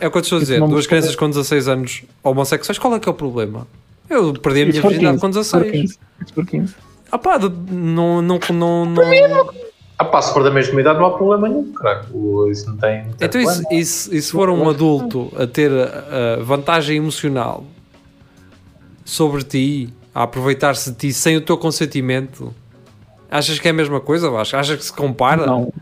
É 0.00 0.06
o 0.06 0.10
que 0.10 0.18
eu 0.18 0.22
te 0.22 0.24
estou 0.24 0.36
a 0.38 0.40
dizer. 0.40 0.58
Isso 0.58 0.66
Duas 0.68 0.86
crianças 0.86 1.16
com 1.16 1.28
16 1.28 1.68
anos 1.68 2.02
homossexuais, 2.22 2.78
qual 2.78 2.94
é 2.94 3.00
que 3.00 3.08
é 3.08 3.12
o 3.12 3.14
problema? 3.14 3.66
Eu 4.08 4.32
perdi 4.34 4.62
a 4.62 4.64
Isso 4.66 4.78
minha 4.78 4.82
virgindade 4.90 5.20
15, 5.20 5.20
com 5.20 5.40
isso 5.40 5.50
por 5.50 5.60
16. 5.64 5.72
15, 5.72 5.98
isso 6.24 6.34
por 6.34 6.46
15. 6.46 6.74
Ah 7.10 7.18
pá, 7.18 7.38
não, 7.38 8.22
não, 8.22 8.38
não, 8.52 8.84
não... 8.86 9.50
Ah 9.98 10.04
pá, 10.04 10.22
se 10.22 10.32
for 10.32 10.44
da 10.44 10.50
mesma 10.50 10.80
idade 10.80 10.98
não 10.98 11.06
há 11.06 11.10
problema 11.16 11.48
nenhum, 11.48 11.72
caralho. 11.72 12.06
O- 12.14 12.48
Isso 12.50 12.68
não 12.70 12.76
tem. 12.76 13.04
não 13.04 13.12
tem 13.14 13.26
Então, 13.26 13.40
e 13.40 13.46
se, 13.46 13.60
problema. 13.62 13.80
e 14.14 14.22
se- 14.22 14.30
for 14.32 14.48
um 14.50 14.68
adulto 14.68 15.32
a 15.36 15.46
ter 15.46 15.70
a 15.72 16.42
vantagem 16.42 16.96
emocional 16.98 17.64
sobre 19.04 19.42
ti, 19.42 19.88
a 20.14 20.22
aproveitar-se 20.22 20.90
de 20.90 20.96
ti 20.96 21.12
sem 21.12 21.36
o 21.36 21.40
teu 21.40 21.56
consentimento, 21.58 22.54
achas 23.30 23.58
que 23.58 23.68
é 23.68 23.70
a 23.70 23.74
mesma 23.74 24.00
coisa, 24.00 24.30
Vasco? 24.30 24.56
Achas 24.56 24.76
que 24.76 24.84
se 24.84 24.92
compara? 24.92 25.46
Não. 25.46 25.72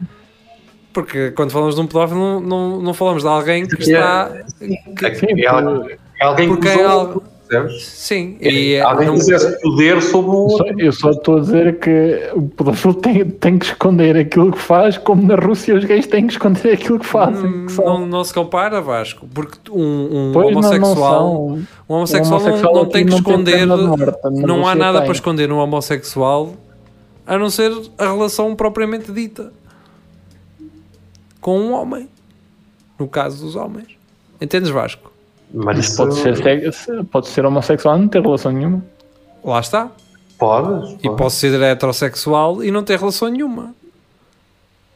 Porque 0.92 1.30
quando 1.32 1.50
falamos 1.50 1.74
de 1.74 1.80
um 1.80 1.86
pedófilo, 1.86 2.18
não, 2.18 2.40
não, 2.40 2.80
não 2.80 2.94
falamos 2.94 3.22
de 3.22 3.28
alguém 3.28 3.66
que 3.66 3.74
É, 3.74 3.78
está. 3.80 4.30
É, 5.02 5.14
Sim, 5.14 5.42
é 5.42 5.46
al- 5.46 5.88
é 5.90 6.24
alguém 6.24 6.48
Porque 6.48 6.62
que 6.62 6.68
é 6.68 6.86
usou, 6.86 7.00
algo- 7.00 7.22
percebes? 7.46 7.84
Sim, 7.86 8.38
e 8.40 8.72
é- 8.74 8.80
alguém 8.80 9.06
não- 9.08 9.14
que 9.14 9.20
exerce 9.20 9.60
poder 9.60 10.00
sobre 10.00 10.30
o 10.30 10.44
Eu 10.44 10.48
só- 10.48 10.64
outro. 10.64 10.80
Eu 10.80 10.92
só 10.92 11.10
estou 11.10 11.36
a 11.36 11.40
dizer 11.40 11.78
que 11.80 12.30
o 12.34 12.42
pedófilo 12.48 12.94
tem, 12.94 13.24
tem 13.26 13.58
que 13.58 13.66
esconder 13.66 14.16
aquilo 14.16 14.50
que 14.52 14.58
faz, 14.58 14.96
como 14.96 15.22
na 15.22 15.34
Rússia 15.34 15.74
os 15.76 15.84
gays 15.84 16.06
têm 16.06 16.26
que 16.26 16.32
esconder 16.32 16.72
aquilo 16.72 16.98
que 16.98 17.04
fazem. 17.06 17.66
Que 17.66 17.72
são. 17.72 17.84
não, 17.84 18.06
não 18.06 18.24
se 18.24 18.32
compara, 18.32 18.80
Vasco, 18.80 19.28
porque 19.34 19.58
um, 19.70 20.28
um 20.30 20.30
Pois 20.32 20.46
não- 20.46 20.62
não 20.62 20.70
homossexual, 20.70 20.94
são. 21.20 21.46
um 21.90 21.94
homossexual, 21.94 22.40
Um 22.40 22.42
não- 22.42 22.46
homossexual 22.48 22.74
não, 22.74 22.86
tem 22.86 23.04
que 23.04 23.10
tem 23.10 23.18
esconder, 23.18 23.66
na 23.66 23.76
não 23.76 24.66
há 24.66 24.74
nada 24.74 24.98
tem. 25.00 25.06
para 25.08 25.14
esconder 25.14 25.46
no 25.46 25.58
homossexual 25.58 26.54
a 27.26 27.36
não 27.38 27.50
ser 27.50 27.72
a 27.98 28.04
relação 28.04 28.54
propriamente 28.54 29.10
dita 29.12 29.52
com 31.40 31.58
um 31.60 31.72
homem, 31.72 32.08
no 32.98 33.06
caso 33.08 33.44
dos 33.44 33.56
homens. 33.56 33.88
Entendes, 34.40 34.70
Vasco? 34.70 35.12
Mas 35.52 35.78
isso 35.78 35.96
pode 35.96 36.14
ser, 36.16 36.72
se- 36.72 37.04
pode 37.04 37.28
ser 37.28 37.44
homossexual 37.46 37.96
e 37.96 38.00
não 38.00 38.08
ter 38.08 38.20
relação 38.22 38.52
nenhuma. 38.52 38.84
Lá 39.44 39.60
está. 39.60 39.90
Podes, 40.38 40.98
E 41.02 41.08
posso 41.10 41.36
ser 41.36 41.60
heterossexual 41.62 42.62
e 42.62 42.70
não 42.70 42.82
ter 42.82 42.98
relação 42.98 43.28
nenhuma. 43.28 43.74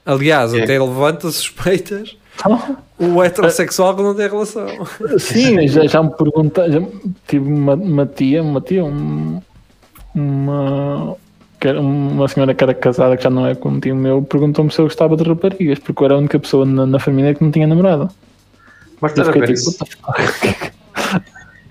Aliás, 0.05 0.53
É. 0.53 0.63
até 0.65 0.79
levanta 0.79 1.31
suspeitas 1.31 2.17
Então, 2.35 2.77
o 2.99 3.23
heterossexual 3.23 3.95
que 3.97 4.03
não 4.03 4.15
tem 4.15 4.29
relação. 4.29 4.67
Sim, 5.19 5.67
já, 5.69 5.87
já 5.87 6.03
me 6.03 6.11
perguntaram. 6.11 6.73
já 6.73 6.81
Tive 7.29 7.49
uma, 7.51 7.75
uma 7.75 8.07
tia, 8.07 8.43
uma 8.43 8.61
tia, 8.61 8.85
um- 8.85 9.41
uma, 10.15 11.17
uma 11.69 12.27
senhora 12.29 12.55
que 12.55 12.65
era 12.65 12.75
casada, 12.75 13.17
que 13.17 13.23
já 13.23 13.31
não 13.31 13.47
é 13.47 13.55
com 13.55 13.71
um 13.71 13.81
tio 13.81 13.95
meu, 13.95 14.23
perguntou-me 14.23 14.71
se 14.71 14.79
eu 14.79 14.87
gostava 14.87 15.17
de 15.17 15.25
raparigas, 15.25 15.79
porque 15.79 16.03
eu 16.03 16.05
era 16.07 16.15
a 16.15 16.19
única 16.19 16.39
pessoa 16.39 16.65
na, 16.65 16.87
na 16.87 16.99
família 16.99 17.35
que 17.35 17.43
não 17.43 17.51
tinha 17.51 17.67
namorado. 17.67 18.09
Mas 19.01 19.13
estás 19.13 19.29
a 19.29 19.33
ver, 19.33 19.41
tipo, 19.41 19.53
isso, 19.53 19.79
fuck? 19.79 20.73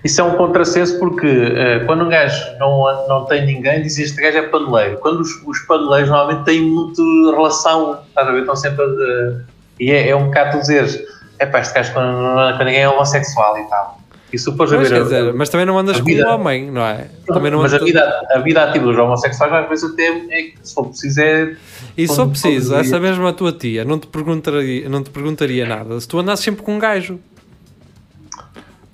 isso 0.04 0.20
é 0.20 0.24
um 0.24 0.36
contrassenso 0.36 0.98
porque 0.98 1.26
eh, 1.26 1.80
quando 1.86 2.04
um 2.04 2.08
gajo 2.08 2.42
não, 2.58 3.08
não 3.08 3.24
tem 3.26 3.46
ninguém, 3.46 3.82
diz 3.82 3.98
este 3.98 4.20
gajo 4.20 4.38
é 4.38 4.42
paneleiro. 4.42 4.98
Quando 4.98 5.20
os, 5.20 5.30
os 5.46 5.58
paneleiros 5.60 6.10
normalmente 6.10 6.44
têm 6.44 6.62
muito 6.62 7.30
relação, 7.30 8.00
estás 8.08 8.26
a 8.26 8.32
ver? 8.32 8.40
Estão 8.40 8.56
sempre 8.56 8.84
a. 8.84 9.40
e 9.78 9.92
é, 9.92 10.08
é 10.08 10.16
um 10.16 10.26
bocado 10.26 10.52
tu 10.52 10.60
dizeres, 10.60 11.00
é 11.38 11.46
pá, 11.46 11.60
este 11.60 11.74
gajo 11.74 11.92
quando, 11.92 12.56
quando 12.56 12.64
ninguém 12.64 12.82
é 12.82 12.88
homossexual 12.88 13.58
e 13.58 13.64
tal. 13.68 13.99
E 14.32 14.36
tu 14.36 14.56
fores 14.56 14.72
a 14.72 14.76
Mas, 14.76 14.88
ver. 14.88 14.94
quer 14.98 15.02
dizer, 15.02 15.34
mas 15.34 15.48
também 15.48 15.66
não 15.66 15.76
andas 15.78 15.96
a 15.96 15.98
com 16.00 16.04
vida- 16.06 16.28
um 16.28 16.34
homem, 16.34 16.70
não 16.70 16.82
é? 16.82 17.08
Também 17.26 17.50
não 17.50 17.62
mas 17.62 17.74
a 17.74 17.78
vida, 17.78 18.00
a 18.30 18.38
vida 18.38 18.62
ativa 18.62 18.84
dos 18.86 18.96
homossexuais 18.98 19.52
às 19.52 19.68
vezes 19.68 19.90
até 19.90 20.06
é 20.30 20.42
que 20.42 20.54
se 20.62 20.72
for 20.74 20.84
preciso 20.88 21.20
é. 21.20 21.56
E 21.96 22.06
só 22.06 22.26
preciso, 22.26 22.74
essa 22.76 23.00
mesma 23.00 23.32
tua 23.32 23.50
tia 23.52 23.84
não 23.84 23.98
te 23.98 24.06
perguntaria, 24.06 24.88
não 24.88 25.02
te 25.02 25.10
perguntaria 25.10 25.66
nada 25.66 25.98
se 26.00 26.06
tu 26.06 26.18
andasses 26.18 26.44
sempre 26.44 26.62
com 26.62 26.74
um 26.74 26.78
gajo. 26.78 27.18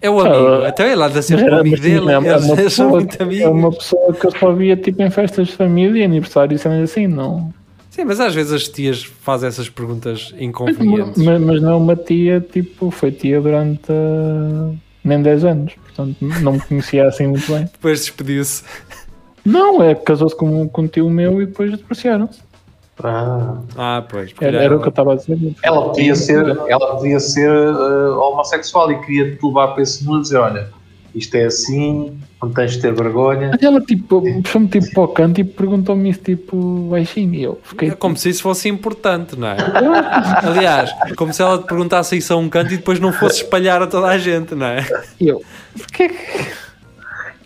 É 0.00 0.10
o 0.10 0.20
amigo, 0.20 0.62
Ah, 0.64 0.68
até 0.68 0.92
ele 0.92 1.02
anda 1.02 1.20
sempre 1.22 1.48
com 1.48 1.54
amigo 1.56 1.70
mas 1.76 1.80
dele, 1.80 2.08
é, 2.10 2.12
é 2.12 2.18
uma 2.18 2.38
são 2.40 2.56
pessoa, 2.56 2.90
muito 2.90 3.16
é 3.22 3.48
uma 3.48 3.70
pessoa 3.72 4.12
que 4.12 4.26
eu 4.26 4.30
só 4.30 4.52
via 4.52 4.76
tipo 4.76 5.02
em 5.02 5.10
festas 5.10 5.48
de 5.48 5.54
família, 5.54 6.04
aniversário 6.04 6.54
e 6.54 6.58
cenas 6.58 6.90
assim, 6.90 7.06
não. 7.06 7.52
Sim, 7.90 8.04
mas 8.04 8.20
às 8.20 8.34
vezes 8.34 8.52
as 8.52 8.68
tias 8.68 9.02
fazem 9.04 9.48
essas 9.48 9.70
perguntas 9.70 10.34
inconvenientes. 10.38 11.22
mas- 11.22 11.40
mas 11.40 11.62
não 11.62 11.72
é 11.72 11.76
uma 11.76 11.96
tia, 11.96 12.40
tipo, 12.40 12.90
foi 12.90 13.10
tia 13.10 13.40
durante 13.40 13.90
ah, 13.90 14.70
nem 15.06 15.22
10 15.22 15.44
anos, 15.44 15.72
portanto 15.74 16.16
não 16.20 16.52
me 16.52 16.60
conhecia 16.60 17.06
assim 17.06 17.26
muito 17.28 17.50
bem. 17.50 17.64
Depois 17.64 18.00
despediu-se. 18.00 18.62
Não, 19.44 19.82
é 19.82 19.94
que 19.94 20.02
casou-se 20.02 20.36
com, 20.36 20.68
com 20.68 20.82
um 20.82 20.88
tio 20.88 21.08
meu 21.08 21.40
e 21.40 21.46
depois 21.46 21.70
divorciaram-se. 21.76 22.40
Ah, 23.02 23.58
Ah, 23.76 24.04
pois. 24.08 24.32
Era, 24.40 24.62
era 24.64 24.76
o 24.76 24.80
que 24.80 24.86
eu 24.86 24.90
estava 24.90 25.12
a 25.12 25.16
dizer. 25.16 25.38
ela 25.62 25.82
podia 25.88 26.16
ser, 26.16 26.44
ela 26.68 26.96
podia 26.96 27.20
ser 27.20 27.50
eh, 27.50 28.08
homossexual 28.10 28.90
e 28.90 29.00
queria 29.02 29.36
te 29.36 29.46
levar 29.46 29.68
para 29.68 29.82
esse 29.82 30.04
mundo 30.04 30.20
e 30.20 30.22
dizer: 30.22 30.38
olha, 30.38 30.68
isto 31.14 31.34
é 31.36 31.44
assim, 31.44 32.18
não 32.42 32.50
tens 32.50 32.72
de 32.72 32.82
ter 32.82 32.94
vergonha. 32.94 33.50
Mas 33.52 33.62
ela 33.62 33.80
tipo, 33.80 34.22
puxou-me 34.42 34.68
tipo 34.68 34.92
para 34.92 35.02
o 35.02 35.08
canto 35.08 35.40
e 35.40 35.44
perguntou-me 35.44 36.10
isso 36.10 36.20
tipo 36.20 36.88
baixinho 36.90 37.34
e 37.34 37.42
eu 37.42 37.58
fiquei 37.62 37.88
É 37.88 37.94
como 37.94 38.16
se 38.16 38.28
isso 38.28 38.42
fosse 38.42 38.68
importante, 38.68 39.38
não 39.38 39.48
é? 39.48 39.56
Aliás, 40.44 40.94
como 41.16 41.32
se 41.32 41.42
ela 41.42 41.58
te 41.58 41.66
perguntasse 41.66 42.16
isso 42.16 42.32
a 42.32 42.36
um 42.36 42.48
canto 42.48 42.74
e 42.74 42.76
depois 42.76 43.00
não 43.00 43.12
fosse 43.12 43.42
espalhar 43.42 43.80
a 43.82 43.86
toda 43.86 44.08
a 44.08 44.18
gente, 44.18 44.54
não 44.54 44.66
é? 44.66 44.86
e 45.18 45.28
eu, 45.28 45.42
porque 45.78 46.02
é 46.04 46.08
que 46.08 46.16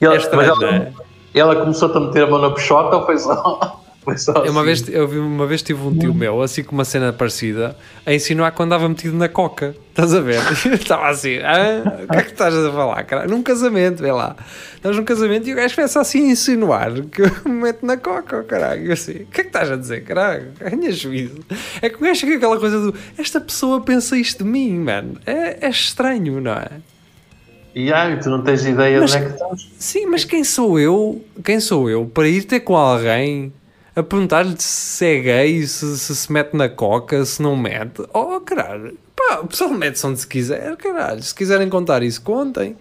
E 0.00 0.04
ela, 0.04 0.14
É 0.14 0.18
estranho, 0.18 0.36
mas 0.36 0.62
ela, 0.62 0.72
não 0.72 0.78
é? 0.78 0.92
ela 1.34 1.56
começou-te 1.56 1.96
a 1.96 2.00
meter 2.00 2.24
a 2.24 2.26
mão 2.26 2.40
na 2.40 2.50
peixota 2.50 2.96
ou 2.96 3.06
foi 3.06 3.18
só. 3.18 3.79
Eu 4.06 4.52
uma, 4.52 4.62
assim? 4.62 4.84
vez, 4.84 4.88
eu 4.88 5.06
vi 5.06 5.18
uma 5.18 5.46
vez 5.46 5.62
tive 5.62 5.82
um 5.82 5.96
tio 5.96 6.14
meu, 6.14 6.40
assim 6.40 6.64
com 6.64 6.72
uma 6.72 6.86
cena 6.86 7.12
parecida, 7.12 7.76
a 8.06 8.14
insinuar 8.14 8.54
que 8.54 8.62
andava 8.62 8.88
metido 8.88 9.14
na 9.14 9.28
coca. 9.28 9.76
Estás 9.90 10.14
a 10.14 10.20
ver? 10.20 10.40
Estava 10.72 11.08
assim, 11.10 11.36
ah, 11.38 12.04
o 12.04 12.08
que 12.08 12.16
é 12.16 12.22
que 12.22 12.30
estás 12.30 12.54
a 12.54 12.72
falar, 12.72 13.02
cara? 13.04 13.26
Num 13.26 13.42
casamento, 13.42 14.02
vê 14.02 14.10
lá. 14.10 14.36
Estamos 14.74 14.96
num 14.96 15.04
casamento 15.04 15.46
e 15.48 15.52
o 15.52 15.56
gajo 15.56 15.74
começa 15.74 16.00
assim 16.00 16.28
a 16.28 16.32
insinuar 16.32 16.92
que 17.02 17.20
eu 17.22 17.30
me 17.44 17.62
meto 17.62 17.84
na 17.84 17.98
coca, 17.98 18.40
oh, 18.40 18.44
caralho. 18.44 18.86
Eu 18.86 18.92
assim, 18.94 19.12
o 19.12 19.26
que 19.26 19.40
é 19.42 19.44
que 19.44 19.48
estás 19.48 19.70
a 19.70 19.76
dizer, 19.76 20.02
caralho? 20.04 20.46
Ganha 20.58 20.90
juízo. 20.90 21.40
É 21.82 21.90
que 21.90 21.96
o 21.96 22.00
gajo 22.00 22.20
chega 22.20 22.36
aquela 22.36 22.58
coisa 22.58 22.80
do, 22.80 22.94
esta 23.18 23.40
pessoa 23.40 23.82
pensa 23.82 24.16
isto 24.16 24.42
de 24.42 24.50
mim, 24.50 24.78
mano. 24.78 25.18
É, 25.26 25.66
é 25.66 25.68
estranho, 25.68 26.40
não 26.40 26.52
é? 26.52 26.70
E 27.74 27.92
ai, 27.92 28.18
tu 28.18 28.30
não 28.30 28.42
tens 28.42 28.64
ideia 28.64 29.00
Mas- 29.00 29.10
de 29.12 29.16
onde 29.18 29.26
é 29.26 29.28
que 29.28 29.34
estás. 29.34 29.68
Sim, 29.78 30.06
mas 30.06 30.24
quem 30.24 30.42
sou 30.42 30.80
eu? 30.80 31.22
Quem 31.44 31.60
sou 31.60 31.88
eu 31.90 32.06
para 32.06 32.26
ir 32.26 32.44
ter 32.44 32.60
com 32.60 32.76
alguém 32.76 33.52
a 33.96 34.02
perguntar-lhe 34.02 34.54
se 34.58 35.04
é 35.06 35.18
gay, 35.20 35.66
se, 35.66 35.98
se 35.98 36.14
se 36.16 36.32
mete 36.32 36.54
na 36.56 36.68
coca, 36.68 37.24
se 37.24 37.42
não 37.42 37.56
mete? 37.56 38.02
Oh, 38.14 38.40
caralho. 38.40 38.96
Pá, 39.16 39.40
o 39.42 39.46
pessoal 39.46 39.70
mete-se 39.70 40.06
onde 40.06 40.20
se 40.20 40.26
quiser, 40.26 40.76
caralho. 40.76 41.22
Se 41.22 41.34
quiserem 41.34 41.68
contar 41.68 42.02
isso, 42.02 42.22
contem. 42.22 42.76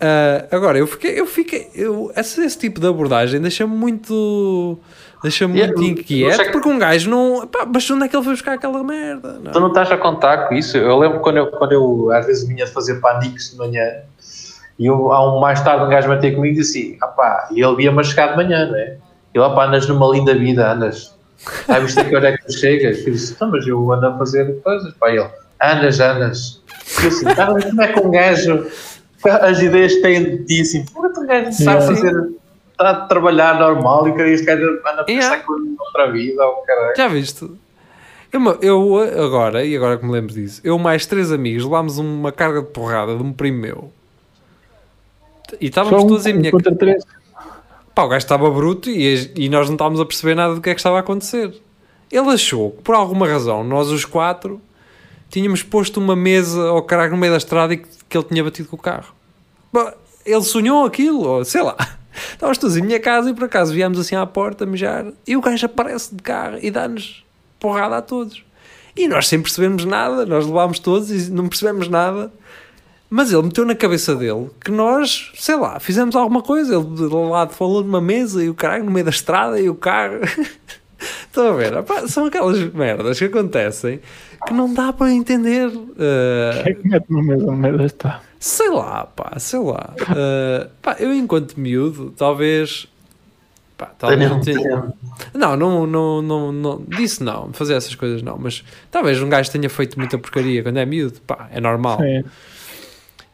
Ah, 0.00 0.46
agora, 0.54 0.78
eu 0.78 0.86
fiquei, 0.86 1.18
eu 1.18 1.26
fiquei, 1.26 1.70
eu, 1.74 2.12
esse, 2.16 2.44
esse 2.44 2.58
tipo 2.58 2.78
de 2.80 2.86
abordagem 2.86 3.40
deixa-me 3.40 3.74
muito, 3.74 4.78
deixa-me 5.22 5.54
Yeah, 5.58 5.74
muito 5.74 6.00
inquieto, 6.00 6.44
que- 6.44 6.50
porque 6.50 6.68
um 6.68 6.78
gajo 6.78 7.08
não, 7.08 7.46
pá, 7.46 7.66
mas 7.66 7.90
onde 7.90 8.04
é 8.04 8.08
que 8.08 8.14
ele 8.14 8.22
foi 8.22 8.34
buscar 8.34 8.52
aquela 8.52 8.84
merda? 8.84 9.40
Não. 9.42 9.52
Tu 9.52 9.58
não 9.60 9.68
estás 9.68 9.90
a 9.90 9.96
contar 9.96 10.48
com 10.48 10.54
isso? 10.54 10.76
Eu 10.76 10.98
lembro 10.98 11.20
quando 11.20 11.38
eu, 11.38 11.46
quando 11.46 11.72
eu 11.72 12.10
às 12.12 12.26
vezes 12.26 12.46
vinha 12.46 12.66
fazer 12.66 13.00
paniques 13.00 13.52
de 13.52 13.56
manhã 13.56 13.82
e 14.78 14.84
eu, 14.84 15.10
há 15.12 15.34
um 15.34 15.40
mais 15.40 15.62
tarde 15.62 15.86
um 15.86 15.88
gajo 15.88 16.08
bateu 16.08 16.34
comigo 16.34 16.54
e 16.54 16.58
disse 16.58 16.78
assim, 16.78 16.98
ah 17.00 17.06
pá, 17.06 17.48
e 17.50 17.62
ele 17.64 17.84
ia-me 17.84 17.98
a 17.98 18.02
chegar 18.02 18.32
de 18.32 18.36
manhã, 18.36 18.66
não 18.66 18.76
é? 18.76 18.98
E 19.36 19.38
lá 19.38 19.54
pá, 19.54 19.66
andas 19.66 19.86
numa 19.86 20.08
linda 20.08 20.34
vida, 20.34 20.72
andas. 20.72 21.14
Ah, 21.68 21.78
viste 21.78 22.00
a 22.00 22.04
que 22.06 22.16
hora 22.16 22.30
é 22.30 22.38
que 22.38 22.46
tu 22.46 22.52
chegas? 22.54 23.06
Eu 23.06 23.12
disse, 23.12 23.36
não, 23.38 23.50
mas 23.50 23.66
eu 23.66 23.92
ando 23.92 24.06
a 24.06 24.16
fazer 24.16 24.62
coisas. 24.62 24.94
Pá, 24.94 25.10
e 25.10 25.18
ele, 25.18 25.28
andas, 25.62 26.00
andas. 26.00 26.62
E 26.98 27.02
eu 27.04 27.08
assim, 27.08 27.26
ah, 27.36 27.50
mas 27.52 27.64
como 27.66 27.82
é 27.82 27.92
que 27.92 28.00
um 28.00 28.10
gajo, 28.10 28.66
as 29.42 29.60
ideias 29.60 29.92
que 29.92 30.00
tem 30.00 30.24
de 30.24 30.44
ti, 30.46 30.62
assim, 30.62 30.86
pô, 30.86 31.06
um 31.06 31.26
gajo 31.26 31.52
sabe 31.52 31.64
Yeah. 31.64 31.86
fazer, 31.86 32.30
está 32.72 32.90
a 32.90 32.94
trabalhar 33.06 33.60
normal 33.60 34.08
e 34.08 34.14
que 34.14 34.22
este 34.22 34.46
gajo 34.46 34.64
anda 34.64 35.02
a 35.02 35.04
pensar 35.04 35.34
Yeah. 35.34 35.44
com 35.44 35.76
outra 35.80 36.10
vida, 36.10 36.42
oh, 36.42 36.62
caralho. 36.66 36.96
Já 36.96 37.06
viste? 37.06 37.50
Eu, 38.32 38.58
eu 38.62 39.22
agora, 39.22 39.62
e 39.66 39.76
agora 39.76 39.98
que 39.98 40.06
me 40.06 40.12
lembro 40.12 40.32
disso, 40.32 40.62
eu 40.64 40.78
mais 40.78 41.04
três 41.04 41.30
amigos 41.30 41.62
levámos 41.62 41.98
uma 41.98 42.32
carga 42.32 42.62
de 42.62 42.68
porrada 42.68 43.14
de 43.14 43.22
um 43.22 43.34
primo 43.34 43.58
meu. 43.58 43.92
E 45.60 45.66
estávamos 45.66 46.04
um 46.04 46.06
todos 46.06 46.24
em 46.24 46.32
minha 46.32 46.50
três. 46.50 47.04
Pá, 47.96 48.02
o 48.02 48.08
gajo 48.08 48.26
estava 48.26 48.50
bruto 48.50 48.90
e, 48.90 49.32
e 49.36 49.48
nós 49.48 49.68
não 49.68 49.74
estávamos 49.74 49.98
a 49.98 50.04
perceber 50.04 50.34
nada 50.34 50.54
do 50.54 50.60
que 50.60 50.68
é 50.68 50.74
que 50.74 50.80
estava 50.80 50.98
a 50.98 51.00
acontecer. 51.00 51.54
Ele 52.12 52.28
achou 52.28 52.72
que, 52.72 52.82
por 52.82 52.94
alguma 52.94 53.26
razão, 53.26 53.64
nós 53.64 53.88
os 53.88 54.04
quatro 54.04 54.60
tínhamos 55.30 55.62
posto 55.62 55.98
uma 55.98 56.14
mesa 56.14 56.68
ao 56.68 56.82
caralho 56.82 57.12
no 57.12 57.16
meio 57.16 57.32
da 57.32 57.38
estrada 57.38 57.72
e 57.72 57.78
que, 57.78 57.88
que 58.06 58.18
ele 58.18 58.26
tinha 58.26 58.44
batido 58.44 58.68
com 58.68 58.76
o 58.76 58.78
carro. 58.78 59.14
Ele 60.26 60.42
sonhou 60.42 60.84
aquilo, 60.84 61.42
sei 61.46 61.62
lá. 61.62 61.74
Estávamos 62.32 62.58
todos 62.58 62.76
em 62.76 62.82
minha 62.82 63.00
casa 63.00 63.30
e 63.30 63.34
por 63.34 63.44
acaso 63.44 63.72
viemos 63.72 63.98
assim 63.98 64.14
à 64.14 64.26
porta 64.26 64.66
mijar 64.66 65.06
e 65.26 65.34
o 65.34 65.40
gajo 65.40 65.64
aparece 65.64 66.14
de 66.14 66.22
carro 66.22 66.58
e 66.60 66.70
dá-nos 66.70 67.24
porrada 67.58 67.96
a 67.96 68.02
todos. 68.02 68.44
E 68.94 69.08
nós 69.08 69.26
sem 69.26 69.40
percebermos 69.40 69.86
nada, 69.86 70.26
nós 70.26 70.44
levámos 70.44 70.78
todos 70.78 71.10
e 71.10 71.30
não 71.30 71.48
percebemos 71.48 71.88
nada. 71.88 72.30
Mas 73.08 73.32
ele 73.32 73.42
meteu 73.42 73.64
na 73.64 73.74
cabeça 73.74 74.16
dele 74.16 74.50
que 74.64 74.70
nós, 74.70 75.30
sei 75.36 75.56
lá, 75.56 75.78
fizemos 75.78 76.16
alguma 76.16 76.42
coisa. 76.42 76.74
Ele 76.74 76.84
de 76.84 77.02
lado 77.06 77.52
falou 77.54 77.82
numa 77.82 78.00
mesa 78.00 78.42
e 78.42 78.48
o 78.48 78.54
caralho 78.54 78.84
no 78.84 78.90
meio 78.90 79.04
da 79.04 79.10
estrada 79.10 79.60
e 79.60 79.68
o 79.68 79.74
carro. 79.74 80.20
Estão 80.98 81.48
a 81.48 81.52
ver? 81.52 81.74
Epá, 81.74 82.08
são 82.08 82.24
aquelas 82.26 82.58
merdas 82.72 83.18
que 83.18 83.26
acontecem 83.26 84.00
que 84.46 84.52
não 84.52 84.72
dá 84.72 84.92
para 84.92 85.12
entender. 85.12 85.68
Uh, 85.68 86.62
Quem 86.64 86.72
é 86.72 86.74
que 86.74 86.88
mete 86.88 87.06
no 87.10 87.22
meio, 87.22 87.52
meio 87.52 87.78
desta? 87.78 88.20
sei 88.40 88.70
lá, 88.70 89.04
pá, 89.06 89.38
sei 89.38 89.60
lá. 89.60 89.94
Uh, 90.02 90.70
pá, 90.82 90.96
eu 90.98 91.12
enquanto 91.14 91.58
miúdo, 91.58 92.12
talvez. 92.16 92.88
Pá, 93.76 93.92
talvez 93.98 94.30
não, 94.30 94.40
tenha- 94.40 94.94
não, 95.34 95.54
não, 95.56 95.86
não, 95.86 96.22
não, 96.22 96.52
não, 96.52 96.84
disse 96.88 97.22
não, 97.22 97.52
fazer 97.52 97.74
essas 97.74 97.94
coisas 97.94 98.22
não, 98.22 98.38
mas 98.38 98.64
talvez 98.90 99.20
um 99.20 99.28
gajo 99.28 99.50
tenha 99.50 99.68
feito 99.68 99.98
muita 99.98 100.16
porcaria 100.16 100.62
quando 100.62 100.78
é 100.78 100.86
miúdo, 100.86 101.20
pá, 101.26 101.48
é 101.52 101.60
normal. 101.60 101.98
Sim. 101.98 102.24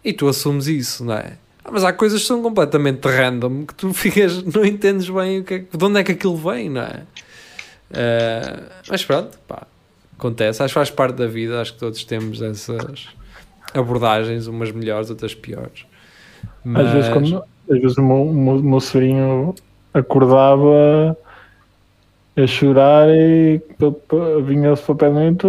E 0.04 0.12
tu 0.12 0.28
assumes 0.28 0.66
isso, 0.66 1.04
não 1.04 1.14
é? 1.14 1.34
Ah, 1.64 1.70
Mas 1.72 1.84
há 1.84 1.92
coisas 1.92 2.20
que 2.20 2.26
são 2.26 2.42
completamente 2.42 3.06
random 3.06 3.64
que 3.66 3.74
tu 3.74 3.92
ficas, 3.94 4.42
não 4.42 4.64
entendes 4.64 5.08
bem 5.08 5.40
o 5.40 5.44
que 5.44 5.54
é, 5.54 5.58
de 5.58 5.84
onde 5.84 6.00
é 6.00 6.04
que 6.04 6.12
aquilo 6.12 6.36
vem, 6.36 6.68
não 6.68 6.82
é? 6.82 7.02
Ah, 7.92 8.62
mas 8.88 9.04
pronto, 9.04 9.38
pá, 9.46 9.66
acontece, 10.18 10.62
acho 10.62 10.72
que 10.72 10.78
faz 10.78 10.90
parte 10.90 11.16
da 11.16 11.26
vida, 11.26 11.60
acho 11.60 11.74
que 11.74 11.78
todos 11.78 12.04
temos 12.04 12.40
essas 12.40 13.08
abordagens, 13.74 14.46
umas 14.46 14.70
melhores, 14.70 15.10
outras 15.10 15.34
piores. 15.34 15.86
Mas, 16.64 16.86
Às 16.86 16.92
vezes, 16.92 17.10
quando, 17.10 17.44
às 17.70 17.80
vezes 17.80 17.96
o 17.96 18.02
meu, 18.02 18.24
meu, 18.26 18.62
meu 18.62 18.80
sobrinho 18.80 19.54
acordava 19.94 21.16
a 22.36 22.46
chorar 22.46 23.08
e 23.10 23.60
vinha-se 24.44 24.82
para 24.82 24.92
o 24.92 24.96
pé 24.96 25.08
de 25.10 25.14
mim 25.14 25.32
e 25.32 25.36
tu, 25.36 25.48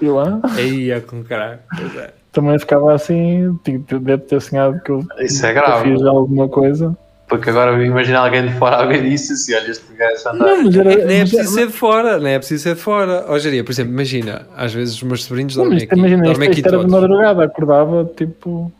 E 0.00 0.04
eu, 0.06 0.18
aí 0.56 0.90
é 0.90 1.00
com 1.00 1.22
caralho. 1.24 1.58
Pois 1.76 1.96
é. 1.96 2.10
também 2.32 2.58
ficava 2.58 2.94
assim, 2.94 3.58
deve 4.00 4.18
ter 4.24 4.40
sonhado 4.40 4.80
que 4.82 4.90
eu, 4.90 5.04
Isso 5.18 5.44
é 5.46 5.50
eu 5.50 5.54
grave. 5.54 5.90
fiz 5.92 6.02
alguma 6.02 6.48
coisa. 6.48 6.96
Porque 7.28 7.50
agora 7.50 7.84
imagina 7.84 8.20
alguém 8.20 8.46
de 8.46 8.54
fora 8.54 8.76
a 8.78 8.86
ver 8.86 9.04
isso 9.04 9.32
e 9.32 9.34
assim, 9.34 9.54
olha, 9.54 9.70
este 9.70 9.94
gajo 9.94 10.28
anda. 10.30 10.38
Não, 10.38 10.64
mas 10.64 10.76
era, 10.76 11.04
Nem 11.04 11.16
é 11.18 11.20
preciso 11.20 11.52
ser 11.52 11.66
de 11.66 11.72
fora, 11.74 12.18
nem 12.18 12.32
é 12.32 12.38
preciso 12.38 12.62
ser 12.62 12.74
de 12.74 12.80
fora. 12.80 13.24
Ó, 13.28 13.32
por 13.32 13.36
exemplo, 13.36 13.92
imagina, 13.92 14.46
às 14.56 14.72
vezes 14.72 14.94
os 14.94 15.02
meus 15.02 15.24
sobrinhos 15.24 15.54
dormem 15.54 15.74
mas 15.74 15.82
aqui, 15.82 15.94
imagina, 15.94 16.22
isto, 16.22 16.32
dormem 16.32 16.48
aqui 16.48 16.60
isto 16.60 16.68
era 16.74 16.84
de 16.84 16.90
madrugada, 16.90 17.44
acordava 17.44 18.10
tipo. 18.16 18.72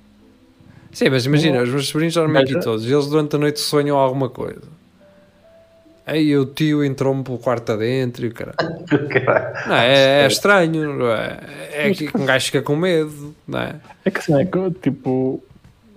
Sim, 0.93 1.11
mas 1.11 1.27
imagina, 1.27 1.63
os 1.63 1.69
meus 1.69 1.89
sobrinhos 1.89 2.15
dormem 2.15 2.43
Mas- 2.43 2.51
aqui 2.51 2.65
todos 2.65 2.89
e 2.89 2.93
eles 2.93 3.07
durante 3.07 3.37
a 3.37 3.39
noite 3.39 3.61
sonham 3.61 3.99
alguma 3.99 4.31
coisa. 4.31 4.63
Aí 6.09 6.37
o 6.37 6.47
tio 6.47 6.83
entrou-me 6.83 7.23
pelo 7.23 7.39
quarto 7.39 7.73
adentro 7.73 8.25
e 8.25 8.29
o 8.29 8.35
caralho. 8.35 8.57
Caralho. 9.09 9.55
Não, 9.69 9.77
é, 9.77 10.23
é 10.23 10.27
estranho, 10.27 10.95
não 10.95 11.13
é? 11.13 11.39
É 11.73 11.91
que 11.91 12.11
um 12.17 12.25
gajo 12.25 12.47
fica 12.47 12.63
com 12.63 12.75
medo, 12.75 13.35
não 13.47 13.61
é? 13.61 13.75
É 14.05 14.11
que 14.11 14.19
assim, 14.19 14.41
é 14.41 14.45
que, 14.45 14.71
tipo, 14.81 15.11
o 15.11 15.43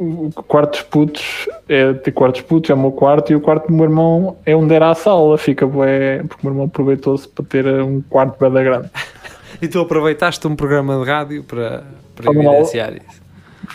o 0.01 0.43
quarto 0.43 0.71
dos 0.71 0.81
putos 0.81 1.47
é 1.69 1.93
de 1.93 2.11
quarto 2.11 2.37
dos 2.37 2.41
putos, 2.41 2.69
é 2.71 2.73
o 2.73 2.77
meu 2.77 2.91
quarto, 2.91 3.31
e 3.31 3.35
o 3.35 3.39
quarto 3.39 3.67
do 3.67 3.73
meu 3.73 3.85
irmão 3.85 4.37
é 4.45 4.55
onde 4.55 4.73
era 4.73 4.89
a 4.89 4.95
sala, 4.95 5.37
fica 5.37 5.65
bué, 5.67 6.23
porque 6.27 6.41
o 6.41 6.45
meu 6.45 6.53
irmão 6.53 6.65
aproveitou-se 6.65 7.27
para 7.27 7.45
ter 7.45 7.65
um 7.81 8.01
quarto 8.01 8.37
bem 8.39 8.51
da 8.51 8.63
grande. 8.63 8.89
E 9.61 9.67
tu 9.67 9.79
aproveitaste 9.79 10.47
um 10.47 10.55
programa 10.55 10.97
de 10.97 11.07
rádio 11.07 11.43
para, 11.43 11.83
para 12.15 12.31
evidenciar 12.31 12.93
isso. 12.93 13.21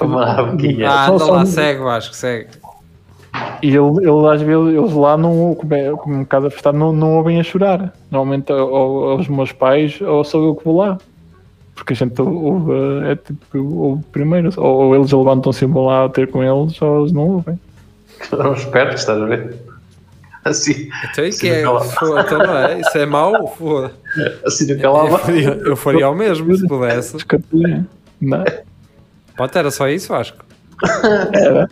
Vamos 0.01 0.21
lá, 0.21 0.43
boquinha. 0.43 0.91
Ah, 0.91 1.09
anda 1.09 1.25
lá, 1.27 1.47
segue, 1.47 1.81
acho 1.83 2.11
que 2.11 2.17
segue. 2.17 2.49
E 3.63 3.69
ele, 3.69 3.99
ele 3.99 4.29
às 4.29 4.41
vezes, 4.43 4.75
eles 4.75 4.93
lá 4.93 5.17
não, 5.17 5.55
como 5.55 5.75
é, 5.75 5.91
como 5.93 6.17
um 6.17 6.25
caso 6.25 6.47
afastado, 6.47 6.77
não, 6.77 6.93
não 6.93 7.17
ouvem 7.17 7.41
a 7.41 7.43
chorar. 7.43 7.93
Normalmente 8.11 8.53
ou, 8.53 8.71
ou 8.71 9.19
os 9.19 9.29
meus 9.29 9.53
pais 9.53 10.01
ou 10.01 10.25
sou 10.25 10.45
eu 10.45 10.55
que 10.55 10.65
vou 10.65 10.79
lá. 10.79 10.99
Porque 11.75 11.93
a 11.93 11.97
gente 11.97 12.21
ouve, 12.21 12.73
é 13.05 13.17
tipo, 13.17 13.59
ouve 13.59 14.03
primeiro, 14.11 14.51
ou, 14.57 14.87
ou 14.87 14.97
eles 14.97 15.13
levantam-se 15.13 15.65
e 15.65 15.69
vou 15.69 15.87
lá 15.87 16.09
ter 16.09 16.31
com 16.31 16.43
eles, 16.43 16.81
ou 16.81 17.01
eles 17.01 17.13
não 17.13 17.29
ouvem. 17.29 17.61
Foram 18.31 18.55
espertos, 18.55 19.01
estás 19.01 19.21
a 19.21 19.27
ver? 19.27 19.55
Assim, 20.47 20.89
Então, 21.11 21.25
e 21.25 21.33
Sim, 21.33 21.41
que 21.41 21.49
é? 21.49 21.65
Foda, 21.65 22.21
então 22.21 22.39
não 22.39 22.57
é? 22.57 22.81
Isso 22.81 22.97
é 22.97 23.05
mau? 23.05 23.49
Foda. 23.49 23.93
assim 24.47 24.73
no 24.73 24.81
Eu 24.81 25.19
faria, 25.19 25.49
eu 25.49 25.77
faria 25.77 26.09
o 26.09 26.15
mesmo 26.15 26.57
se 26.57 26.67
pudesse. 26.67 27.17
Não, 28.21 28.45
Pode, 29.37 29.59
era 29.59 29.71
só 29.71 29.89
isso, 29.89 30.15
acho. 30.15 30.35
era. 31.35 31.69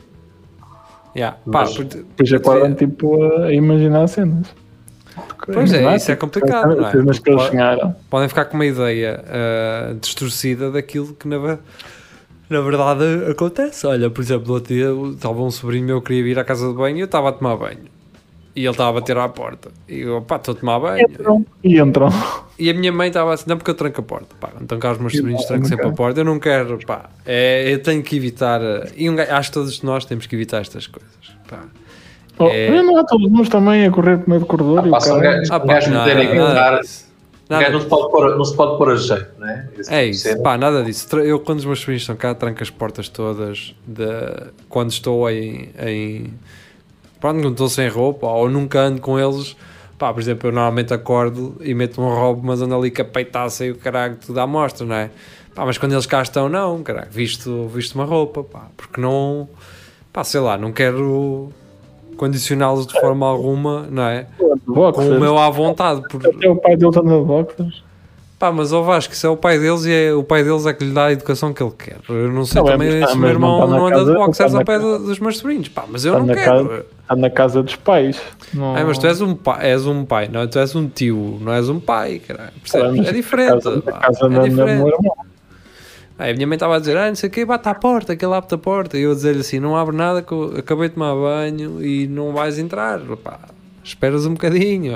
Yeah. 1.17 1.37
Pá, 1.51 1.61
Mas- 1.61 1.77
Depois 1.77 2.33
acordam 2.33 2.75
tipo 2.75 3.23
a 3.43 3.53
imaginar 3.53 4.07
cenas. 4.09 4.49
Porque 5.15 5.53
Pois 5.53 5.73
é, 5.73 5.95
isso 5.95 6.11
é 6.11 6.15
tipo, 6.15 6.27
complicado, 6.27 6.75
não 6.77 6.89
é? 6.89 6.91
Cenas 6.91 7.19
que 7.21 7.31
eles 7.31 7.51
podem 8.11 8.29
ficar 8.29 8.47
com 8.47 8.55
uma 8.57 8.67
ideia 8.67 9.25
ah, 9.29 9.95
distorcida 10.01 10.73
daquilo 10.73 11.15
que 11.15 11.29
na, 11.29 11.59
na 12.51 12.61
verdade 12.61 13.05
acontece. 13.31 13.87
Olha, 13.87 14.11
por 14.11 14.21
exemplo, 14.23 14.53
outro 14.55 14.75
dia 14.75 14.89
estava 15.15 15.41
um 15.41 15.51
sobrinho 15.53 15.87
meu 15.87 16.01
que 16.01 16.09
queria 16.09 16.25
vir 16.25 16.39
à 16.39 16.45
casa 16.45 16.67
de 16.69 16.75
banho 16.75 16.97
e 16.97 17.01
eu 17.01 17.05
estava 17.05 17.29
a 17.29 17.33
tomar 17.33 17.57
banho. 17.57 17.94
E 18.57 18.61
ele 18.61 18.71
estava 18.71 18.91
a 18.91 18.93
bater 19.01 19.17
à 19.19 19.29
porta. 19.29 19.71
E 19.89 20.01
eu, 20.01 20.23
pá, 20.23 20.37
estou 20.37 20.55
a 20.55 20.57
tomar 20.57 20.79
banho. 20.79 21.09
Entram. 21.09 21.45
E 21.65 21.81
entram. 21.81 22.09
E 22.59 22.71
a 22.71 22.75
minha 22.75 22.93
mãe 22.93 23.09
estava 23.09 23.35
assim, 23.35 23.45
não, 23.49 23.57
porque 23.57 23.71
eu 23.71 23.75
tranco 23.75 24.01
a 24.01 24.05
porta. 24.05 24.29
Pá, 24.39 24.51
então 24.61 24.79
cá 24.79 24.93
os 24.93 24.99
meus 24.99 25.13
sobrinhos 25.13 25.41
não, 25.43 25.49
trancam 25.49 25.63
não 25.63 25.69
sempre 25.69 25.87
a 25.89 25.93
porta. 25.93 26.21
Eu 26.21 26.25
não 26.25 26.39
quero, 26.39 26.79
pá. 26.87 27.11
É, 27.27 27.73
eu 27.73 27.83
tenho 27.83 28.01
que 28.03 28.17
evitar. 28.17 28.61
ah, 28.63 28.87
E 28.97 29.11
um 29.11 29.17
acho 29.19 29.49
que 29.51 29.55
todos 29.55 29.83
nós 29.83 30.05
temos 30.05 30.27
que 30.27 30.37
evitar 30.37 30.61
estas 30.61 30.87
coisas. 30.87 31.11
Pá. 31.49 31.65
Oh, 32.39 32.47
É. 32.49 32.71
Não 32.83 32.97
há 32.97 33.05
todos 33.05 33.31
nós 33.31 33.49
também 33.49 33.87
a 33.87 33.91
correr 33.91 34.19
por 34.19 34.29
meio 34.29 34.41
do 34.41 34.47
corredor. 34.47 34.85
e 34.85 34.89
o 34.89 34.91
pá, 34.93 35.01
são 35.01 35.17
cara- 35.21 35.33
gajos- 35.33 35.51
Ah, 35.51 35.57
Um 35.57 35.61
pá, 35.67 35.81
nada 35.91 36.81
disso. 36.81 37.05
O 37.49 37.53
Nada 37.53 37.63
gajo 37.65 37.73
não 37.75 37.81
se 37.83 37.87
pode 37.89 38.11
pôr, 38.11 38.37
não 38.39 38.45
se 38.45 38.57
pode 38.57 38.79
pôr 38.79 38.91
a 38.93 38.97
jeito, 38.97 39.27
não 39.39 39.49
é? 39.49 39.53
É 39.53 39.83
tipo 39.83 39.95
isso, 40.11 40.23
cena. 40.23 40.43
pá, 40.43 40.57
nada 40.57 40.83
disso. 40.83 41.17
Eu, 41.19 41.39
quando 41.41 41.59
os 41.59 41.65
meus 41.67 41.81
sobrinhos 41.81 42.03
estão 42.03 42.17
cá, 42.17 42.35
tranco 42.35 42.63
as 42.63 42.71
portas 42.71 43.09
todas. 43.09 43.75
De, 43.87 44.07
quando 44.69 44.91
estou 44.91 45.29
em. 45.29 45.69
em 45.79 46.33
pronto, 47.25 47.41
quando 47.41 47.53
estou 47.53 47.69
sem 47.71 47.89
roupa 47.89 48.27
ou 48.27 48.51
nunca 48.51 48.81
ando 48.81 49.01
com 49.01 49.19
eles. 49.19 49.57
Pá, 49.97 50.13
por 50.13 50.21
exemplo, 50.21 50.49
eu 50.49 50.53
normalmente 50.53 50.93
acordo 50.93 51.57
e 51.61 51.73
meto 51.73 52.03
um 52.03 52.09
roubo, 52.15 52.43
mas 52.45 52.61
ando 52.61 52.75
ali 52.75 52.91
com 52.91 53.01
a 53.01 53.05
peitaça 53.05 53.65
e 53.65 53.71
o 53.71 53.77
caralho 53.77 54.17
tudo 54.17 54.39
à 54.41 54.47
mostra, 54.47 54.85
não 54.85 54.95
é? 54.95 55.11
Pá, 55.55 55.65
mas 55.65 55.79
quando 55.79 55.93
eles 55.93 56.05
cá 56.05 56.21
estão, 56.21 56.51
não, 56.51 56.83
caralho, 56.83 57.09
visto, 57.11 57.67
visto 57.69 57.95
uma 57.95 58.05
roupa, 58.05 58.43
pá, 58.43 58.67
porque 58.77 59.01
não. 59.01 59.49
Pá, 60.13 60.23
sei 60.23 60.41
lá, 60.41 60.59
não 60.59 60.71
quero 60.71 61.51
condicioná-los 62.19 62.87
de 62.87 63.01
forma 63.01 63.27
alguma, 63.27 63.87
não 63.91 64.03
é? 64.03 64.27
Com 64.67 64.75
Boxers. 64.75 65.09
o 65.09 65.21
meu 65.21 65.39
à 65.39 65.49
vontade, 65.49 66.03
por, 66.09 66.27
Até 66.27 66.49
o 66.49 66.57
pai 66.57 66.77
dele 66.77 66.91
está 66.91 67.03
na 67.03 67.19
boxers. 67.19 67.84
Pá, 68.39 68.51
mas 68.53 68.73
o 68.73 68.83
Vasco, 68.83 69.15
isso 69.15 69.27
é 69.27 69.31
o 69.31 69.37
pai 69.37 69.59
deles 69.59 69.85
e 69.87 69.93
é, 69.93 70.13
o 70.13 70.23
pai 70.25 70.43
deles 70.43 70.67
é 70.67 70.73
que 70.75 70.85
lhe 70.85 70.93
dá 70.93 71.07
a 71.07 71.13
educação 71.13 71.53
que 71.53 71.63
ele 71.63 71.73
quer. 71.79 71.97
Eu 72.09 72.31
não 72.33 72.45
sei 72.45 72.61
Não, 72.61 72.69
é, 72.69 72.73
também 72.73 73.01
tá- 73.01 73.07
se 73.07 73.15
o 73.15 73.17
meu 73.17 73.23
não 73.29 73.35
irmão 73.35 73.61
tá 73.61 73.67
na 73.69 73.77
não, 73.77 73.87
anda 73.87 73.97
casa- 73.97 74.11
de 74.13 74.17
boxers 74.19 74.37
tá 74.37 74.45
ao 74.45 74.59
na 74.61 74.65
pé 74.65 74.77
casa- 74.79 74.99
do- 74.99 75.05
dos 75.07 75.19
meus 75.21 75.39
sobrinhos. 75.39 75.69
Pá, 75.69 75.85
mas 75.89 76.05
eu 76.05 76.13
Está 76.13 76.21
não 76.21 76.27
na, 76.27 76.35
quero. 76.35 76.69
casa, 76.69 76.87
está 77.03 77.17
na 77.17 77.31
casa 77.31 77.63
dos 77.63 77.77
pais. 77.77 78.21
Não... 78.53 78.75
Ai, 78.77 78.85
mas 78.85 78.99
tu 78.99 79.07
és 79.07 79.21
um 79.21 79.35
pai, 79.35 79.67
és 79.71 79.87
um 79.87 80.05
pai, 80.05 80.29
não, 80.31 80.47
tu 80.49 80.59
és 80.59 80.75
um 80.75 80.89
tio, 80.89 81.39
não 81.41 81.53
és 81.53 81.69
um 81.69 81.79
pai, 81.81 82.19
caralho. 82.19 82.51
Tá 82.51 82.81
Percebes? 82.83 83.09
É 83.09 83.13
diferente. 83.13 83.63
Casa, 83.65 83.81
pá, 83.83 83.91
a 83.93 84.01
casa 84.01 84.27
é 84.27 84.29
diferente. 84.29 84.57
meu 84.79 84.89
irmão. 84.89 85.17
Aí 86.19 86.31
a 86.31 86.35
minha 86.35 86.47
mãe 86.47 86.55
estava 86.57 86.77
a 86.77 86.79
dizer, 86.79 86.97
ah, 86.97 87.09
não 87.09 87.15
sei 87.17 87.29
o 87.29 87.33
que, 87.33 87.45
bate 87.45 87.69
à 87.69 87.75
porta, 87.75 88.15
que 88.15 88.25
ele 88.25 88.35
abre 88.35 88.55
a 88.55 88.59
porta. 88.59 88.99
E 88.99 89.03
eu 89.03 89.13
a 89.13 89.15
dizer-lhe 89.15 89.41
assim, 89.41 89.59
não 89.59 89.77
abre 89.77 89.97
nada 89.97 90.23
que 90.23 90.33
eu 90.33 90.55
acabei 90.59 90.89
de 90.89 90.95
tomar 90.95 91.15
banho 91.15 91.83
e 91.85 92.07
não 92.09 92.33
vais 92.33 92.59
entrar, 92.59 93.01
pá. 93.23 93.39
Esperas 93.83 94.25
um 94.27 94.33
bocadinho. 94.35 94.93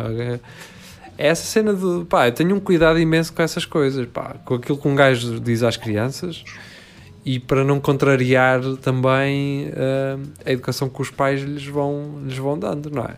É 1.19 1.27
essa 1.29 1.45
cena 1.45 1.75
de, 1.75 2.05
pá, 2.05 2.29
eu 2.29 2.33
tenho 2.33 2.55
um 2.55 2.61
cuidado 2.61 2.99
imenso 2.99 3.33
com 3.33 3.43
essas 3.43 3.65
coisas, 3.65 4.07
pá. 4.07 4.37
Com 4.45 4.55
aquilo 4.55 4.79
que 4.79 4.87
um 4.89 4.95
gajo 4.95 5.41
diz 5.41 5.63
às 5.65 5.77
crianças 5.77 6.45
e 7.27 7.41
para 7.41 7.65
não 7.65 7.81
contrariar 7.81 8.61
também 8.81 9.71
ah, 9.77 10.17
a 10.47 10.53
educação 10.53 10.89
que 10.89 11.03
os 11.03 11.11
pais 11.11 11.43
lhes 11.43 11.67
vão, 11.67 12.21
lhes 12.25 12.39
vão 12.39 12.57
dando, 12.59 12.89
não 12.91 13.03
é? 13.03 13.15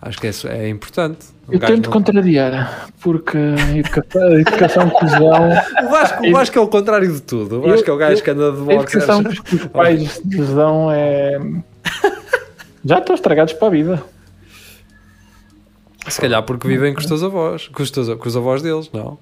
Acho 0.00 0.18
que 0.20 0.28
isso 0.28 0.46
é 0.46 0.68
importante. 0.68 1.26
Um 1.48 1.54
Eu 1.54 1.58
tento 1.58 1.86
não- 1.86 1.92
contrariar, 1.92 2.86
porque 3.00 3.36
a 3.36 3.76
educação, 3.76 4.22
a 4.22 4.40
educação 4.40 4.90
que 4.90 5.06
dão, 5.06 5.48
O 5.86 5.90
Vasco, 5.90 6.26
o 6.26 6.32
Vasco 6.32 6.58
é 6.58 6.60
o 6.60 6.68
contrário 6.68 7.12
de 7.12 7.22
tudo. 7.22 7.58
O 7.58 7.62
Vasco 7.68 7.90
é 7.90 7.92
o 7.92 7.96
gajo 7.96 8.22
que 8.22 8.30
anda 8.30 8.52
de 8.52 8.58
a 8.58 8.64
boxers. 8.64 8.94
educação 9.04 9.24
que 9.24 9.54
os 9.56 9.64
pais 9.66 10.20
lhes 10.24 10.48
dão 10.50 10.92
é. 10.92 11.40
Já 12.84 12.98
estão 13.00 13.14
estragados 13.16 13.52
para 13.54 13.66
a 13.66 13.70
vida. 13.70 14.02
Se 16.08 16.20
calhar 16.20 16.42
porque 16.42 16.68
vivem 16.68 16.94
com 16.94 17.00
os 17.00 17.06
teus 17.06 17.22
avós, 17.22 17.68
com 17.68 17.82
os, 17.82 17.90
teus, 17.90 18.08
com 18.14 18.28
os 18.28 18.36
avós 18.36 18.62
deles, 18.62 18.90
não? 18.92 19.18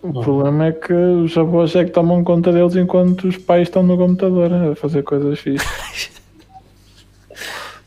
O 0.00 0.20
problema 0.22 0.66
é 0.66 0.72
que 0.72 0.92
os 0.92 1.36
avós 1.36 1.74
é 1.74 1.84
que 1.84 1.90
tomam 1.90 2.22
conta 2.22 2.52
deles 2.52 2.76
enquanto 2.76 3.26
os 3.26 3.36
pais 3.36 3.62
estão 3.68 3.82
no 3.82 3.96
computador 3.98 4.50
a 4.52 4.76
fazer 4.76 5.02
coisas 5.02 5.38
fixas. 5.40 6.10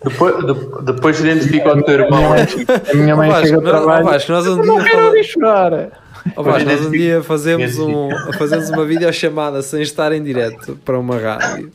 Depois, 0.03 0.35
de- 0.45 0.83
depois 0.83 1.19
identifica 1.19 1.73
o 1.73 1.81
teu 1.81 1.95
irmão. 2.01 2.21
A 2.33 2.93
minha 2.95 3.15
mãe 3.15 3.27
Vasco, 3.29 3.45
chega 3.47 3.55
ao 3.57 3.63
trabalho. 3.63 4.05
Vasco, 4.05 4.31
nós 4.33 4.45
um 4.45 4.59
Eu 4.59 4.65
não 4.65 4.75
dia 4.75 4.83
quero 4.91 5.05
ouvir 5.07 5.23
chorar. 5.23 5.89
Vasco, 6.35 6.67
nós 6.67 6.85
um 6.87 6.89
dia 6.91 7.21
fazemos, 7.21 7.77
um, 7.77 8.09
fazemos 8.37 8.69
uma 8.71 8.83
videochamada 8.83 9.61
sem 9.61 9.81
estar 9.83 10.11
em 10.11 10.23
direto 10.23 10.75
para 10.83 10.97
uma 10.99 11.17
rádio 11.19 11.71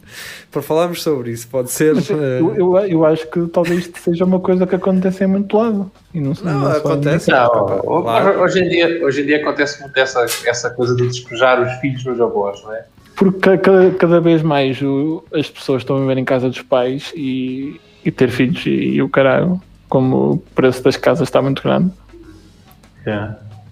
para 0.50 0.60
falarmos 0.60 1.02
sobre 1.02 1.30
isso. 1.30 1.46
Pode 1.48 1.70
ser. 1.70 1.94
Mas 1.94 2.10
eh, 2.10 2.14
eu, 2.40 2.56
eu, 2.56 2.76
eu 2.78 3.04
acho 3.04 3.28
que 3.28 3.46
talvez 3.46 3.80
isto 3.80 3.98
seja 4.00 4.24
uma 4.24 4.40
coisa 4.40 4.66
que 4.66 4.74
acontece 4.74 5.22
em 5.22 5.28
muito 5.28 5.56
lado. 5.56 5.88
E 6.12 6.18
não, 6.20 6.30
Não, 6.30 6.34
só 6.34 6.72
em- 6.72 6.76
acontece. 6.78 7.30
Não, 7.30 7.48
Claro. 8.02 8.40
hoje, 8.40 8.58
em 8.64 8.68
dia, 8.68 9.04
hoje 9.04 9.22
em 9.22 9.26
dia 9.26 9.36
acontece 9.40 9.80
muito 9.80 9.96
essa, 9.96 10.26
essa 10.44 10.70
coisa 10.70 10.96
de 10.96 11.06
despejar 11.06 11.62
os 11.62 11.72
filhos 11.80 12.04
nos 12.04 12.20
avós, 12.20 12.60
não 12.64 12.74
é? 12.74 12.84
Porque 13.14 13.38
ca- 13.38 13.58
cada, 13.58 13.90
cada 13.92 14.20
vez 14.20 14.42
mais 14.42 14.82
o- 14.82 15.22
as 15.32 15.48
pessoas 15.48 15.82
estão 15.82 15.96
a 15.96 16.00
viver 16.00 16.18
em 16.18 16.24
casa 16.24 16.48
dos 16.48 16.62
pais 16.62 17.12
e, 17.14 17.80
e 18.04 18.10
ter 18.10 18.30
filhos 18.30 18.66
e, 18.66 18.70
e 18.70 19.02
o 19.02 19.08
caralho, 19.08 19.60
como 19.88 20.32
o 20.32 20.36
preço 20.56 20.82
das 20.82 20.96
casas 20.96 21.28
está 21.28 21.40
muito 21.40 21.62
grande. 21.62 21.92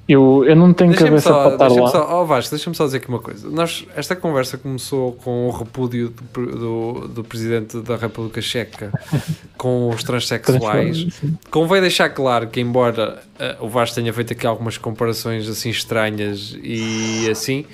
Eu, 0.08 0.42
eu 0.46 0.56
não 0.56 0.72
tenho 0.72 0.94
cabeça 0.94 1.30
para 1.30 1.42
só, 1.42 1.52
estar 1.52 1.68
deixa 1.68 1.82
lá. 1.82 1.90
só, 1.90 2.22
oh 2.22 2.24
Vasco, 2.24 2.50
deixa-me 2.50 2.74
só 2.74 2.86
dizer 2.86 2.96
aqui 2.96 3.08
uma 3.08 3.18
coisa. 3.18 3.46
Nós, 3.50 3.84
esta 3.94 4.16
conversa 4.16 4.56
começou 4.56 5.12
com 5.12 5.48
o 5.48 5.50
repúdio 5.50 6.14
do, 6.32 6.46
do, 6.46 7.08
do 7.08 7.24
presidente 7.24 7.78
da 7.82 7.94
República 7.96 8.40
Checa 8.40 8.90
com 9.58 9.90
os 9.90 10.02
transexuais. 10.02 11.20
Convém 11.50 11.82
deixar 11.82 12.08
claro 12.08 12.48
que, 12.48 12.58
embora 12.58 13.22
eh, 13.38 13.56
o 13.60 13.68
Vasco 13.68 13.96
tenha 13.96 14.10
feito 14.10 14.32
aqui 14.32 14.46
algumas 14.46 14.78
comparações 14.78 15.46
assim 15.46 15.68
estranhas 15.68 16.56
e 16.62 17.28
assim, 17.30 17.66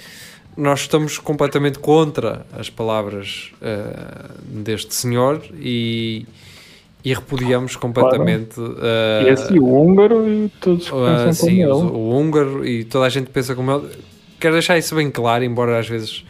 nós 0.56 0.80
estamos 0.80 1.18
completamente 1.18 1.78
contra 1.78 2.44
as 2.52 2.68
palavras 2.68 3.52
eh, 3.62 4.30
deste 4.42 4.92
senhor 4.92 5.40
e, 5.54 6.26
e 7.04 7.12
repudiamos 7.12 7.76
completamente. 7.76 8.58
eh, 8.80 9.30
Esse 9.32 9.58
o 9.58 9.66
húngaro 9.66 10.26
e 10.26 10.48
todos 10.60 10.84
que 10.88 10.90
pensam 10.96 11.32
sim, 11.32 11.62
como 11.66 11.74
o, 11.74 11.80
ele. 11.80 11.90
o 11.96 12.10
húngaro 12.18 12.66
e 12.66 12.84
toda 12.84 13.06
a 13.06 13.08
gente 13.08 13.28
pensa 13.30 13.54
como 13.54 13.70
ele. 13.72 13.88
Quero 14.40 14.54
deixar 14.54 14.78
isso 14.78 14.94
bem 14.94 15.10
claro, 15.10 15.44
embora 15.44 15.78
às 15.78 15.88
vezes 15.88 16.24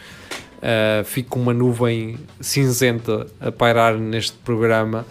ah, 0.62 1.02
fique 1.04 1.36
uma 1.36 1.52
nuvem 1.54 2.16
cinzenta 2.40 3.26
a 3.40 3.52
pairar 3.52 3.96
neste 3.98 4.36
programa, 4.38 5.06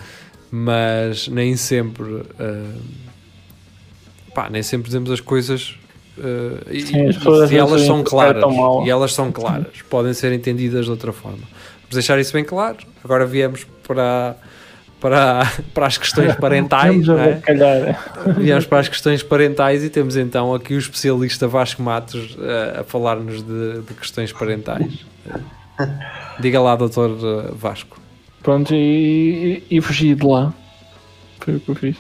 mas 0.51 1.27
nem 1.27 1.55
sempre. 1.55 2.23
ah, 2.39 2.75
pá, 4.33 4.49
nem 4.49 4.63
sempre 4.63 4.87
dizemos 4.87 5.11
as 5.11 5.19
coisas. 5.21 5.77
ah, 6.19 6.63
e, 6.71 6.81
Sim, 6.81 7.07
as 7.07 7.51
e 7.51 7.57
elas 7.57 7.81
são 7.83 8.03
claras 8.03 8.43
e 8.85 8.89
elas 8.89 9.13
são 9.13 9.31
claras 9.31 9.81
podem 9.89 10.13
ser 10.13 10.31
entendidas 10.33 10.85
de 10.85 10.91
outra 10.91 11.11
forma 11.11 11.39
vamos 11.81 11.93
deixar 11.93 12.19
isso 12.19 12.31
bem 12.33 12.43
claro 12.43 12.77
agora 13.03 13.25
viemos 13.25 13.65
para 13.87 14.35
para, 15.03 15.51
para 15.75 15.85
as 15.85 15.97
questões 15.97 16.33
parentais 16.39 17.09
a 17.09 17.13
não 17.13 17.19
é? 17.19 17.99
Viemos 18.37 18.65
para 18.65 18.79
as 18.79 18.87
questões 18.87 19.21
parentais 19.21 19.83
e 19.83 19.89
temos 19.89 20.15
então 20.15 20.55
aqui 20.55 20.73
o 20.73 20.79
especialista 20.79 21.45
Vasco 21.45 21.83
Matos 21.83 22.37
eh, 22.39 22.79
a 22.79 22.83
falar-nos 22.85 23.43
de, 23.43 23.81
de 23.81 23.93
questões 23.95 24.31
parentais. 24.31 25.05
Diga 26.39 26.61
lá, 26.61 26.77
doutor 26.77 27.17
eh, 27.21 27.51
Vasco. 27.53 27.99
Pronto, 28.41 28.73
e, 28.73 29.61
e, 29.69 29.77
e 29.77 29.81
fugi 29.81 30.15
de 30.15 30.25
lá. 30.25 30.53
Foi 31.41 31.57
o 31.57 31.59
que 31.59 31.69
eu 31.69 31.75
fiz. 31.75 31.97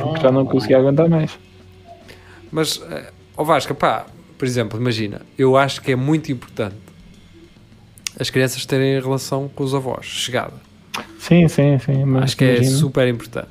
Porque 0.00 0.22
já 0.22 0.30
não 0.30 0.46
conseguia 0.46 0.78
aguentar 0.78 1.08
mais. 1.08 1.36
Mas, 2.52 2.80
eh, 2.88 3.12
ó 3.36 3.42
Vasco, 3.42 3.74
pá, 3.74 4.06
por 4.38 4.46
exemplo, 4.46 4.78
imagina, 4.78 5.22
eu 5.36 5.56
acho 5.56 5.82
que 5.82 5.90
é 5.90 5.96
muito 5.96 6.30
importante 6.30 6.76
as 8.18 8.30
crianças 8.30 8.64
terem 8.64 9.00
relação 9.00 9.48
com 9.48 9.64
os 9.64 9.74
avós, 9.74 10.06
chegada. 10.06 10.69
Sim, 11.18 11.48
sim, 11.48 11.78
sim. 11.78 12.04
Mas 12.04 12.24
acho 12.24 12.36
que 12.36 12.44
é 12.44 12.54
imagina, 12.56 12.76
super 12.76 13.08
importante. 13.08 13.48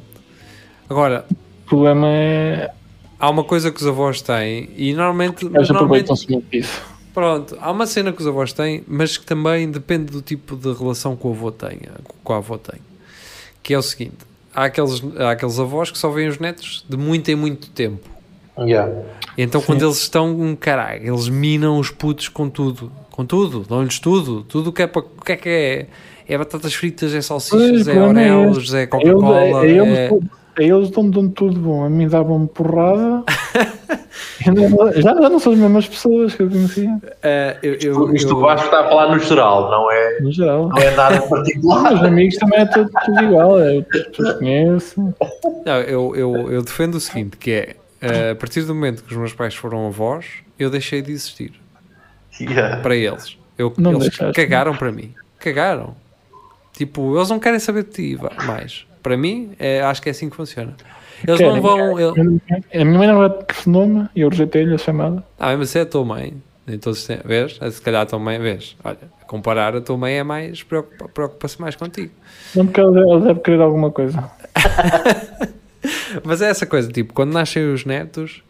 Agora, 0.90 1.26
O 1.66 1.70
problema 1.70 2.08
é. 2.08 2.72
há 3.20 3.30
uma 3.30 3.44
coisa 3.44 3.72
que 3.72 3.80
os 3.80 3.88
avós 3.88 4.22
têm 4.22 4.70
e 4.76 4.94
normalmente... 4.94 5.46
Eles 5.46 5.70
aproveitam-se 5.70 6.30
muito 6.30 6.50
disso. 6.50 6.82
Pronto, 7.14 7.58
há 7.60 7.72
uma 7.72 7.86
cena 7.86 8.12
que 8.12 8.22
os 8.22 8.28
avós 8.28 8.54
têm, 8.54 8.84
mas 8.88 9.18
que 9.18 9.26
também 9.26 9.70
depende 9.70 10.12
do 10.12 10.22
tipo 10.22 10.56
de 10.56 10.72
relação 10.72 11.16
que 11.16 11.26
o 11.26 11.32
avô 11.32 11.52
tenha, 11.52 11.92
com 12.24 12.34
a 12.34 12.38
avó 12.38 12.58
tem. 12.58 12.80
Que 13.62 13.74
é 13.74 13.78
o 13.78 13.82
seguinte: 13.82 14.18
há 14.54 14.66
aqueles, 14.66 15.04
há 15.18 15.32
aqueles 15.32 15.60
avós 15.60 15.92
que 15.92 15.98
só 15.98 16.10
veem 16.10 16.30
os 16.30 16.40
netos 16.40 16.86
de 16.88 16.96
muito 16.96 17.30
em 17.30 17.36
muito 17.36 17.70
tempo. 17.72 18.08
Yeah. 18.58 18.94
Então, 19.38 19.62
quando 19.62 19.84
eles 19.84 19.98
estão, 19.98 20.56
caralho, 20.60 21.14
eles 21.14 21.30
minam 21.30 21.80
os 21.80 21.90
putos 21.90 22.28
com 22.28 22.50
tudo, 22.50 22.92
com 23.10 23.26
tudo, 23.26 23.66
dão-lhes 23.68 24.00
tudo, 24.00 24.44
tudo 24.44 24.70
o 24.70 24.74
que 24.74 24.84
é 24.84 24.88
para. 24.88 25.02
O 25.02 25.22
que 25.24 25.32
é 25.32 25.36
que 25.36 25.50
é? 25.50 25.88
É 26.30 26.38
batatas 26.38 26.74
fritas, 26.74 27.14
é 27.14 27.22
salsichas, 27.22 27.88
é 27.88 27.94
problema 27.94 28.22
é 28.22 28.84
é 28.84 28.88
Coca-Cola. 28.88 29.36
a, 29.38 29.62
a 29.62 29.66
eles, 29.68 29.98
é- 29.98 30.10
a 30.58 30.64
eles 30.64 30.90
dão, 30.92 31.10
dão 31.10 31.28
tudo 31.30 31.60
bom. 31.60 31.84
A 31.84 31.90
mim 31.90 32.08
davam-me 32.08 32.48
porrada. 32.48 33.24
Eu 34.46 34.54
não- 34.54 34.92
já, 34.94 35.14
já 35.16 35.30
não 35.30 35.40
são 35.40 35.54
as 35.54 35.60
mesmas 35.60 35.88
pessoas 35.88 36.34
que 36.34 36.44
eu 36.44 36.50
conhecia, 36.50 36.98
é, 37.22 37.58
eu, 37.62 37.74
eu, 37.76 38.16
Isto 38.16 38.30
eu- 38.32 38.38
o 38.38 38.42
Vasco 38.42 38.66
está 38.66 38.82
a 38.82 38.90
falar 38.90 39.14
no 39.14 39.20
geral, 39.20 39.70
não 39.70 39.92
é, 39.92 40.20
no 40.22 40.32
geral. 40.32 40.70
não 40.70 40.78
é 40.78 40.92
nada 40.96 41.16
em 41.16 41.20
Os 41.20 41.26
particular. 41.30 42.06
amigos 42.06 42.36
também 42.38 42.60
é 42.60 42.66
tudo, 42.66 42.90
tudo 43.06 43.24
igual. 43.24 43.60
É, 43.60 43.78
as 43.78 43.86
pessoas 44.08 44.38
conhecem. 44.40 45.14
Não, 45.66 45.76
eu, 45.82 46.16
eu, 46.16 46.52
eu 46.54 46.62
defendo 46.62 46.96
o 46.96 47.00
seguinte, 47.00 47.36
que 47.38 47.52
é, 47.52 47.76
eh, 48.02 48.32
a 48.32 48.36
partir 48.36 48.62
do 48.64 48.74
momento 48.74 49.04
que 49.04 49.12
os 49.12 49.18
meus 49.18 49.34
pais 49.34 49.56
foram 49.56 49.88
avós, 49.88 50.26
eu 50.58 50.70
deixei 50.70 51.02
de 51.02 51.12
existir 51.12 51.54
Yeah. 52.40 52.78
para 52.78 52.96
eles. 52.96 53.38
Eu, 53.58 53.74
Não 53.78 53.92
eles 53.92 54.04
deixaste. 54.04 54.34
cagaram 54.34 54.74
para 54.76 54.92
mim. 54.92 55.14
Cagaram. 55.38 55.96
Tipo, 56.80 57.18
eles 57.18 57.30
não 57.30 57.40
querem 57.40 57.60
saber 57.60 57.84
de 57.84 57.90
ti 57.90 58.18
mais. 58.48 58.86
Para 59.04 59.18
mim, 59.18 59.52
é, 59.60 59.82
acho 59.82 60.02
que 60.02 60.08
é 60.08 60.12
assim 60.12 60.30
que 60.30 60.36
funciona. 60.38 60.74
Eles 61.28 61.38
não 61.42 61.50
Querem, 61.50 61.62
vão... 61.62 62.00
ele- 62.00 62.42
A 62.74 62.86
minha 62.86 62.98
mãe 63.00 63.08
não 63.10 63.18
vai 63.18 63.30
telefonou-me 63.30 64.08
e 64.16 64.22
eu 64.22 64.30
rejeitei-lhe 64.30 64.74
a 64.74 64.78
chamada. 64.78 65.22
Ah, 65.38 65.58
mas 65.58 65.76
é 65.76 65.82
a 65.82 65.86
tua 65.86 66.06
mãe. 66.06 66.34
Todos 66.82 67.04
têm... 67.06 67.20
Vês? 67.26 67.60
Se 67.74 67.82
calhar 67.82 68.04
a 68.04 68.06
tua 68.06 68.18
mãe... 68.18 68.40
Vês? 68.40 68.78
Olha, 68.82 68.98
a 69.22 69.26
comparar, 69.26 69.76
a 69.76 69.82
tua 69.82 69.98
mãe 69.98 70.14
é 70.20 70.24
mais... 70.24 70.64
preocupa- 70.64 71.10
Preocupa-se 71.10 71.60
mais 71.60 71.76
contigo. 71.76 72.14
Não 72.56 72.66
porque 72.66 72.80
ela 72.80 72.94
deve, 72.94 73.10
ela 73.12 73.20
deve 73.20 73.40
querer 73.42 73.60
alguma 73.62 73.92
coisa. 73.92 74.32
Mas 76.24 76.42
é 76.42 76.50
essa 76.50 76.66
coisa, 76.66 76.90
tipo, 76.92 77.14
quando 77.14 77.32
nascem 77.34 77.72
os 77.74 77.86
netos, 77.86 78.44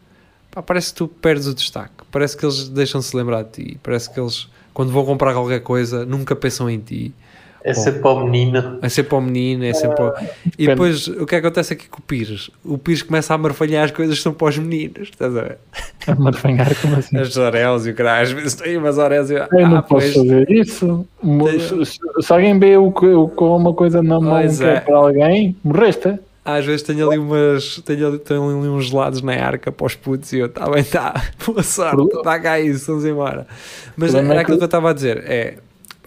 pá, 0.51 0.61
parece 0.61 0.89
que 0.91 0.97
tu 0.97 1.07
perdes 1.07 1.47
o 1.47 1.53
destaque. 1.53 1.93
Parece 2.11 2.35
que 2.37 2.45
eles 2.45 2.69
deixam-se 2.69 3.15
lembrar 3.15 3.43
de 3.43 3.49
ti. 3.51 3.79
Parece 3.83 4.11
que 4.13 4.19
eles, 4.19 4.47
quando 4.73 4.91
vão 4.91 5.05
comprar 5.05 5.33
qualquer 5.33 5.59
coisa, 5.61 6.05
nunca 6.05 6.35
pensam 6.35 6.69
em 6.69 6.79
ti. 6.79 7.13
É 7.63 7.73
sempre 7.73 7.99
para 8.01 8.11
o 8.11 8.23
menino. 8.25 8.79
É 8.81 8.87
sempre 8.89 9.15
ao 9.15 9.21
menino, 9.21 9.65
é 9.65 9.73
sempre 9.73 10.01
ao... 10.01 10.15
E 10.57 10.65
depois, 10.67 11.07
o 11.07 11.25
que 11.25 11.35
acontece 11.35 11.73
aqui 11.73 11.89
com 11.89 11.99
o 11.99 12.01
Pires? 12.01 12.49
O 12.63 12.77
Pires 12.77 13.01
começa 13.03 13.33
a 13.33 13.37
marfalhar 13.37 13.83
as 13.85 13.91
coisas 13.91 14.17
que 14.17 14.23
são 14.23 14.33
para 14.33 14.47
os 14.47 14.57
meninos, 14.57 15.09
estás 15.09 15.35
a 15.35 15.41
ver? 15.41 15.57
A 16.07 16.15
marfanhar 16.15 16.73
como 16.81 16.95
assim? 16.95 17.17
As 17.17 17.35
oréus 17.35 17.85
e 17.85 17.91
o 17.91 17.95
caralho, 17.95 18.23
às 18.23 18.31
vezes 18.31 18.53
tem 18.55 18.77
umas 18.77 18.97
oréus 18.97 19.29
e 19.29 19.33
eu, 19.33 19.47
Eu 19.51 19.67
não 19.67 19.77
ah, 19.77 19.81
posso 19.81 20.13
pois, 20.13 20.13
fazer 20.13 20.49
isso. 20.51 21.05
Se, 21.85 21.99
se- 22.23 22.33
alguém 22.33 22.57
vê 22.57 22.77
o 22.77 22.91
com 22.91 23.57
uma 23.57 23.73
coisa 23.73 24.01
na 24.01 24.19
mão 24.19 24.31
Pois 24.39 24.57
que 24.57 24.63
é 24.63 24.73
é. 24.75 24.79
para 24.79 24.95
alguém, 24.95 25.55
morreste. 25.63 26.17
às 26.45 26.65
vezes 26.65 26.81
tenho 26.83 27.07
ali 27.09 27.19
umas, 27.19 27.81
tenho 27.85 28.07
ali, 28.07 28.19
tenho 28.19 28.43
ali 28.59 28.69
uns 28.69 28.85
gelados 28.85 29.21
na 29.21 29.33
arca 29.33 29.71
para 29.71 29.85
os 29.85 29.95
putos 29.95 30.31
e 30.31 30.39
eu, 30.39 30.47
tá 30.49 30.69
bem, 30.69 30.83
tá, 30.83 31.21
boa 31.45 31.61
sorte, 31.61 32.07
dá 32.23 32.39
cá 32.39 32.59
isso, 32.59 32.87
vamos 32.87 33.05
embora. 33.05 33.45
Mas 33.97 34.15
era 34.15 34.25
é 34.25 34.31
aquilo 34.39 34.45
que- 34.55 34.57
que 34.59 34.63
eu 34.63 34.65
estava 34.65 34.89
a 34.89 34.93
dizer, 34.93 35.23
é, 35.27 35.55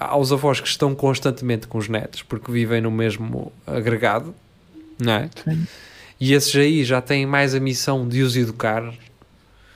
aos 0.03 0.33
avós 0.33 0.61
que 0.61 0.69
estão 0.69 0.95
constantemente 0.95 1.67
com 1.67 1.79
os 1.79 1.89
netos, 1.89 2.23
porque 2.23 2.51
vivem 2.51 2.81
no 2.81 2.91
mesmo 2.91 3.53
agregado, 3.67 4.35
não 4.99 5.13
é? 5.13 5.31
Sim. 5.45 5.67
E 6.21 6.33
esses 6.33 6.55
aí 6.55 6.85
já 6.85 7.01
têm 7.01 7.27
mais 7.27 7.55
a 7.55 7.61
missão 7.61 8.07
de 8.07 8.23
os 8.23 8.37
educar. 8.37 8.93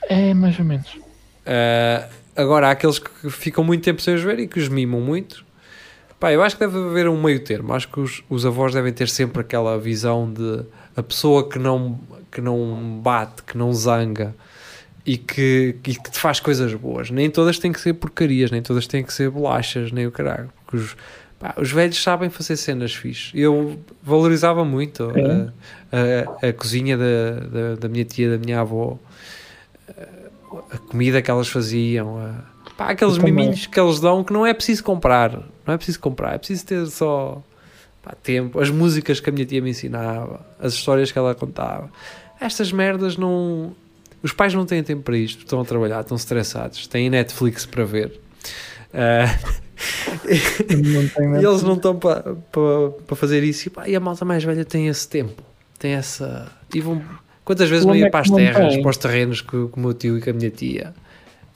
É, 0.03 0.33
mais 0.33 0.57
ou 0.57 0.65
menos. 0.65 0.87
Uh, 0.95 2.07
agora, 2.35 2.69
há 2.69 2.71
aqueles 2.71 2.99
que 2.99 3.29
ficam 3.29 3.63
muito 3.63 3.83
tempo 3.83 4.01
sem 4.01 4.15
os 4.15 4.21
ver 4.21 4.39
e 4.39 4.47
que 4.47 4.59
os 4.59 4.69
mimam 4.69 5.01
muito. 5.01 5.45
Pá, 6.19 6.31
eu 6.31 6.41
acho 6.41 6.55
que 6.55 6.65
deve 6.65 6.77
haver 6.77 7.07
um 7.09 7.21
meio 7.21 7.43
termo. 7.43 7.73
Acho 7.73 7.89
que 7.89 7.99
os, 7.99 8.23
os 8.29 8.45
avós 8.45 8.73
devem 8.73 8.93
ter 8.93 9.09
sempre 9.09 9.41
aquela 9.41 9.77
visão 9.77 10.31
de 10.31 10.63
a 10.95 11.03
pessoa 11.03 11.47
que 11.47 11.59
não, 11.59 11.99
que 12.31 12.41
não 12.41 12.99
bate, 13.03 13.43
que 13.43 13.57
não 13.57 13.73
zanga 13.73 14.33
e 15.07 15.17
que, 15.17 15.75
e 15.87 15.95
que 15.95 16.11
te 16.11 16.19
faz 16.19 16.39
coisas 16.41 16.73
boas. 16.73 17.09
Nem 17.09 17.29
todas 17.29 17.57
têm 17.57 17.71
que 17.71 17.79
ser 17.79 17.93
porcarias, 17.93 18.51
nem 18.51 18.61
todas 18.61 18.85
têm 18.85 19.03
que 19.03 19.13
ser 19.13 19.29
bolachas, 19.31 19.91
nem 19.91 20.05
o 20.05 20.11
caralho. 20.11 20.49
Porque 20.65 20.75
os, 20.77 20.97
pá, 21.39 21.55
os 21.57 21.71
velhos 21.71 22.03
sabem 22.03 22.29
fazer 22.29 22.57
cenas 22.57 22.93
fixe. 22.93 23.31
Eu 23.39 23.79
valorizava 24.03 24.65
muito 24.65 25.05
a, 25.05 26.43
a, 26.43 26.49
a 26.49 26.53
cozinha 26.53 26.97
da, 26.97 27.39
da, 27.39 27.75
da 27.75 27.87
minha 27.87 28.03
tia, 28.03 28.29
da 28.31 28.37
minha 28.37 28.59
avó, 28.59 28.99
a 30.71 30.77
comida 30.77 31.21
que 31.21 31.31
elas 31.31 31.47
faziam, 31.47 32.17
a- 32.17 32.43
pá, 32.77 32.89
aqueles 32.89 33.17
miminhos 33.17 33.65
que 33.65 33.79
eles 33.79 33.99
dão 33.99 34.23
que 34.23 34.33
não 34.33 34.45
é 34.45 34.53
preciso 34.53 34.83
comprar, 34.83 35.31
não 35.65 35.73
é 35.73 35.77
preciso 35.77 35.99
comprar, 35.99 36.35
é 36.35 36.37
preciso 36.37 36.65
ter 36.65 36.85
só 36.87 37.41
pá, 38.01 38.13
tempo, 38.21 38.59
as 38.59 38.69
músicas 38.69 39.19
que 39.19 39.29
a 39.29 39.33
minha 39.33 39.45
tia 39.45 39.61
me 39.61 39.69
ensinava, 39.69 40.45
as 40.59 40.73
histórias 40.73 41.11
que 41.11 41.17
ela 41.17 41.33
contava. 41.33 41.89
Estas 42.39 42.71
merdas 42.71 43.17
não. 43.17 43.73
Os 44.21 44.31
pais 44.31 44.53
não 44.53 44.65
têm 44.65 44.83
tempo 44.83 45.03
para 45.03 45.17
isto, 45.17 45.39
estão 45.39 45.61
a 45.61 45.65
trabalhar, 45.65 46.01
estão 46.01 46.17
estressados, 46.17 46.87
têm 46.87 47.09
Netflix 47.09 47.65
para 47.65 47.85
ver. 47.85 48.19
Tem 51.15 51.33
e 51.39 51.45
eles 51.45 51.61
não 51.61 51.75
estão 51.75 51.95
para 51.95 52.33
pa, 52.33 52.89
pa 53.05 53.15
fazer 53.15 53.43
isso. 53.43 53.67
E, 53.67 53.69
pá, 53.69 53.87
e 53.87 53.95
a 53.95 53.99
malta 53.99 54.25
mais 54.25 54.43
velha 54.43 54.65
tem 54.65 54.87
esse 54.87 55.07
tempo, 55.07 55.43
tem 55.77 55.91
essa. 55.91 56.51
E 56.73 56.81
vão, 56.81 57.01
Quantas 57.47 57.69
vezes 57.69 57.85
não 57.85 57.95
ia 57.95 58.07
é 58.07 58.09
para 58.09 58.19
as 58.19 58.29
que 58.29 58.35
terras, 58.35 58.77
para 58.77 58.89
os 58.89 58.97
terrenos 58.97 59.39
com 59.39 59.69
o 59.73 59.79
meu 59.79 59.93
tio 59.93 60.17
e 60.17 60.21
com 60.21 60.31
a 60.31 60.33
minha 60.33 60.49
tia? 60.49 60.93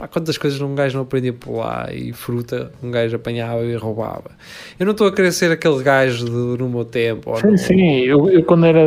Pá, 0.01 0.07
quantas 0.07 0.35
coisas 0.35 0.59
um 0.59 0.73
gajo 0.73 0.95
não 0.97 1.03
aprendia 1.03 1.31
por 1.31 1.57
lá 1.57 1.89
e 1.93 2.11
fruta 2.11 2.71
um 2.81 2.89
gajo 2.89 3.15
apanhava 3.15 3.61
e 3.63 3.75
roubava. 3.75 4.31
Eu 4.79 4.85
não 4.87 4.93
estou 4.93 5.05
a 5.05 5.11
querer 5.13 5.31
ser 5.31 5.51
aquele 5.51 5.83
gajo 5.83 6.25
do, 6.25 6.57
no 6.57 6.67
meu 6.69 6.83
tempo. 6.83 7.37
Sim, 7.39 7.47
no- 7.51 7.57
sim, 7.59 7.97
eu, 7.99 8.27
eu 8.31 8.43
quando, 8.43 8.65
era, 8.65 8.81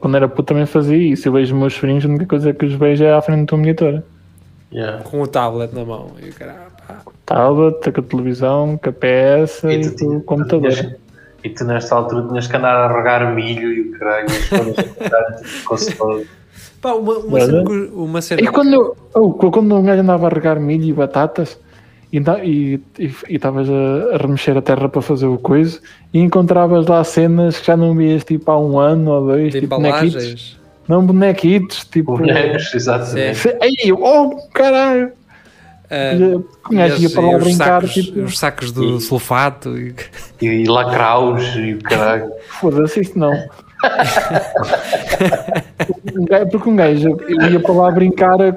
quando 0.00 0.16
era 0.16 0.26
puto 0.28 0.42
também 0.42 0.66
fazia 0.66 0.96
isso. 0.96 1.28
Eu 1.28 1.32
vejo 1.34 1.54
os 1.54 1.60
meus 1.60 1.74
sobrinhos, 1.74 2.04
a 2.04 2.08
única 2.08 2.26
coisa 2.26 2.52
que 2.52 2.66
os 2.66 2.72
vejo 2.72 3.04
é 3.04 3.12
à 3.14 3.22
frente 3.22 3.46
do 3.48 3.56
monitor. 3.56 4.02
Yeah. 4.72 5.02
Com 5.04 5.22
o 5.22 5.26
tablet 5.28 5.72
na 5.72 5.84
mão. 5.84 6.10
E 6.20 6.32
pá. 6.32 6.56
Tablet, 7.24 7.92
com 7.92 8.00
a 8.00 8.02
televisão, 8.02 8.80
com 8.82 8.90
a 8.90 8.92
PS 8.92 9.62
e, 9.62 9.80
tu 9.92 10.04
com 10.06 10.16
o 10.16 10.20
computador. 10.22 10.72
tinhas- 10.72 10.94
E 11.44 11.50
tu 11.50 11.64
nesta 11.66 11.94
altura 11.94 12.26
tinhas 12.26 12.48
que 12.48 12.56
andar 12.56 12.74
a 12.74 12.96
regar 12.96 13.32
milho 13.32 13.72
e 13.72 13.80
o 13.82 13.98
caralho, 13.98 14.26
as 14.26 14.48
coisas 15.62 16.26
Pá, 16.80 16.92
uma, 16.94 17.18
uma 17.18 17.40
cena, 17.40 17.64
que- 17.64 17.90
uma 17.92 18.22
cena 18.22 18.40
E 18.42 18.46
quando, 18.46 18.72
eu- 18.74 18.96
oh, 19.14 19.32
quando 19.34 19.74
um 19.74 19.82
gajo 19.82 20.00
andava 20.02 20.26
a 20.26 20.30
regar 20.30 20.60
milho 20.60 20.84
e 20.84 20.92
batatas 20.92 21.58
e 22.12 22.18
e 22.18 22.80
e- 22.98 23.14
e 23.28 23.34
estavas 23.36 23.68
a, 23.68 24.14
a 24.14 24.16
remexer 24.18 24.56
a 24.56 24.62
terra 24.62 24.88
para 24.88 25.02
fazer 25.02 25.26
o 25.26 25.36
coisa 25.38 25.80
e 26.14 26.20
encontravas 26.20 26.86
lá 26.86 27.02
cenas 27.04 27.58
que 27.58 27.66
já 27.66 27.76
não 27.76 27.94
vias 27.94 28.24
tipo 28.24 28.50
há 28.50 28.58
um 28.58 28.78
ano 28.78 29.10
ou 29.10 29.26
dois, 29.26 29.52
de 29.52 29.60
tipo 29.60 29.76
bonequitos. 29.76 30.56
Não 30.88 31.04
bonequitos, 31.04 31.84
tipo. 31.84 32.16
Bonecos, 32.16 32.72
exatamente. 32.74 33.46
Ei, 33.60 33.92
oh 33.92 34.36
caralho! 34.54 35.12
Ah, 35.90 36.12
O 36.70 36.74
gajo 36.74 36.96
e 36.96 37.02
ia 37.02 37.10
para 37.10 37.22
e 37.22 37.26
lá 37.30 37.36
os 37.38 37.44
brincar, 37.44 37.64
sacos, 37.82 37.92
tipo. 37.92 38.20
os 38.20 38.38
sacos 38.38 38.72
do 38.72 39.00
sulfato. 39.00 39.76
E... 39.78 39.94
E 40.40 40.64
lacraus 40.66 41.42
e 41.56 41.74
o 41.74 41.82
caralho. 41.82 42.30
Foda-se, 42.60 43.00
isso 43.00 43.18
não. 43.18 43.32
Gajo- 46.28 46.48
Porque 46.50 46.68
um 46.68 46.76
gajo, 46.76 47.16
eu 47.28 47.50
ia 47.50 47.60
para 47.60 47.72
lá 47.74 47.90
brincar, 47.90 48.36
a 48.40 48.50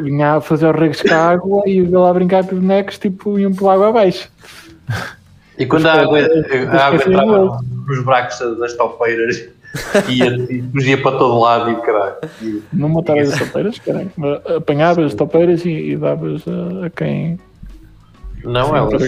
vinha 0.00 0.34
a 0.36 0.40
fazer 0.40 0.72
os 0.74 0.80
regos 0.80 1.02
com 1.02 1.12
a 1.14 1.16
água 1.30 1.62
e 1.66 1.80
ia 1.80 1.98
lá 1.98 2.12
brincar 2.12 2.44
com 2.44 2.54
os 2.54 2.60
bonecos, 2.60 2.98
tipo, 2.98 3.38
iam 3.38 3.52
pela 3.52 3.74
água 3.74 3.88
abaixo. 3.88 4.28
E 5.58 5.66
quando 5.66 5.86
a 5.86 5.92
água, 5.94 6.18
a 6.20 6.86
água 6.86 6.96
entrava 7.04 7.60
nos 7.86 8.04
buracos 8.04 8.38
das 8.58 8.72
topeiras 8.74 9.48
e 10.08 10.62
fugia 10.72 11.00
para 11.02 11.18
todo 11.18 11.38
lado 11.38 11.70
e 11.70 11.74
o 11.74 11.80
caralho. 11.82 12.14
E- 12.42 12.62
Não 12.72 12.88
matavas 12.88 13.32
as 13.32 13.38
topeiras, 13.38 13.78
caralho. 13.78 14.10
Apanhavas 14.56 15.06
as 15.06 15.14
topeiras 15.14 15.64
e, 15.64 15.70
e 15.92 15.96
davas 15.96 16.42
a, 16.48 16.86
a 16.86 16.90
quem. 16.90 17.38
Não, 18.42 18.74
elas, 18.74 19.02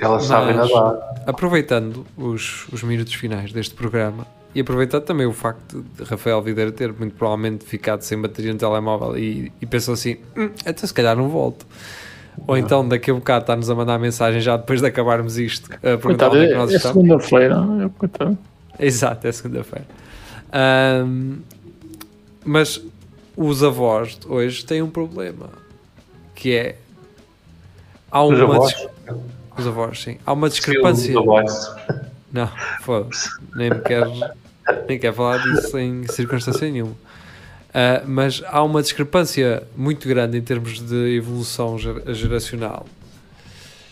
elas 0.00 0.24
sabem 0.24 0.56
Mas- 0.56 0.70
nadar. 0.72 0.96
Aproveitando 1.26 2.06
os, 2.16 2.66
os 2.72 2.82
minutos 2.82 3.12
finais 3.12 3.52
deste 3.52 3.74
programa 3.74 4.26
e 4.58 4.60
aproveitando 4.60 5.04
também 5.04 5.24
o 5.24 5.32
facto 5.32 5.84
de 5.96 6.02
Rafael 6.02 6.42
Videira 6.42 6.72
ter 6.72 6.92
muito 6.92 7.14
provavelmente 7.14 7.64
ficado 7.64 8.02
sem 8.02 8.20
bateria 8.20 8.52
no 8.52 8.58
telemóvel 8.58 9.16
e, 9.16 9.52
e 9.60 9.66
pensou 9.66 9.94
assim: 9.94 10.16
hum, 10.36 10.50
então 10.66 10.86
se 10.86 10.92
calhar 10.92 11.16
não 11.16 11.28
volto. 11.28 11.64
Ou 12.46 12.56
então 12.56 12.86
daqui 12.86 13.10
a 13.10 13.14
bocado 13.14 13.42
está-nos 13.42 13.68
a 13.70 13.74
mandar 13.74 13.98
mensagem 13.98 14.40
já 14.40 14.56
depois 14.56 14.80
de 14.80 14.86
acabarmos 14.88 15.38
isto 15.38 15.72
a 15.74 15.78
perguntar 15.78 16.30
Coitado, 16.30 16.36
onde 16.36 16.44
é 16.44 16.48
que 16.48 16.54
nós 16.54 16.72
é 16.72 16.76
estamos. 16.76 16.96
segunda-feira. 17.02 17.54
é, 17.84 17.88
coitado. 17.98 18.38
Exato, 18.80 19.26
é 19.28 19.32
segunda-feira. 19.32 19.86
Ahm, 20.52 21.36
mas 22.44 22.80
os 23.36 23.62
avós 23.62 24.18
de 24.18 24.26
hoje 24.28 24.64
têm 24.64 24.82
um 24.82 24.90
problema 24.90 25.50
que 26.34 26.54
é 26.56 26.76
há 28.10 28.22
Os 28.24 28.38
uma 28.40 28.54
avós? 28.56 28.74
dis- 28.74 28.88
os 29.56 29.66
avós, 29.66 30.00
sim. 30.02 30.18
Há 30.24 30.32
uma 30.32 30.46
Os 30.46 30.54
discrepância. 30.54 31.14
Não, 32.32 32.48
foda-se. 32.82 33.28
Nem 33.56 33.70
me 33.70 33.80
quero, 33.80 34.12
nem 34.88 34.98
quero 34.98 35.14
falar 35.14 35.38
disso 35.42 35.78
em 35.78 36.06
circunstância 36.08 36.70
nenhuma. 36.70 36.94
Ah, 37.72 38.02
mas 38.06 38.42
há 38.46 38.62
uma 38.62 38.80
discrepância 38.82 39.62
muito 39.76 40.08
grande 40.08 40.38
em 40.38 40.42
termos 40.42 40.80
de 40.80 41.16
evolução 41.16 41.78
ger- 41.78 42.02
geracional 42.14 42.86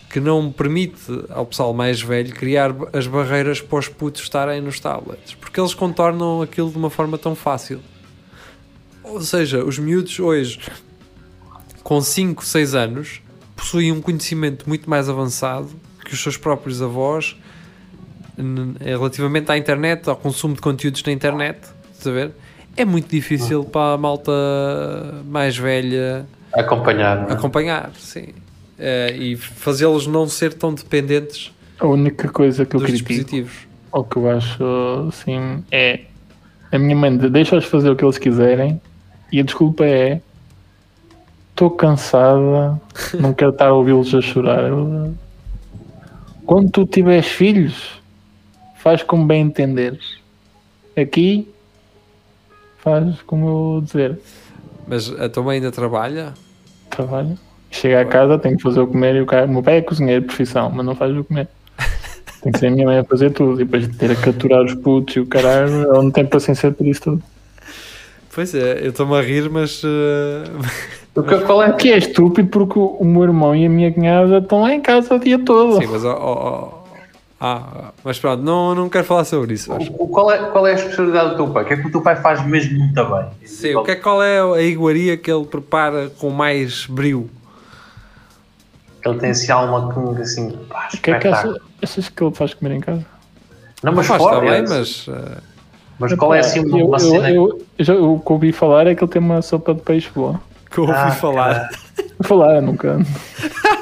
que 0.09 0.19
não 0.21 0.51
permite 0.51 0.95
ao 1.29 1.45
pessoal 1.45 1.73
mais 1.73 2.01
velho 2.01 2.33
criar 2.33 2.73
as 2.93 3.05
barreiras 3.07 3.59
para 3.59 3.77
os 3.77 3.89
putos 3.89 4.21
estarem 4.21 4.61
nos 4.61 4.79
tablets 4.79 5.35
porque 5.35 5.59
eles 5.59 5.73
contornam 5.73 6.41
aquilo 6.41 6.71
de 6.71 6.77
uma 6.77 6.89
forma 6.89 7.17
tão 7.17 7.35
fácil. 7.35 7.81
Ou 9.03 9.21
seja, 9.21 9.63
os 9.63 9.77
miúdos 9.77 10.17
hoje 10.19 10.59
com 11.83 12.01
5, 12.01 12.43
6 12.43 12.73
anos 12.75 13.21
possuem 13.55 13.91
um 13.91 14.01
conhecimento 14.01 14.67
muito 14.67 14.89
mais 14.89 15.07
avançado 15.07 15.69
que 16.03 16.13
os 16.13 16.21
seus 16.23 16.35
próprios 16.37 16.81
avós 16.81 17.35
relativamente 18.79 19.51
à 19.51 19.57
internet, 19.57 20.07
ao 20.09 20.15
consumo 20.15 20.53
de 20.55 20.61
conteúdos 20.61 21.03
na 21.03 21.11
internet, 21.11 21.59
ver? 22.05 22.31
É 22.75 22.85
muito 22.85 23.09
difícil 23.09 23.63
para 23.65 23.93
a 23.93 23.97
malta 23.97 24.31
mais 25.25 25.57
velha 25.57 26.25
Acompanhar. 26.53 27.21
não 27.23 27.29
é? 27.29 27.33
acompanhar, 27.33 27.91
sim. 27.97 28.27
Eh, 28.79 29.15
e 29.17 29.35
fazê-los 29.35 30.05
não 30.05 30.27
ser 30.27 30.53
tão 30.53 30.71
dependentes 30.73 31.51
A 31.79 31.87
única 31.87 32.27
coisa 32.29 32.63
que 32.65 32.75
eu 32.75 32.79
dos 32.79 32.87
critico, 32.89 33.09
dispositivos. 33.09 33.53
ou 33.91 34.03
que 34.03 34.17
eu 34.17 34.29
acho 34.29 34.63
assim, 35.09 35.63
é 35.71 36.01
a 36.71 36.77
minha 36.77 36.95
mãe 36.95 37.17
de 37.17 37.27
deixa-os 37.29 37.65
fazer 37.65 37.89
o 37.89 37.95
que 37.95 38.05
eles 38.05 38.19
quiserem 38.19 38.79
e 39.31 39.39
a 39.39 39.43
desculpa 39.43 39.83
é 39.85 40.21
estou 41.49 41.71
cansada, 41.71 42.79
não 43.19 43.33
quero 43.33 43.49
estar 43.49 43.69
a 43.69 43.73
ouvi-los 43.73 44.13
a 44.13 44.21
chorar. 44.21 44.69
Quando 46.45 46.69
tu 46.69 46.85
tiveres 46.85 47.25
filhos, 47.27 47.96
faz 48.87 49.03
como 49.03 49.25
bem 49.25 49.41
entenderes. 49.41 50.17
Aqui 50.95 51.45
faz 52.77 53.21
como 53.23 53.75
eu 53.77 53.81
dizer. 53.81 54.17
Mas 54.87 55.11
a 55.19 55.27
tua 55.27 55.43
mãe 55.43 55.57
ainda 55.57 55.73
trabalha? 55.73 56.33
Trabalho. 56.89 57.37
Chega 57.69 57.99
a 57.99 58.05
casa, 58.05 58.39
tem 58.39 58.55
que 58.55 58.63
fazer 58.63 58.79
o 58.79 58.87
comer 58.87 59.15
e 59.17 59.21
o 59.21 59.25
cara. 59.25 59.45
O 59.45 59.49
meu 59.49 59.61
pai 59.61 59.79
é 59.79 59.81
cozinheiro 59.81 60.21
de 60.21 60.27
profissão, 60.27 60.71
mas 60.73 60.85
não 60.85 60.95
faz 60.95 61.13
o 61.17 61.21
comer. 61.25 61.49
Tem 62.41 62.49
que 62.53 62.59
ser 62.59 62.67
a 62.67 62.71
minha 62.71 62.85
mãe 62.85 62.99
a 62.99 63.03
fazer 63.03 63.31
tudo 63.31 63.59
e 63.61 63.65
depois 63.65 63.85
ter 63.97 64.09
a 64.09 64.15
capturar 64.15 64.63
os 64.63 64.73
putos 64.75 65.17
e 65.17 65.19
o 65.19 65.25
caralho, 65.25 65.81
ela 65.83 66.01
não 66.01 66.11
tem 66.11 66.25
paciência 66.25 66.71
por 66.71 66.87
isso 66.87 67.01
tudo. 67.01 67.23
Pois 68.33 68.55
é, 68.55 68.85
eu 68.85 68.91
estou-me 68.91 69.15
a 69.17 69.21
rir, 69.21 69.49
mas. 69.49 69.81
eh, 69.83 70.43
O 71.13 71.23
que- 71.23 71.39
Qual 71.41 71.61
é? 71.61 71.73
Que 71.73 71.91
é 71.91 71.97
estúpido 71.97 72.47
porque 72.47 72.79
o 72.79 73.03
meu 73.03 73.23
irmão 73.23 73.53
e 73.53 73.65
a 73.65 73.69
minha 73.69 73.91
cunhada 73.91 74.37
estão 74.37 74.61
lá 74.61 74.73
em 74.73 74.79
casa 74.79 75.15
o 75.15 75.19
dia 75.19 75.37
todo. 75.39 75.77
sim, 75.81 75.87
mas. 75.87 76.05
ó, 76.05 76.13
ó, 76.15 76.76
ah, 77.39 77.91
mas 78.03 78.17
pronto, 78.19 78.41
não, 78.43 78.73
não 78.73 78.89
quero 78.89 79.05
falar 79.05 79.23
sobre 79.25 79.53
isso. 79.53 79.71
Acho. 79.73 79.91
O- 79.97 80.07
Qual 80.07 80.31
é, 80.31 80.37
qual 80.49 80.65
é 80.65 80.71
a 80.71 80.75
especialidade 80.75 81.29
do 81.31 81.35
teu 81.35 81.47
pai? 81.49 81.63
O 81.63 81.67
que 81.67 81.73
é 81.73 81.77
que 81.77 81.87
o 81.87 81.91
teu 81.91 82.01
pai 82.01 82.15
faz 82.15 82.43
mesmo 82.45 82.79
muito 82.79 83.05
bem? 83.05 83.25
Sim, 83.45 83.75
o 83.75 83.83
que 83.83 83.91
é, 83.91 83.95
qual 83.95 84.21
é 84.23 84.39
a 84.41 84.61
iguaria 84.61 85.15
que 85.17 85.31
ele 85.31 85.45
prepara 85.45 86.09
com 86.17 86.29
mais 86.31 86.85
brio? 86.87 87.29
Ele 89.05 89.19
tem 89.19 89.29
assim 89.29 89.51
alguma 89.51 90.15
que 90.15 90.21
assim, 90.21 90.51
pá, 90.67 90.89
O 90.93 90.97
que 90.97 91.11
é 91.11 91.19
que 91.19 91.27
espetáculo. 91.27 91.53
achas, 91.55 91.67
achas 91.91 92.09
que 92.09 92.23
ele 92.23 92.35
faz 92.35 92.53
comer 92.53 92.75
em 92.75 92.79
casa? 92.81 93.05
Não, 93.83 93.93
mas 93.93 94.07
Faz 94.07 94.21
fora, 94.21 94.35
também, 94.37 94.51
é- 94.55 94.61
mas. 94.63 95.05
eh, 95.07 95.37
mas 95.99 96.13
qual 96.15 96.33
é 96.33 96.39
assim 96.39 96.59
uma, 96.65 96.79
eu, 96.79 96.87
uma 96.87 96.97
eu, 96.97 97.11
cena? 97.11 97.29
eu, 97.29 97.61
eu 97.77 97.85
já, 97.85 97.95
o 97.95 98.19
que 98.19 98.31
ouvi 98.33 98.51
falar 98.51 98.87
é 98.87 98.95
que 98.95 99.03
ele 99.03 99.11
tem 99.11 99.21
uma 99.21 99.41
sopa 99.41 99.73
de 99.73 99.81
peixe 99.81 100.09
boa. 100.13 100.41
que 100.71 100.79
eu 100.79 100.83
ouvi 100.85 100.95
Ah, 100.95 101.11
falar. 101.11 101.69
Falar, 102.23 102.61
nunca. 102.61 102.97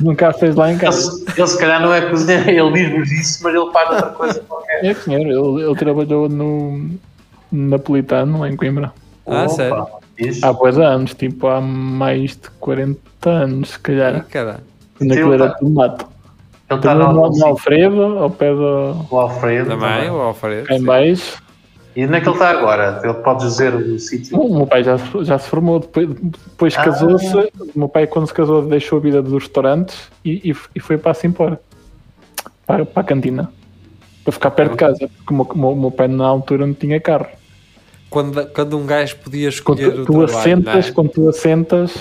nunca 0.00 0.28
a 0.28 0.32
fez 0.32 0.54
lá 0.56 0.68
em 0.68 0.72
Ele, 0.72 0.80
casa. 0.80 1.00
se- 1.10 1.24
ele 1.36 1.46
se 1.46 1.58
calhar 1.58 1.80
não 1.82 1.92
é 1.92 2.00
cozinheiro, 2.02 2.48
ele 2.50 2.72
diz-nos 2.72 3.12
isso, 3.12 3.42
mas 3.44 3.54
ele 3.54 3.70
faz 3.72 3.90
outra 3.90 4.10
coisa 4.10 4.40
qualquer. 4.48 4.84
É 4.84 4.94
senhor, 4.94 5.20
ele, 5.20 5.64
ele 5.64 5.74
trabalhou 5.76 6.28
no 6.28 6.90
Napolitano, 7.50 8.40
lá 8.40 8.48
em 8.48 8.56
Coimbra. 8.56 8.92
Ah, 9.26 9.40
Opa, 9.42 9.48
sério? 9.48 9.86
isso. 10.18 10.44
Há 10.44 10.52
boas 10.52 10.78
anos, 10.78 11.14
tipo 11.14 11.46
há 11.46 11.60
mais 11.60 12.32
de 12.32 12.50
40 12.60 12.98
anos, 13.30 13.70
se 13.70 13.78
calhar. 13.78 14.24
caralho. 14.26 14.60
Quando 14.96 15.12
Sim, 15.12 15.18
aquilo 15.20 15.34
ele 15.34 15.42
era 15.42 15.52
tá- 15.52 15.58
tudo 15.58 15.70
mato. 15.70 16.06
Ele 16.70 16.78
está 16.80 16.94
no, 16.94 17.12
no, 17.30 17.46
Alfredo, 17.46 18.02
ao 18.18 18.28
pé 18.30 18.52
do. 18.52 19.06
o 19.10 19.16
Alfredo. 19.18 19.70
Também, 19.70 19.88
também. 19.96 20.10
o 20.10 20.20
Alfredo. 20.20 20.70
em 20.72 20.78
sim. 20.78 20.84
baixo. 20.84 21.42
E 21.96 22.04
onde 22.04 22.14
é 22.16 22.20
que 22.20 22.28
ele 22.28 22.34
está 22.36 22.50
agora? 22.50 23.00
Ele 23.02 23.14
pode 23.14 23.44
dizer 23.44 23.74
o 23.74 23.98
sítio. 23.98 24.38
O 24.38 24.56
meu 24.58 24.66
pai 24.66 24.84
já, 24.84 24.98
se- 24.98 25.24
já 25.24 25.38
se 25.38 25.48
formou, 25.48 25.80
depois, 25.80 26.08
depois 26.08 26.76
Ah. 26.76 26.84
casou-se. 26.84 27.36
O 27.36 27.70
meu 27.74 27.88
pai, 27.88 28.06
quando 28.06 28.26
se 28.26 28.34
casou, 28.34 28.62
deixou 28.62 28.98
a 28.98 29.02
vida 29.02 29.20
dos 29.22 29.32
restaurantes 29.44 29.96
e, 30.24 30.50
e, 30.50 30.56
e 30.76 30.80
foi 30.80 30.96
para 30.96 31.10
a 31.10 31.14
Simpor, 31.14 31.58
para, 32.66 32.86
para 32.86 33.00
a 33.00 33.04
cantina, 33.04 33.50
para 34.22 34.32
ficar 34.32 34.50
perto 34.52 34.72
de 34.72 34.76
casa, 34.76 35.10
porque 35.26 35.32
o 35.54 35.58
meu, 35.58 35.74
meu- 35.74 35.90
pai 35.90 36.06
na 36.06 36.26
altura 36.26 36.66
não 36.66 36.74
tinha 36.74 37.00
carro. 37.00 37.26
Quando, 38.08 38.46
quando 38.46 38.78
um 38.78 38.86
gajo 38.86 39.16
podia 39.16 39.48
Quando 39.50 39.80
escolher 39.80 39.92
tu, 39.92 40.00
o 40.02 40.04
tu 40.06 40.12
trabalho, 40.12 40.38
assentas, 40.38 40.88
é? 40.88 40.92
quando 40.92 41.08
tu 41.10 41.28
assentas. 41.28 41.94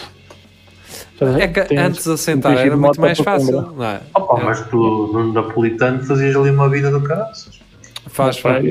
É 1.39 1.47
que 1.47 1.61
tens- 1.65 1.81
antes 1.81 2.03
de 2.03 2.11
assentar 2.11 2.55
era 2.57 2.77
muito 2.77 3.01
mais 3.01 3.17
fácil, 3.19 3.61
não 3.75 3.83
é? 3.83 3.99
Opa, 4.13 4.43
mas 4.43 4.61
tu 4.67 5.09
no 5.11 5.33
Napolitano 5.33 6.03
fazias 6.03 6.35
ali 6.35 6.51
uma 6.51 6.69
vida 6.69 6.91
do 6.91 7.01
caraças. 7.01 7.59
Faz, 8.07 8.38
faz. 8.38 8.63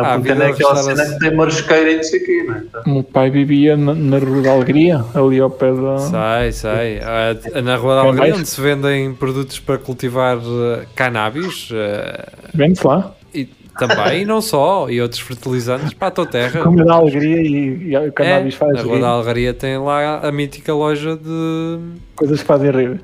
A 0.00 0.14
Ah, 0.14 0.18
Napolitano 0.18 0.42
é 0.42 0.52
vida 0.52 0.54
aquela 0.68 0.76
cena 0.82 1.04
que 1.12 1.18
tem 1.18 1.36
marisqueira 1.36 1.90
e 1.92 1.96
não 1.96 2.02
sei 2.02 2.20
o 2.20 2.24
quê, 2.26 2.44
não 2.48 2.54
é? 2.54 2.62
O 2.86 2.90
meu 2.94 3.02
pai 3.04 3.30
vivia 3.30 3.76
na, 3.76 3.94
na 3.94 4.18
Rua 4.18 4.42
da 4.42 4.52
Alegria, 4.52 5.04
ali 5.14 5.40
ao 5.40 5.50
pé 5.50 5.72
da. 5.72 5.98
Sei, 5.98 6.52
sei. 6.52 7.00
Ah, 7.02 7.60
Na 7.62 7.76
Rua 7.76 7.96
da 7.96 8.04
É 8.04 8.08
Alegria, 8.08 8.34
onde 8.36 8.48
se 8.48 8.60
vendem 8.60 9.14
produtos 9.14 9.58
para 9.58 9.78
cultivar 9.78 10.38
eh, 10.38 10.84
cannabis, 10.94 11.68
eh, 11.72 12.24
Vende-se 12.54 12.86
lá. 12.86 13.14
E 13.34 13.48
também, 13.78 14.22
e 14.22 14.24
não 14.24 14.42
só, 14.42 14.90
e 14.90 15.00
outros 15.00 15.20
fertilizantes 15.20 15.94
para 15.94 16.08
a 16.08 16.10
tua 16.10 16.26
terra. 16.26 16.62
Como 16.62 16.84
dá 16.84 16.94
alegria 16.94 17.40
e, 17.40 17.90
e 17.92 17.96
o 17.96 18.06
É, 18.06 18.10
cannabis 18.10 18.54
faz 18.54 18.72
na 18.74 18.82
Rua 18.82 18.94
rir, 18.96 19.00
da 19.00 19.08
Algaria 19.08 19.54
tem 19.54 19.78
lá 19.78 20.18
a 20.18 20.32
mítica 20.32 20.74
loja 20.74 21.16
de. 21.16 21.78
coisas 22.16 22.40
que 22.40 22.46
fazem 22.46 22.70
rir. 22.70 23.00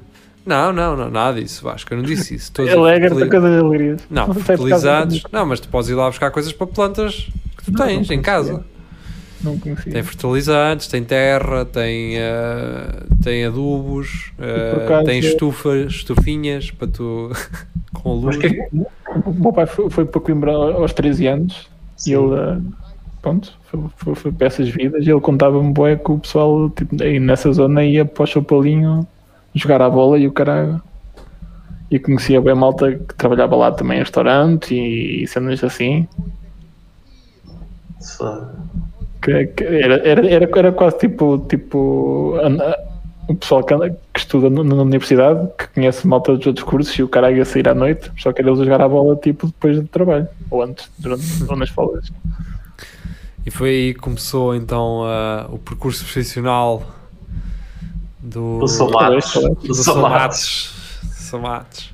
Não, 0.47 0.73
não, 0.73 0.97
não, 0.97 1.11
nada 1.11 1.43
disso, 1.43 1.65
Vasco, 1.65 1.93
eu 1.93 1.99
não 1.99 2.05
disse 2.05 2.35
isso. 2.37 2.45
Estou 2.45 2.65
dizer 2.67 2.79
Alegra-te 2.79 3.15
fertili- 3.17 3.31
com 3.31 3.41
coisas 3.41 3.63
alegrias. 3.65 4.01
Não, 4.09 4.27
causa 4.27 4.41
fertilizantes. 4.41 5.23
Não, 5.33 5.45
mas 5.47 5.59
tu 5.61 5.69
podes 5.69 5.91
ir 5.91 5.95
lá 5.95 6.07
buscar 6.07 6.31
coisas 6.31 6.53
para 6.53 6.67
plantas 6.69 7.29
que 7.59 7.65
tu 7.65 7.73
Não, 7.73 7.79
não 7.81 7.87
tens 7.87 7.95
em 8.05 8.07
conhecia. 8.07 8.23
casa. 8.23 8.65
Não 9.43 9.59
conhecia. 9.59 9.93
Tem 9.93 10.03
fertilizantes, 10.03 10.87
tem 10.87 11.05
terra, 11.05 11.65
tem, 11.65 12.17
eh, 12.17 13.03
tem 13.23 13.45
adubos, 13.45 14.33
acaso- 14.85 15.05
tem 15.05 15.19
estufas, 15.19 15.93
estufinhas 15.93 16.71
para 16.71 16.89
tu 16.89 17.31
com 17.93 18.11
a 18.13 18.15
luz. 18.15 18.25
Mas 18.25 18.37
que 18.39 18.47
é 18.61 18.69
O 19.27 19.33
meu 19.33 19.53
pai 19.53 19.67
foi, 19.67 19.91
foi 19.91 20.05
para 20.07 20.21
Coimbra 20.21 20.53
aos 20.53 20.93
13 20.93 21.27
anos 21.27 21.69
Sim. 21.97 22.11
e 22.11 22.15
ele, 22.15 22.35
eh, 22.35 22.59
pronto, 23.21 23.53
foi, 23.71 23.81
foi, 23.97 24.15
foi 24.15 24.35
essas 24.41 24.69
vidas 24.69 25.05
e 25.07 25.11
ele 25.11 25.21
contava-me 25.21 25.73
bué 25.73 25.97
que 25.97 26.11
o 26.11 26.19
pessoal 26.19 26.71
tipo, 26.71 27.03
aí 27.03 27.19
nessa 27.21 27.53
zona 27.53 27.85
ia 27.85 28.05
para 28.05 28.23
o 28.23 28.27
Chapalinho 28.27 29.07
jogar 29.57 29.83
a 29.83 29.91
bola 29.91 30.19
e 30.19 30.27
o 30.29 30.33
caralho. 30.33 30.81
E 31.91 31.99
conhecia 31.99 32.41
bem 32.41 32.55
malta 32.55 32.93
que 32.97 33.15
trabalhava 33.15 33.55
lá 33.57 33.71
também 33.73 33.97
em 33.99 34.01
restaurante 34.01 34.75
e, 34.75 35.27
cenas 35.27 35.63
assim. 35.63 36.07
Só- 38.01 38.51
Que, 39.23 39.47
que 39.47 39.65
era, 39.65 39.97
era, 40.07 40.29
era, 40.29 40.59
era 40.59 40.73
quase 40.73 40.99
tipo, 40.99 41.39
tipo 41.49 42.35
a- 42.43 42.79
o 43.29 43.35
pessoal 43.35 43.65
que, 43.65 43.75
que 44.15 44.21
estuda 44.21 44.49
na, 44.49 44.63
na 44.63 44.83
universidade, 44.83 45.49
que 45.59 45.67
conhece 45.69 46.07
malta 46.07 46.37
dos 46.37 46.47
outros 46.47 46.65
cursos 46.65 46.97
e 46.97 47.03
o 47.03 47.09
cara 47.09 47.33
ia 47.33 47.45
sair 47.45 47.69
à 47.69 47.75
noite, 47.75 48.11
só 48.19 48.33
que 48.33 48.41
era 48.41 48.49
eles 48.51 48.61
a 48.61 48.65
jogar 48.65 48.81
a 48.83 48.89
bola 48.89 49.17
tipo 49.17 49.47
depois 49.49 49.81
do 49.81 49.89
trabalho, 49.89 50.29
ou 50.51 50.63
antes, 50.63 50.89
durante, 50.99 51.25
ou 51.49 51.57
nas 51.57 51.71
folgas. 51.71 52.09
E 53.45 53.51
foi 53.51 53.69
aí 53.71 53.95
que 53.95 54.01
começou 54.01 54.55
então 54.55 55.03
ah, 55.05 55.47
o 55.51 55.59
percurso 55.59 56.05
profissional 56.05 56.83
do, 58.27 58.59
Do 58.61 58.69
Somates. 58.69 59.33
Talvez, 59.33 59.57
do 59.67 59.75
Somates. 59.75 60.71
Somates. 61.13 61.91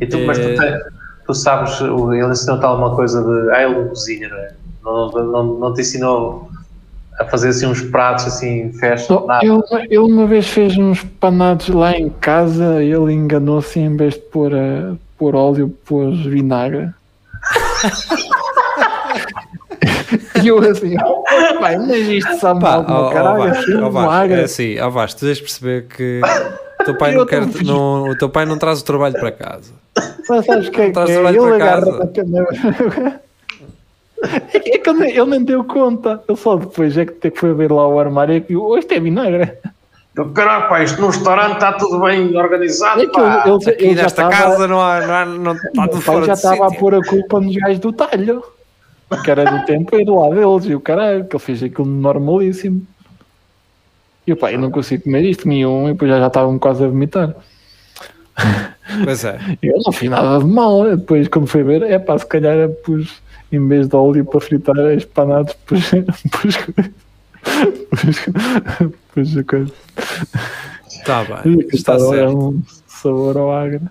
E 0.00 0.06
tu, 0.06 0.18
mas 0.26 0.38
tu, 0.38 0.44
É. 0.44 0.80
tu 1.26 1.34
sabes, 1.34 1.80
ele 1.80 2.24
ensinou-te 2.30 2.64
alguma 2.64 2.94
coisa 2.94 3.22
de. 3.22 3.50
Ah, 3.50 3.62
ele 3.62 3.88
cozinha, 3.88 4.28
não 4.28 4.36
é? 4.38 4.52
Não, 4.84 5.10
não, 5.10 5.44
não 5.58 5.74
te 5.74 5.80
ensinou 5.82 6.50
a 7.20 7.24
fazer 7.26 7.50
assim 7.50 7.66
uns 7.66 7.82
pratos 7.82 8.26
assim, 8.26 8.72
festa, 8.72 9.20
nada. 9.26 9.44
ele, 9.44 9.60
ele 9.84 9.98
uma 9.98 10.26
vez 10.26 10.48
fez 10.48 10.76
uns 10.78 11.04
panados 11.04 11.68
lá 11.68 11.92
em 11.96 12.08
casa, 12.08 12.82
ele 12.82 13.12
enganou-se 13.12 13.78
em 13.78 13.94
vez 13.96 14.14
de 14.14 14.20
pôr, 14.20 14.52
eh, 14.54 14.92
pôr 15.18 15.36
óleo, 15.36 15.68
pôs 15.86 16.18
vinagre. 16.24 16.90
e 20.42 20.48
eu 20.48 20.58
assim, 20.58 20.94
pai, 21.60 21.76
mas 21.78 22.08
isto 22.08 22.36
sabe 22.38 22.60
Pá, 22.60 22.82
mal 22.82 22.86
ó, 22.88 23.08
ó, 23.08 23.12
caralho, 23.12 23.38
Vasco, 23.44 23.62
assim, 23.62 23.74
ó, 23.76 23.90
Vasco, 23.90 24.10
vinagre. 24.10 24.40
é 24.40 24.44
assim, 24.44 24.78
ó 24.80 24.90
Vasco, 24.90 25.20
tu 25.20 25.26
tens 25.26 25.36
de 25.36 25.42
perceber 25.42 25.86
que 25.88 26.20
o 26.80 26.84
teu 26.84 26.94
pai 26.98 27.14
Eu 27.14 27.18
não 27.20 27.26
quer, 27.26 27.46
não, 27.64 28.08
o 28.08 28.16
teu 28.16 28.28
pai 28.28 28.44
não 28.44 28.58
traz 28.58 28.80
o 28.80 28.84
trabalho 28.84 29.14
para 29.14 29.32
casa. 29.32 29.72
Só 30.26 30.42
sabes 30.42 30.68
o 30.68 30.70
que 30.70 30.80
é 30.80 30.84
que 30.84 30.88
Estás 30.90 31.10
é? 31.10 31.14
Ele 31.18 31.38
para 31.38 31.54
agarra 31.56 32.08
casa. 32.08 33.22
É 34.54 34.60
que, 34.60 34.70
é 34.70 34.78
que 34.78 34.88
ele, 34.88 34.98
nem, 35.00 35.10
ele 35.10 35.24
nem 35.30 35.42
deu 35.42 35.64
conta. 35.64 36.22
Ele 36.28 36.38
só 36.38 36.54
depois 36.56 36.96
é 36.96 37.04
que 37.04 37.12
te- 37.12 37.32
foi 37.36 37.52
ver 37.54 37.72
lá 37.72 37.88
o 37.88 37.98
armário 37.98 38.36
e 38.36 38.40
que 38.40 38.48
viu, 38.50 38.62
"Oh, 38.62 38.78
isto 38.78 38.92
é 38.94 39.00
vinagre. 39.00 39.52
Eu, 40.14 40.28
caralho, 40.30 40.68
pá, 40.68 40.80
isto 40.84 41.00
no 41.00 41.08
restaurante 41.08 41.54
está 41.54 41.72
tudo 41.72 41.98
bem 42.00 42.36
organizado, 42.36 43.00
É 43.02 43.06
que 43.06 43.12
pá. 43.12 43.42
ele, 43.46 43.54
ele, 43.56 43.70
Aqui 43.70 43.94
nesta 43.96 44.22
estava, 44.22 44.30
casa 44.30 44.68
não 44.68 44.80
há, 44.80 45.00
não 45.00 45.14
há, 45.14 45.24
não 45.24 45.52
está 45.54 45.82
o 45.84 45.88
tudo 45.88 45.90
pai 45.90 46.00
fora 46.02 46.26
já 46.26 46.32
estava 46.34 46.66
a 46.68 46.70
pôr 46.70 46.94
a 46.94 47.00
culpa 47.04 47.40
nos 47.40 47.56
gajos 47.56 47.78
do 47.80 47.92
talho. 47.92 48.44
Que 49.20 49.30
era 49.30 49.44
do 49.44 49.64
tempo 49.64 49.96
ir 49.96 50.08
lá 50.08 50.28
deles. 50.30 50.66
E 50.66 50.74
o 50.74 50.80
caralho, 50.80 51.26
que 51.26 51.36
ele 51.36 51.42
fez 51.42 51.62
aquilo 51.62 51.86
normalíssimo. 51.86 52.86
E 54.26 54.32
o 54.32 54.36
pai, 54.36 54.54
eu 54.54 54.58
não 54.60 54.70
consigo 54.70 55.04
comer 55.04 55.24
isto, 55.24 55.48
nenhum. 55.48 55.88
E 55.88 55.92
depois 55.92 56.10
já, 56.10 56.18
já 56.20 56.26
estavam 56.28 56.58
quase 56.58 56.84
a 56.84 56.88
vomitar. 56.88 57.34
Pois 59.04 59.24
é. 59.24 59.38
Eu 59.62 59.78
não 59.84 59.92
fiz 59.92 60.10
nada 60.10 60.38
de 60.38 60.44
mal. 60.44 60.96
Depois, 60.96 61.28
quando 61.28 61.46
fui 61.46 61.62
ver, 61.62 61.82
é 61.82 61.98
pá, 61.98 62.18
se 62.18 62.26
calhar 62.26 62.56
eu 62.56 62.70
pus, 62.70 63.20
em 63.50 63.66
vez 63.66 63.88
de 63.88 63.96
óleo 63.96 64.24
para 64.24 64.40
fritar 64.40 64.78
as 64.78 65.04
panadas, 65.04 65.54
pus, 65.66 65.90
pus, 66.30 66.56
pus, 67.90 68.26
pus 69.14 69.36
a 69.36 69.44
coisa. 69.44 69.72
Está 70.88 71.22
E 71.44 71.56
bem, 71.56 71.66
está 71.72 71.96
estava 71.96 72.00
certo. 72.08 72.36
um 72.36 72.62
sabor 72.86 73.36
ao 73.36 73.52
agro. 73.52 73.88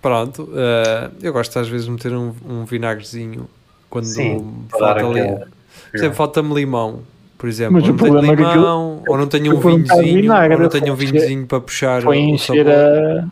Pronto, 0.00 0.50
eh, 0.54 1.10
eu 1.22 1.32
gosto 1.32 1.58
às 1.58 1.68
vezes 1.68 1.86
de 1.86 1.92
meter 1.92 2.12
um, 2.12 2.34
um 2.46 2.64
vinagrezinho 2.64 3.48
quando 3.94 4.06
Sim, 4.06 4.66
falta 4.70 5.06
ali. 5.06 5.22
Por 5.90 5.96
exemplo, 5.96 6.16
falta-me 6.16 6.52
limão, 6.52 7.02
por 7.38 7.48
exemplo. 7.48 7.74
Mas 7.74 7.84
ou 7.84 7.90
não 7.90 7.96
tenho 7.96 8.16
é 8.16 8.20
que 8.36 8.42
aquilo- 8.42 8.54
limão, 8.54 9.02
ou 9.06 9.16
não 9.16 9.26
tenho 9.28 9.44
um 9.44 9.54
eu 9.54 9.58
um 9.58 9.60
vinhozinho, 9.60 10.22
vinagre, 10.22 10.54
ou 10.56 10.62
não 10.62 10.68
tenho 10.68 10.92
um 10.92 10.96
vinhozinho 10.96 11.46
para 11.46 11.60
puxar 11.60 12.02
Foi 12.02 12.16
o 12.16 12.20
encher 12.20 12.68
a. 12.68 13.24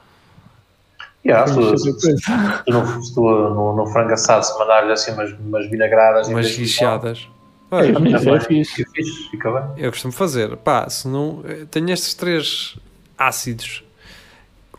Yeah, 1.27 1.49
se, 1.49 1.79
se, 1.79 1.93
se 2.01 2.23
tu 2.65 2.73
no, 2.73 3.03
se 3.03 3.15
tu 3.15 3.21
no, 3.21 3.75
no 3.77 3.87
frango 3.89 4.13
assado 4.13 4.45
se 4.45 4.57
mandar-lhe 4.57 4.93
assim 4.93 5.11
umas, 5.13 5.33
umas 5.33 5.69
vinagradas 5.69 6.29
Umas 6.29 6.57
guichadas. 6.57 7.29
É, 7.73 7.87
é 7.89 7.91
limão, 7.91 8.41
fixe. 8.41 8.85
fica 9.31 9.51
bem. 9.51 9.85
eu 9.85 9.91
costumo 9.91 10.13
fazer. 10.13 10.57
Pá, 10.59 10.89
se 10.89 11.09
não. 11.09 11.43
eh, 11.45 11.65
Tenho 11.71 11.91
estes 11.91 12.15
três 12.15 12.77
ácidos. 13.19 13.83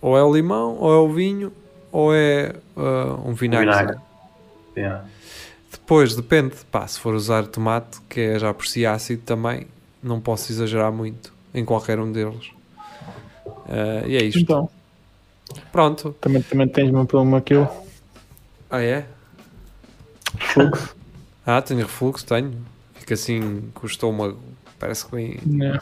Ou 0.01 0.17
é 0.17 0.23
o 0.23 0.33
limão, 0.33 0.77
ou 0.79 0.93
é 0.93 0.97
o 0.97 1.09
vinho, 1.11 1.51
ou 1.91 2.13
é 2.15 2.53
ah, 2.77 3.17
um 3.25 3.33
vinagre. 3.33 3.65
Vinagre. 3.69 3.97
Yeah. 4.77 5.05
Depois 5.93 6.15
depende, 6.15 6.55
pá, 6.71 6.87
se 6.87 6.99
for 6.99 7.13
usar 7.13 7.45
tomate, 7.45 8.01
que 8.09 8.19
é 8.19 8.39
já 8.39 8.51
por 8.51 8.65
si 8.65 8.83
ácido 8.83 9.21
também, 9.21 9.67
não 10.01 10.19
posso 10.19 10.51
exagerar 10.51 10.91
muito 10.91 11.31
em 11.53 11.63
qualquer 11.63 11.99
um 11.99 12.11
deles. 12.11 12.49
Ah, 13.69 14.01
e 14.07 14.15
é 14.17 14.23
isto. 14.23 14.39
Então, 14.39 14.67
Pronto. 15.71 16.15
também, 16.19 16.41
também 16.41 16.67
tens 16.67 16.91
um 16.91 17.05
problema 17.05 17.39
que 17.41 17.53
eu. 17.53 17.69
Ah, 18.71 18.81
é? 18.81 19.05
Fluxo. 20.39 20.95
Ah, 21.45 21.61
tenho 21.61 21.81
refluxo, 21.81 22.25
tenho. 22.25 22.53
Fica 22.95 23.13
assim 23.13 23.69
com 23.75 23.85
o 23.85 23.89
estômago, 23.89 24.39
parece 24.79 25.05
que 25.05 25.11
vem 25.15 25.37
Não, 25.45 25.77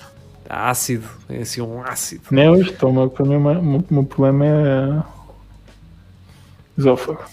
ácido, 0.49 1.07
vem 1.29 1.39
assim 1.41 1.61
um 1.61 1.81
ácido. 1.81 2.23
não 2.31 2.41
é 2.41 2.51
o 2.51 2.61
estômago. 2.61 3.11
Para 3.11 3.25
mim, 3.25 3.35
o 3.35 3.39
meu, 3.39 3.61
o 3.79 3.93
meu 3.93 4.03
problema 4.03 4.45
é. 4.45 5.03
Esófago. 6.77 7.23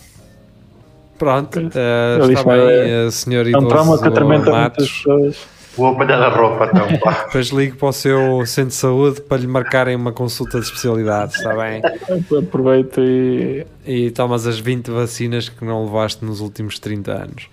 Pronto, 1.19 1.59
Ele 1.59 2.33
está 2.33 2.45
bem, 2.45 2.61
é- 2.61 3.07
a 3.07 3.11
senhor 3.11 3.47
É 3.47 3.57
um 3.57 3.67
trauma 3.67 3.95
idoso 3.95 4.03
que 4.03 4.09
atormenta 4.09 4.51
muitas 4.51 4.89
pessoas. 4.91 5.37
Vou 5.77 5.89
apanhar 5.89 6.21
a 6.21 6.29
roupa 6.29 6.71
então, 6.73 6.87
pá. 6.99 7.25
Depois 7.27 7.49
ligo 7.49 7.77
para 7.77 7.89
o 7.89 7.93
seu 7.93 8.45
centro 8.47 8.71
de 8.71 8.75
saúde 8.75 9.21
para 9.21 9.39
lhe 9.39 9.47
marcarem 9.47 9.95
uma 9.95 10.13
consulta 10.13 10.59
de 10.59 10.65
especialidade, 10.67 11.35
está 11.37 11.55
bem? 11.55 11.81
Aproveita 12.39 13.01
e. 13.01 13.65
E 13.87 14.11
tomas 14.11 14.47
as 14.47 14.59
20 14.59 14.91
vacinas 14.91 15.49
que 15.49 15.65
não 15.65 15.85
levaste 15.85 16.25
nos 16.25 16.41
últimos 16.41 16.79
30 16.81 17.13
anos. 17.13 17.49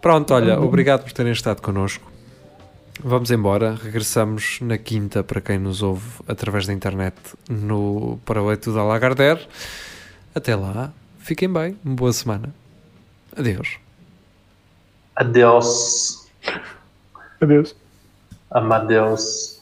Pronto, 0.00 0.34
olha, 0.34 0.60
obrigado 0.60 1.02
por 1.02 1.12
terem 1.12 1.32
estado 1.32 1.60
connosco. 1.62 2.12
Vamos 3.02 3.32
embora, 3.32 3.76
regressamos 3.82 4.58
na 4.60 4.78
quinta 4.78 5.24
para 5.24 5.40
quem 5.40 5.58
nos 5.58 5.82
ouve 5.82 6.06
através 6.28 6.66
da 6.66 6.72
internet 6.72 7.16
no 7.50 8.20
Paraíso 8.24 8.72
da 8.72 8.84
Lagardère. 8.84 9.40
Até 10.32 10.54
lá, 10.54 10.92
fiquem 11.18 11.52
bem, 11.52 11.76
uma 11.84 11.96
boa 11.96 12.12
semana. 12.12 12.54
Adeus. 13.36 13.78
Adeus. 15.16 16.28
Adeus. 17.40 17.74
Amadeus. 18.50 19.53